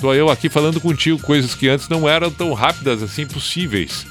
Tô 0.00 0.14
eu 0.14 0.30
aqui 0.30 0.48
falando 0.48 0.80
contigo 0.80 1.20
coisas 1.20 1.54
que 1.54 1.68
antes 1.68 1.90
não 1.90 2.08
eram 2.08 2.30
tão 2.30 2.54
rápidas 2.54 3.02
assim 3.02 3.26
possíveis. 3.26 4.06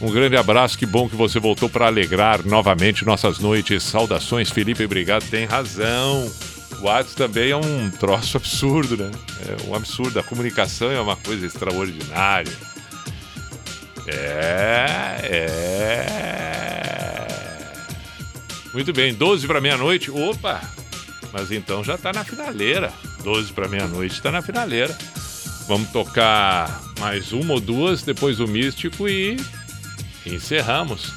Um 0.00 0.08
grande 0.12 0.36
abraço, 0.36 0.78
que 0.78 0.86
bom 0.86 1.08
que 1.08 1.16
você 1.16 1.40
voltou 1.40 1.68
para 1.68 1.86
alegrar 1.86 2.46
novamente 2.46 3.04
nossas 3.04 3.40
noites. 3.40 3.82
Saudações, 3.82 4.50
Felipe, 4.50 4.84
obrigado. 4.84 5.28
Tem 5.28 5.46
razão. 5.46 6.30
O 6.80 6.84
WhatsApp 6.84 7.16
também 7.16 7.50
é 7.50 7.56
um 7.56 7.90
troço 7.90 8.36
absurdo, 8.36 8.96
né? 8.96 9.10
É 9.48 9.56
um 9.68 9.74
absurdo. 9.74 10.20
A 10.20 10.22
comunicação 10.22 10.92
é 10.92 11.00
uma 11.00 11.16
coisa 11.16 11.44
extraordinária. 11.44 12.52
É, 14.06 14.86
é. 15.24 16.06
Muito 18.72 18.92
bem, 18.92 19.12
12 19.12 19.44
para 19.48 19.60
meia-noite. 19.60 20.08
Opa! 20.08 20.78
Mas 21.38 21.52
então 21.52 21.84
já 21.84 21.96
tá 21.96 22.12
na 22.12 22.24
finaleira. 22.24 22.92
12 23.22 23.52
para 23.52 23.68
meia-noite 23.68 24.20
tá 24.20 24.32
na 24.32 24.42
finaleira. 24.42 24.96
Vamos 25.68 25.88
tocar 25.90 26.82
mais 26.98 27.32
uma 27.32 27.54
ou 27.54 27.60
duas 27.60 28.02
depois 28.02 28.38
do 28.38 28.48
Místico 28.48 29.08
e 29.08 29.36
encerramos. 30.26 31.12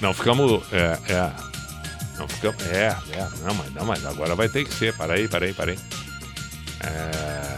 Não 0.00 0.12
ficamos. 0.12 0.64
É, 0.72 0.98
é. 1.12 1.30
Não 2.18 2.26
ficamos. 2.26 2.60
É, 2.66 2.96
é. 3.12 3.28
Não, 3.44 3.54
mas, 3.54 3.72
não, 3.72 3.84
mas 3.84 4.04
agora 4.04 4.34
vai 4.34 4.48
ter 4.48 4.64
que 4.64 4.74
ser. 4.74 4.96
Para 4.96 5.14
aí, 5.14 5.28
para 5.28 5.46
aí, 5.46 5.54
para 5.54 5.70
aí. 5.70 5.78
É, 6.80 7.56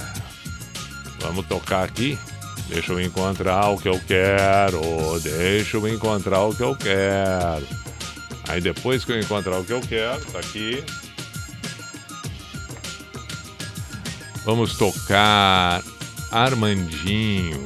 vamos 1.21 1.47
tocar 1.47 1.85
aqui. 1.85 2.19
Deixa 2.69 2.93
eu 2.93 3.01
encontrar 3.01 3.71
o 3.71 3.79
que 3.79 3.89
eu 3.89 3.99
quero. 4.07 5.19
Deixa 5.23 5.79
eu 5.79 5.89
encontrar 5.89 6.43
o 6.43 6.55
que 6.55 6.63
eu 6.63 6.77
quero. 6.77 7.67
Aí 8.47 8.61
depois 8.61 9.07
que 9.07 9.13
eu 9.13 9.19
encontrar 9.19 9.59
o 9.59 9.65
que 9.65 9.73
eu 9.73 9.81
quero, 9.81 10.23
tá 10.27 10.41
aqui. 10.41 10.85
Vamos 14.49 14.79
tocar 14.79 15.83
Armandinho. 16.33 17.63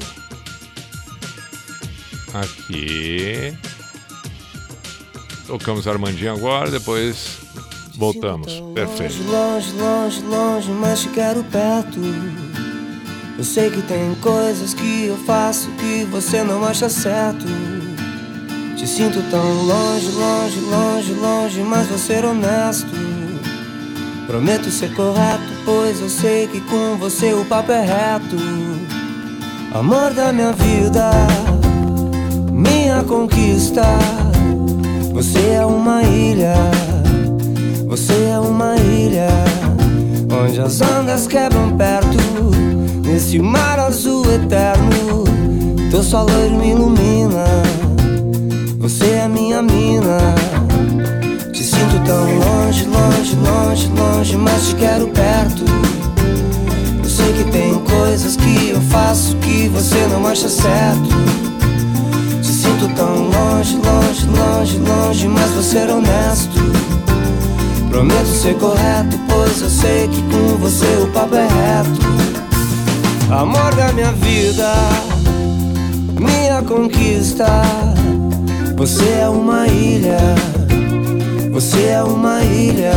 Aqui. 2.35 3.57
Tocamos 5.47 5.87
Armandinho 5.87 6.33
agora, 6.33 6.73
depois 6.73 7.39
voltamos. 7.95 8.61
Perfeito. 8.75 9.23
Longe, 9.31 9.73
longe, 9.75 10.23
longe, 10.23 10.71
mas 10.73 11.03
te 11.03 11.09
quero 11.11 11.45
perto. 11.45 12.01
Eu 13.39 13.45
sei 13.45 13.71
que 13.71 13.83
tem 13.83 14.17
coisas 14.17 14.75
que 14.75 15.05
eu 15.05 15.17
faço 15.19 15.71
que 15.79 16.05
você 16.07 16.43
não 16.43 16.65
acha 16.65 16.89
certo. 16.89 17.45
Te 18.77 18.89
sinto 18.89 19.23
tão 19.31 19.63
longe, 19.67 20.11
longe, 20.11 20.59
longe, 20.59 21.13
longe, 21.13 21.61
mas 21.63 21.87
vou 21.87 21.99
ser 21.99 22.25
honesto. 22.25 23.12
Prometo 24.33 24.71
ser 24.71 24.95
correto, 24.95 25.53
pois 25.63 26.01
eu 26.01 26.09
sei 26.09 26.47
que 26.47 26.59
com 26.63 26.97
você 26.97 27.35
o 27.35 27.45
papo 27.45 27.71
é 27.71 27.83
reto. 27.83 28.35
Amor 29.75 30.15
da 30.15 30.33
minha 30.33 30.53
vida, 30.53 31.11
minha 32.51 33.05
conquista. 33.05 33.83
Você 35.13 35.39
é 35.51 35.67
uma 35.67 36.03
ilha, 36.03 36.55
você 37.87 38.31
é 38.33 38.39
uma 38.41 38.75
Onde 40.43 40.63
as 40.63 40.81
ondas 40.81 41.27
quebram 41.27 41.77
perto 41.77 42.17
Nesse 43.05 43.39
mar 43.39 43.79
azul 43.79 44.25
eterno 44.33 45.25
Teu 45.91 46.03
sol 46.03 46.27
me 46.59 46.71
ilumina 46.71 47.45
Você 48.79 49.11
é 49.11 49.29
minha 49.29 49.61
mina 49.61 50.62
Sinto 51.93 52.05
tão 52.07 52.25
longe, 52.39 52.87
longe, 52.87 53.37
longe, 53.37 53.89
longe 53.89 54.37
Mas 54.39 54.69
te 54.69 54.77
quero 54.77 55.09
perto 55.09 55.63
Eu 57.05 57.11
sei 57.11 57.33
que 57.35 57.45
tem 57.51 57.79
coisas 57.81 58.35
que 58.35 58.71
eu 58.71 58.81
faço 58.81 59.37
Que 59.37 59.69
você 59.69 60.07
não 60.07 60.27
acha 60.27 60.49
certo 60.49 61.11
Te 62.41 62.47
sinto 62.49 62.89
tão 62.97 63.29
longe, 63.29 63.77
longe, 63.77 64.27
longe, 64.27 64.79
longe 64.79 65.29
Mas 65.29 65.51
vou 65.51 65.63
ser 65.63 65.91
honesto 65.91 66.63
Prometo 67.91 68.27
ser 68.27 68.55
correto, 68.55 69.19
pois 69.29 69.61
eu 69.61 69.69
sei 69.69 70.09
que 70.09 70.23
com 70.23 70.57
você 70.57 70.87
o 71.03 71.09
papo 71.09 71.35
é 71.35 71.47
reto. 71.47 72.01
Amor 73.31 73.75
da 73.75 73.93
minha 73.93 74.13
vida, 74.13 74.73
minha 76.19 76.63
conquista. 76.63 77.45
Você 78.79 79.07
é 79.21 79.29
uma 79.29 79.69
ilha, 79.69 80.35
você 81.63 81.91
é 81.91 82.03
uma 82.03 82.43
ilha. 82.43 82.93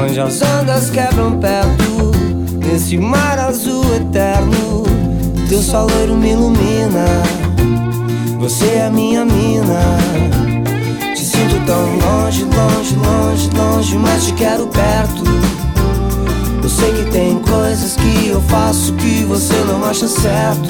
Onde 0.00 0.20
as 0.20 0.40
ondas 0.42 0.90
quebram 0.90 1.40
perto, 1.40 2.12
nesse 2.56 2.96
mar 2.96 3.36
azul 3.36 3.82
eterno. 3.96 4.84
Teu 5.48 5.60
sol 5.60 5.88
me 6.20 6.30
ilumina, 6.30 7.04
você 8.38 8.64
é 8.64 8.90
minha 8.90 9.24
mina. 9.24 9.98
Te 11.16 11.24
sinto 11.24 11.60
tão 11.66 11.96
longe, 11.96 12.44
longe, 12.44 12.94
longe, 12.94 13.50
longe, 13.56 13.96
mas 13.96 14.26
te 14.26 14.34
quero 14.34 14.68
perto. 14.68 15.24
Eu 16.62 16.68
sei 16.68 16.92
que 16.92 17.10
tem 17.10 17.40
coisas 17.40 17.96
que 17.96 18.28
eu 18.28 18.40
faço 18.42 18.92
que 18.92 19.24
você 19.24 19.56
não 19.64 19.84
acha 19.84 20.06
certo. 20.06 20.68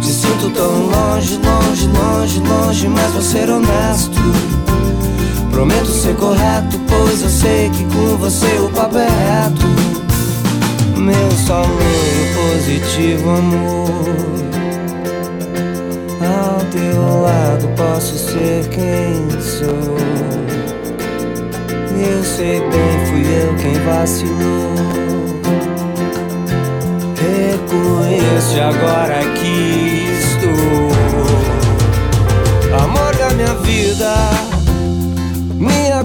Te 0.00 0.08
sinto 0.08 0.50
tão 0.50 0.86
longe, 0.86 1.40
longe, 1.42 1.88
longe, 1.88 2.40
longe, 2.40 2.88
mas 2.88 3.12
vou 3.12 3.22
ser 3.22 3.50
honesto. 3.50 4.18
Prometo 5.58 5.88
ser 5.88 6.14
correto, 6.14 6.78
pois 6.86 7.20
eu 7.20 7.28
sei 7.28 7.68
que 7.70 7.82
com 7.86 8.16
você 8.16 8.46
o 8.60 8.68
papo 8.70 8.96
é 8.96 9.08
reto. 9.08 9.66
Meu 10.96 11.30
só 11.32 11.64
positivo 12.36 13.28
amor. 13.28 14.14
Ao 16.22 16.64
teu 16.66 17.22
lado 17.22 17.66
posso 17.76 18.16
ser 18.16 18.68
quem 18.68 19.28
sou. 19.40 19.98
Eu 22.06 22.22
sei 22.22 22.60
bem, 22.60 23.06
fui 23.06 23.26
eu 23.42 23.52
quem 23.56 23.74
vacilou. 23.84 24.76
Reconheço 27.16 28.60
agora 28.60 29.24
que 29.34 30.06
estou. 30.22 30.92
Amor 32.80 33.12
da 33.16 33.30
minha 33.30 33.54
vida, 33.54 34.14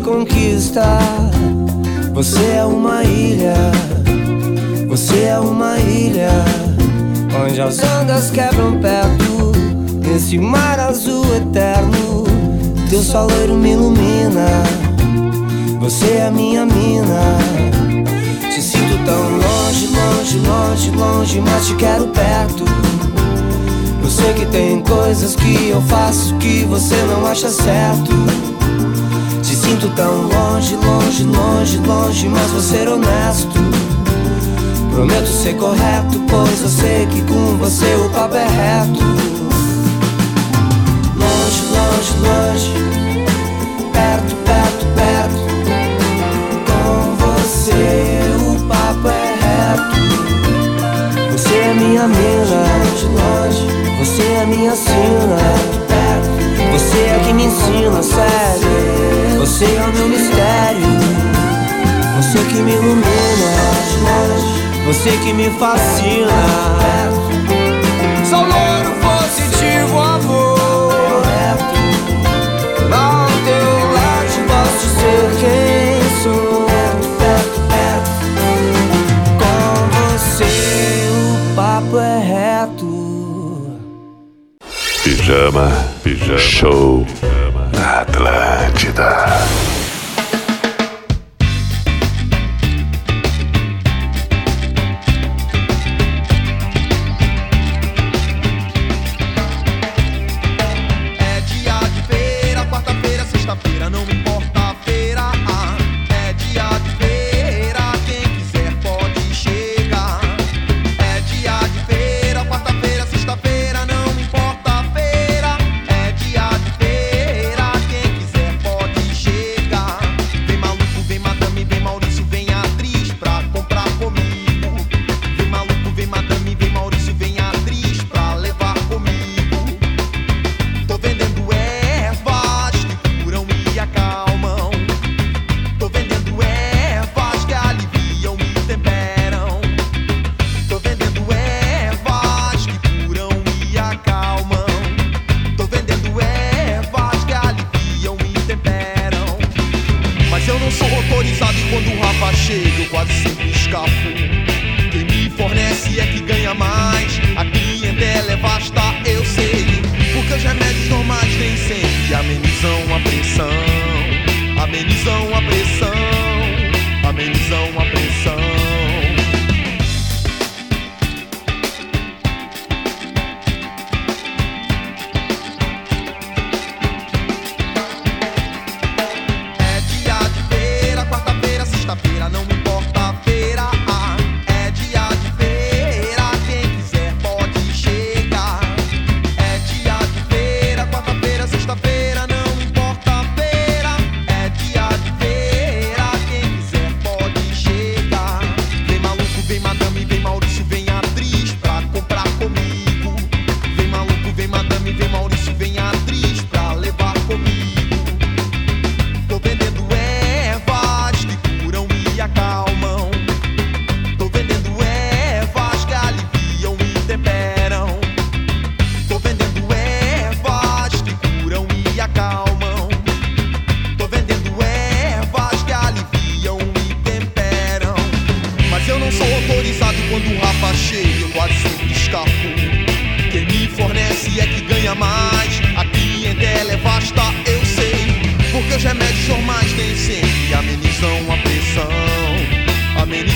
conquista. 0.03 0.99
Você 2.13 2.57
é 2.57 2.63
uma 2.63 3.03
ilha, 3.03 3.55
você 4.87 5.23
é 5.23 5.39
uma 5.39 5.79
ilha. 5.79 6.43
Onde 7.41 7.59
as 7.59 7.79
ondas 7.79 8.29
quebram 8.29 8.79
perto 8.79 9.51
Nesse 10.07 10.37
mar 10.37 10.79
azul 10.79 11.25
eterno 11.35 12.25
Teu 12.89 13.01
sol 13.01 13.27
loiro 13.27 13.55
me 13.55 13.71
ilumina 13.71 14.45
Você 15.79 16.05
é 16.11 16.29
minha 16.29 16.63
mina 16.63 17.37
Te 18.53 18.61
sinto 18.61 19.03
tão 19.03 19.31
longe, 19.31 19.87
longe, 19.87 20.39
longe, 20.39 20.91
longe 20.91 21.41
Mas 21.41 21.65
te 21.65 21.75
quero 21.75 22.07
perto 22.09 22.65
Eu 24.03 24.09
sei 24.09 24.33
que 24.33 24.45
tem 24.45 24.81
coisas 24.81 25.35
que 25.35 25.69
eu 25.69 25.81
faço 25.81 26.35
Que 26.35 26.63
você 26.65 26.95
não 27.03 27.25
acha 27.25 27.49
certo 27.49 28.52
sinto 29.73 29.89
tão 29.95 30.27
longe, 30.27 30.75
longe, 30.75 31.23
longe, 31.23 31.77
longe 31.79 32.29
Mas 32.29 32.51
vou 32.51 32.61
ser 32.61 32.87
honesto 32.87 33.59
Prometo 34.91 35.27
ser 35.27 35.55
correto, 35.55 36.19
pois 36.29 36.61
eu 36.61 36.69
sei 36.69 37.07
que 37.07 37.21
com 37.23 37.57
você 37.57 37.95
o 37.95 38.09
papo 38.11 38.35
é 38.35 38.45
reto. 38.45 39.03
Longe, 41.17 41.63
longe, 41.71 42.13
longe, 42.21 42.73
perto, 43.91 44.35
perto, 44.45 44.85
perto. 44.93 45.41
Com 46.67 47.15
você 47.15 48.21
o 48.45 48.67
papo 48.67 49.07
é 49.07 49.33
reto. 49.41 49.95
Você 51.31 51.55
é 51.55 51.73
minha 51.73 52.07
mina, 52.07 52.61
longe, 52.69 53.05
longe. 53.07 53.65
Você 53.97 54.21
é 54.21 54.45
minha 54.45 54.75
sina, 54.75 55.37
perto. 55.87 56.29
Você 56.71 56.99
é 56.99 57.19
que 57.25 57.33
me 57.33 57.45
ensina, 57.45 58.03
sério. 58.03 59.32
Você 59.43 59.65
é 59.65 59.83
o 59.83 59.91
meu 59.91 60.07
mistério. 60.07 60.87
Você 62.15 62.39
que 62.45 62.61
me 62.61 62.71
ilumina. 62.71 63.73
Você 64.85 65.11
que 65.17 65.33
me 65.33 65.49
fascina 65.59 66.31
Sou 68.29 68.39
louro 68.39 68.91
positivo, 69.01 69.99
amor 69.99 71.23
Ao 72.91 73.27
teu 73.43 73.91
lado 73.93 74.37
posso 74.47 74.87
ser 74.99 75.25
quem 75.39 76.21
sou 76.21 76.67
Com 79.39 79.73
você 80.07 80.51
o 81.11 81.55
papo 81.55 81.97
é 81.97 82.19
reto 82.19 83.79
Pijama, 85.03 85.69
pijama, 86.03 86.37
show 86.37 87.05
na 87.73 88.01
Atlântida. 88.01 89.32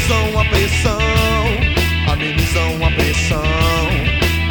Pressão, 0.07 0.97
amenizam 2.09 2.85
a 2.85 2.91
pressão, 2.91 3.43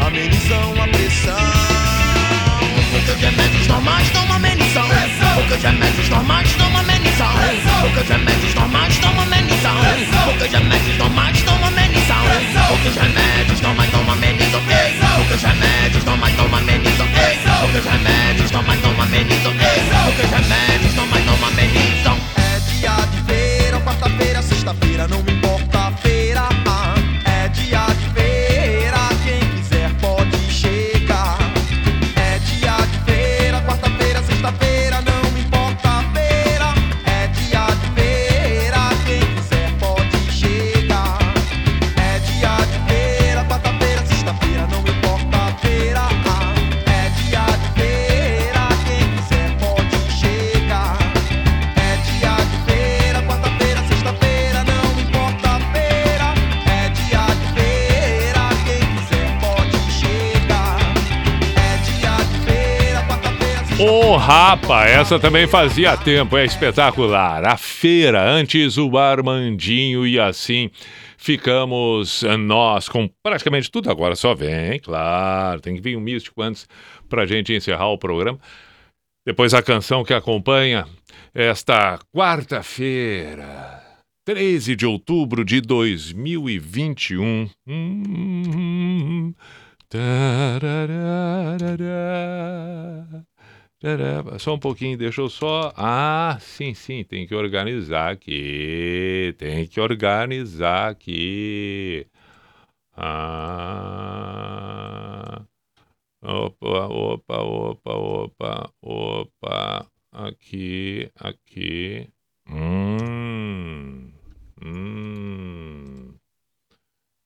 amenizam 0.06 0.82
a 0.82 0.88
pressão. 0.88 1.36
Porque 2.90 3.10
os 3.12 3.20
remédios 3.20 3.66
normais 3.66 4.10
dão 4.10 4.24
uma 4.24 4.36
amenizão. 4.36 4.88
Porque 5.34 5.54
os 5.54 5.62
remédios 5.62 6.08
normais 6.10 6.54
dão 6.56 6.68
uma 6.68 6.80
amenizão. 6.80 7.28
Porque 7.82 8.00
os 8.00 8.08
remédios 8.08 8.54
normais 8.54 8.98
dão 8.98 9.12
uma 9.12 9.22
amenizão. 9.22 9.76
Porque 10.26 10.44
os 10.44 10.52
remédios 10.52 10.98
normais 10.98 11.42
dão 11.42 11.56
uma 11.56 11.68
amenizão. 11.68 12.24
Porque 12.68 12.88
os 12.88 12.96
remédios 12.96 13.60
normais 13.62 13.90
dão 13.90 14.02
uma 14.02 14.12
amenizão. 14.12 14.60
Porque 15.16 15.34
os 15.34 15.42
remédios 15.42 16.04
normais 16.04 16.36
dão 16.36 16.46
uma 16.46 16.58
amenizão. 16.58 17.06
Porque 17.62 17.78
os 17.78 17.84
remédios 17.86 18.50
normais 18.50 18.80
dão 18.82 18.92
uma 18.92 19.04
amenizão. 19.04 19.52
Porque 20.04 20.22
os 20.22 20.30
remédios 20.30 20.94
normais 20.94 21.24
dão 21.24 21.34
uma 21.34 21.48
amenizão. 21.48 22.18
É 22.36 22.60
dia 22.60 23.06
de 23.06 23.20
feira, 23.32 23.80
quarta-feira, 23.80 24.42
sexta-feira, 24.66 25.06
não 25.06 25.22
me 25.22 25.32
importa 25.32 25.85
Rapa, 64.16 64.84
essa 64.84 65.18
também 65.18 65.46
fazia 65.46 65.96
tempo, 65.96 66.36
é 66.36 66.44
espetacular. 66.44 67.44
A 67.44 67.56
feira, 67.56 68.28
antes 68.28 68.78
o 68.78 68.96
Armandinho 68.96 70.06
e 70.06 70.18
assim 70.18 70.70
ficamos 71.16 72.22
eh, 72.22 72.36
nós 72.36 72.88
com 72.88 73.08
praticamente 73.22 73.70
tudo 73.70 73.90
agora. 73.90 74.16
Só 74.16 74.34
vem, 74.34 74.80
claro, 74.80 75.60
tem 75.60 75.74
que 75.74 75.80
vir 75.80 75.96
um 75.96 76.00
místico 76.00 76.42
antes 76.42 76.66
pra 77.08 77.26
gente 77.26 77.52
encerrar 77.52 77.88
o 77.88 77.98
programa. 77.98 78.38
Depois 79.26 79.52
a 79.54 79.62
canção 79.62 80.04
que 80.04 80.14
acompanha 80.14 80.86
esta 81.34 81.98
quarta-feira, 82.14 83.82
13 84.24 84.76
de 84.76 84.86
outubro 84.86 85.44
de 85.44 85.60
2021. 85.60 87.50
Hum, 87.66 89.34
tarararara. 89.88 91.66
Só 94.38 94.54
um 94.54 94.58
pouquinho, 94.58 94.96
deixa 94.96 95.20
eu 95.20 95.28
só. 95.28 95.72
Ah, 95.76 96.38
sim, 96.40 96.72
sim, 96.74 97.04
tem 97.04 97.26
que 97.26 97.34
organizar 97.34 98.10
aqui. 98.10 99.34
Tem 99.38 99.66
que 99.66 99.80
organizar 99.80 100.90
aqui. 100.90 102.06
Ah. 102.96 104.06
Opa, 106.22 106.86
opa, 106.88 107.42
opa, 107.42 107.94
opa, 107.94 108.72
opa. 108.82 109.86
Aqui, 110.12 111.10
aqui. 111.16 112.08
Hum. 112.48 114.12
Hum. 114.62 116.14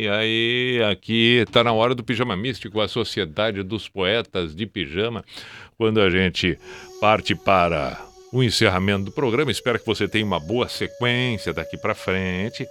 Ai, 0.00 0.08
aí, 0.08 0.82
aqui 0.90 1.44
tá 1.52 1.62
na 1.62 1.72
hora 1.72 1.94
do 1.94 2.02
Pijama 2.02 2.34
Místico, 2.34 2.80
a 2.80 2.88
Sociedade 2.88 3.62
dos 3.62 3.86
Poetas 3.86 4.54
de 4.54 4.64
Pijama, 4.64 5.22
quando 5.76 6.00
a 6.00 6.08
gente 6.08 6.58
parte 7.00 7.34
para 7.34 8.00
o 8.32 8.42
encerramento 8.42 9.06
do 9.06 9.12
programa. 9.12 9.50
Espero 9.50 9.78
que 9.78 9.84
você 9.84 10.08
tenha 10.08 10.24
uma 10.24 10.40
boa 10.40 10.68
sequência 10.70 11.52
daqui 11.52 11.76
para 11.76 11.94
frente, 11.94 12.66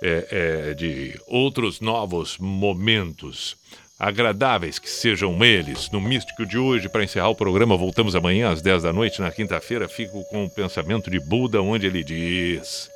é, 0.00 0.28
é, 0.70 0.74
de 0.74 1.18
outros 1.26 1.80
novos 1.80 2.38
momentos 2.38 3.56
agradáveis 3.98 4.78
que 4.78 4.88
sejam 4.88 5.44
eles 5.44 5.90
no 5.90 6.00
Místico 6.00 6.46
de 6.46 6.56
hoje. 6.56 6.88
Para 6.88 7.02
encerrar 7.02 7.30
o 7.30 7.34
programa, 7.34 7.76
voltamos 7.76 8.14
amanhã 8.14 8.50
às 8.50 8.62
10 8.62 8.84
da 8.84 8.92
noite. 8.92 9.20
Na 9.20 9.32
quinta-feira, 9.32 9.88
fico 9.88 10.22
com 10.30 10.44
o 10.44 10.50
pensamento 10.50 11.10
de 11.10 11.18
Buda, 11.18 11.60
onde 11.60 11.86
ele 11.86 12.04
diz. 12.04 12.93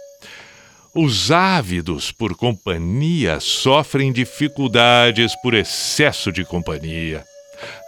Os 1.00 1.30
ávidos 1.30 2.10
por 2.10 2.36
companhia 2.36 3.38
sofrem 3.38 4.12
dificuldades 4.12 5.32
por 5.40 5.54
excesso 5.54 6.32
de 6.32 6.44
companhia. 6.44 7.24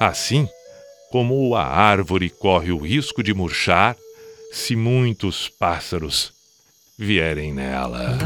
Assim 0.01 0.49
como 1.11 1.57
a 1.57 1.65
árvore 1.65 2.31
corre 2.31 2.71
o 2.71 2.79
risco 2.79 3.21
de 3.21 3.35
murchar 3.35 3.97
se 4.53 4.77
muitos 4.77 5.49
pássaros 5.49 6.33
vierem 6.97 7.53
nela. 7.53 8.17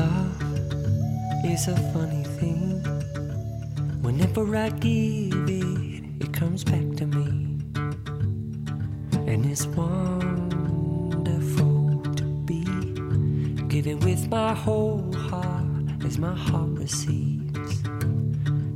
And 9.26 9.46
it's 9.46 9.64
with 13.92 14.30
my 14.30 14.54
whole 14.54 15.12
heart 15.12 15.66
as 16.06 16.16
my 16.16 16.34
heart 16.34 16.70
receives 16.70 17.82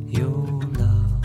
your 0.06 0.44
love. 0.76 1.24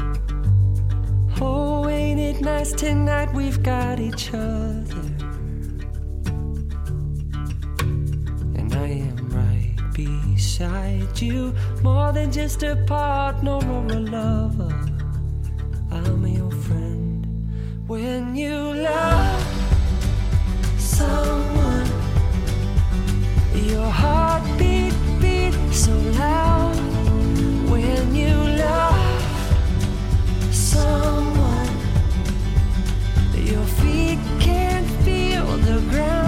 Oh, 1.42 1.90
ain't 1.90 2.18
it 2.18 2.40
nice 2.40 2.72
tonight? 2.72 3.34
We've 3.34 3.62
got 3.62 4.00
each 4.00 4.34
other. 4.34 5.04
And 8.56 8.74
I 8.74 8.88
am 8.88 9.30
right 9.32 9.76
beside 9.94 11.22
you, 11.22 11.54
more 11.82 12.14
than 12.14 12.32
just 12.32 12.64
a 12.64 12.78
partner 12.88 13.56
or 13.56 13.86
a 13.88 14.00
lover. 14.00 14.74
I'm 15.92 16.26
your 16.26 16.52
friend. 16.52 17.28
When 17.86 18.34
you 18.34 18.76
love 18.76 19.44
someone, 20.78 21.63
someone, 30.54 31.68
your 33.36 33.64
feet 33.80 34.20
can't 34.40 34.88
feel 35.04 35.46
the 35.58 35.80
ground. 35.90 36.23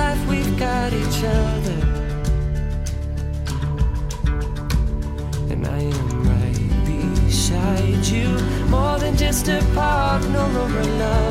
Life 0.00 0.22
we've 0.32 0.56
got 0.58 0.90
each 1.02 1.20
other? 1.42 1.80
And 5.52 5.62
I 5.78 5.80
am 5.98 6.10
right 6.32 6.70
beside 6.86 8.04
you 8.14 8.28
more 8.74 8.96
than 9.02 9.14
Mr. 9.30 9.56
Park, 9.74 10.22
no 10.38 10.44
longer 10.56 10.84
lover. 11.00 11.29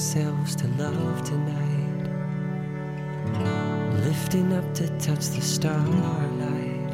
Ourselves 0.00 0.56
to 0.56 0.66
love 0.78 1.22
tonight, 1.24 2.08
lifting 4.02 4.50
up 4.54 4.72
to 4.72 4.88
touch 4.98 5.28
the 5.28 5.42
starlight. 5.42 6.90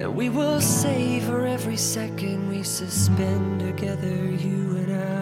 And 0.00 0.16
we 0.16 0.30
will 0.30 0.58
savor 0.58 1.46
every 1.46 1.76
second 1.76 2.48
we 2.48 2.62
suspend 2.62 3.60
together. 3.60 4.06
You 4.06 4.78
and 4.78 4.92
I 4.94 5.21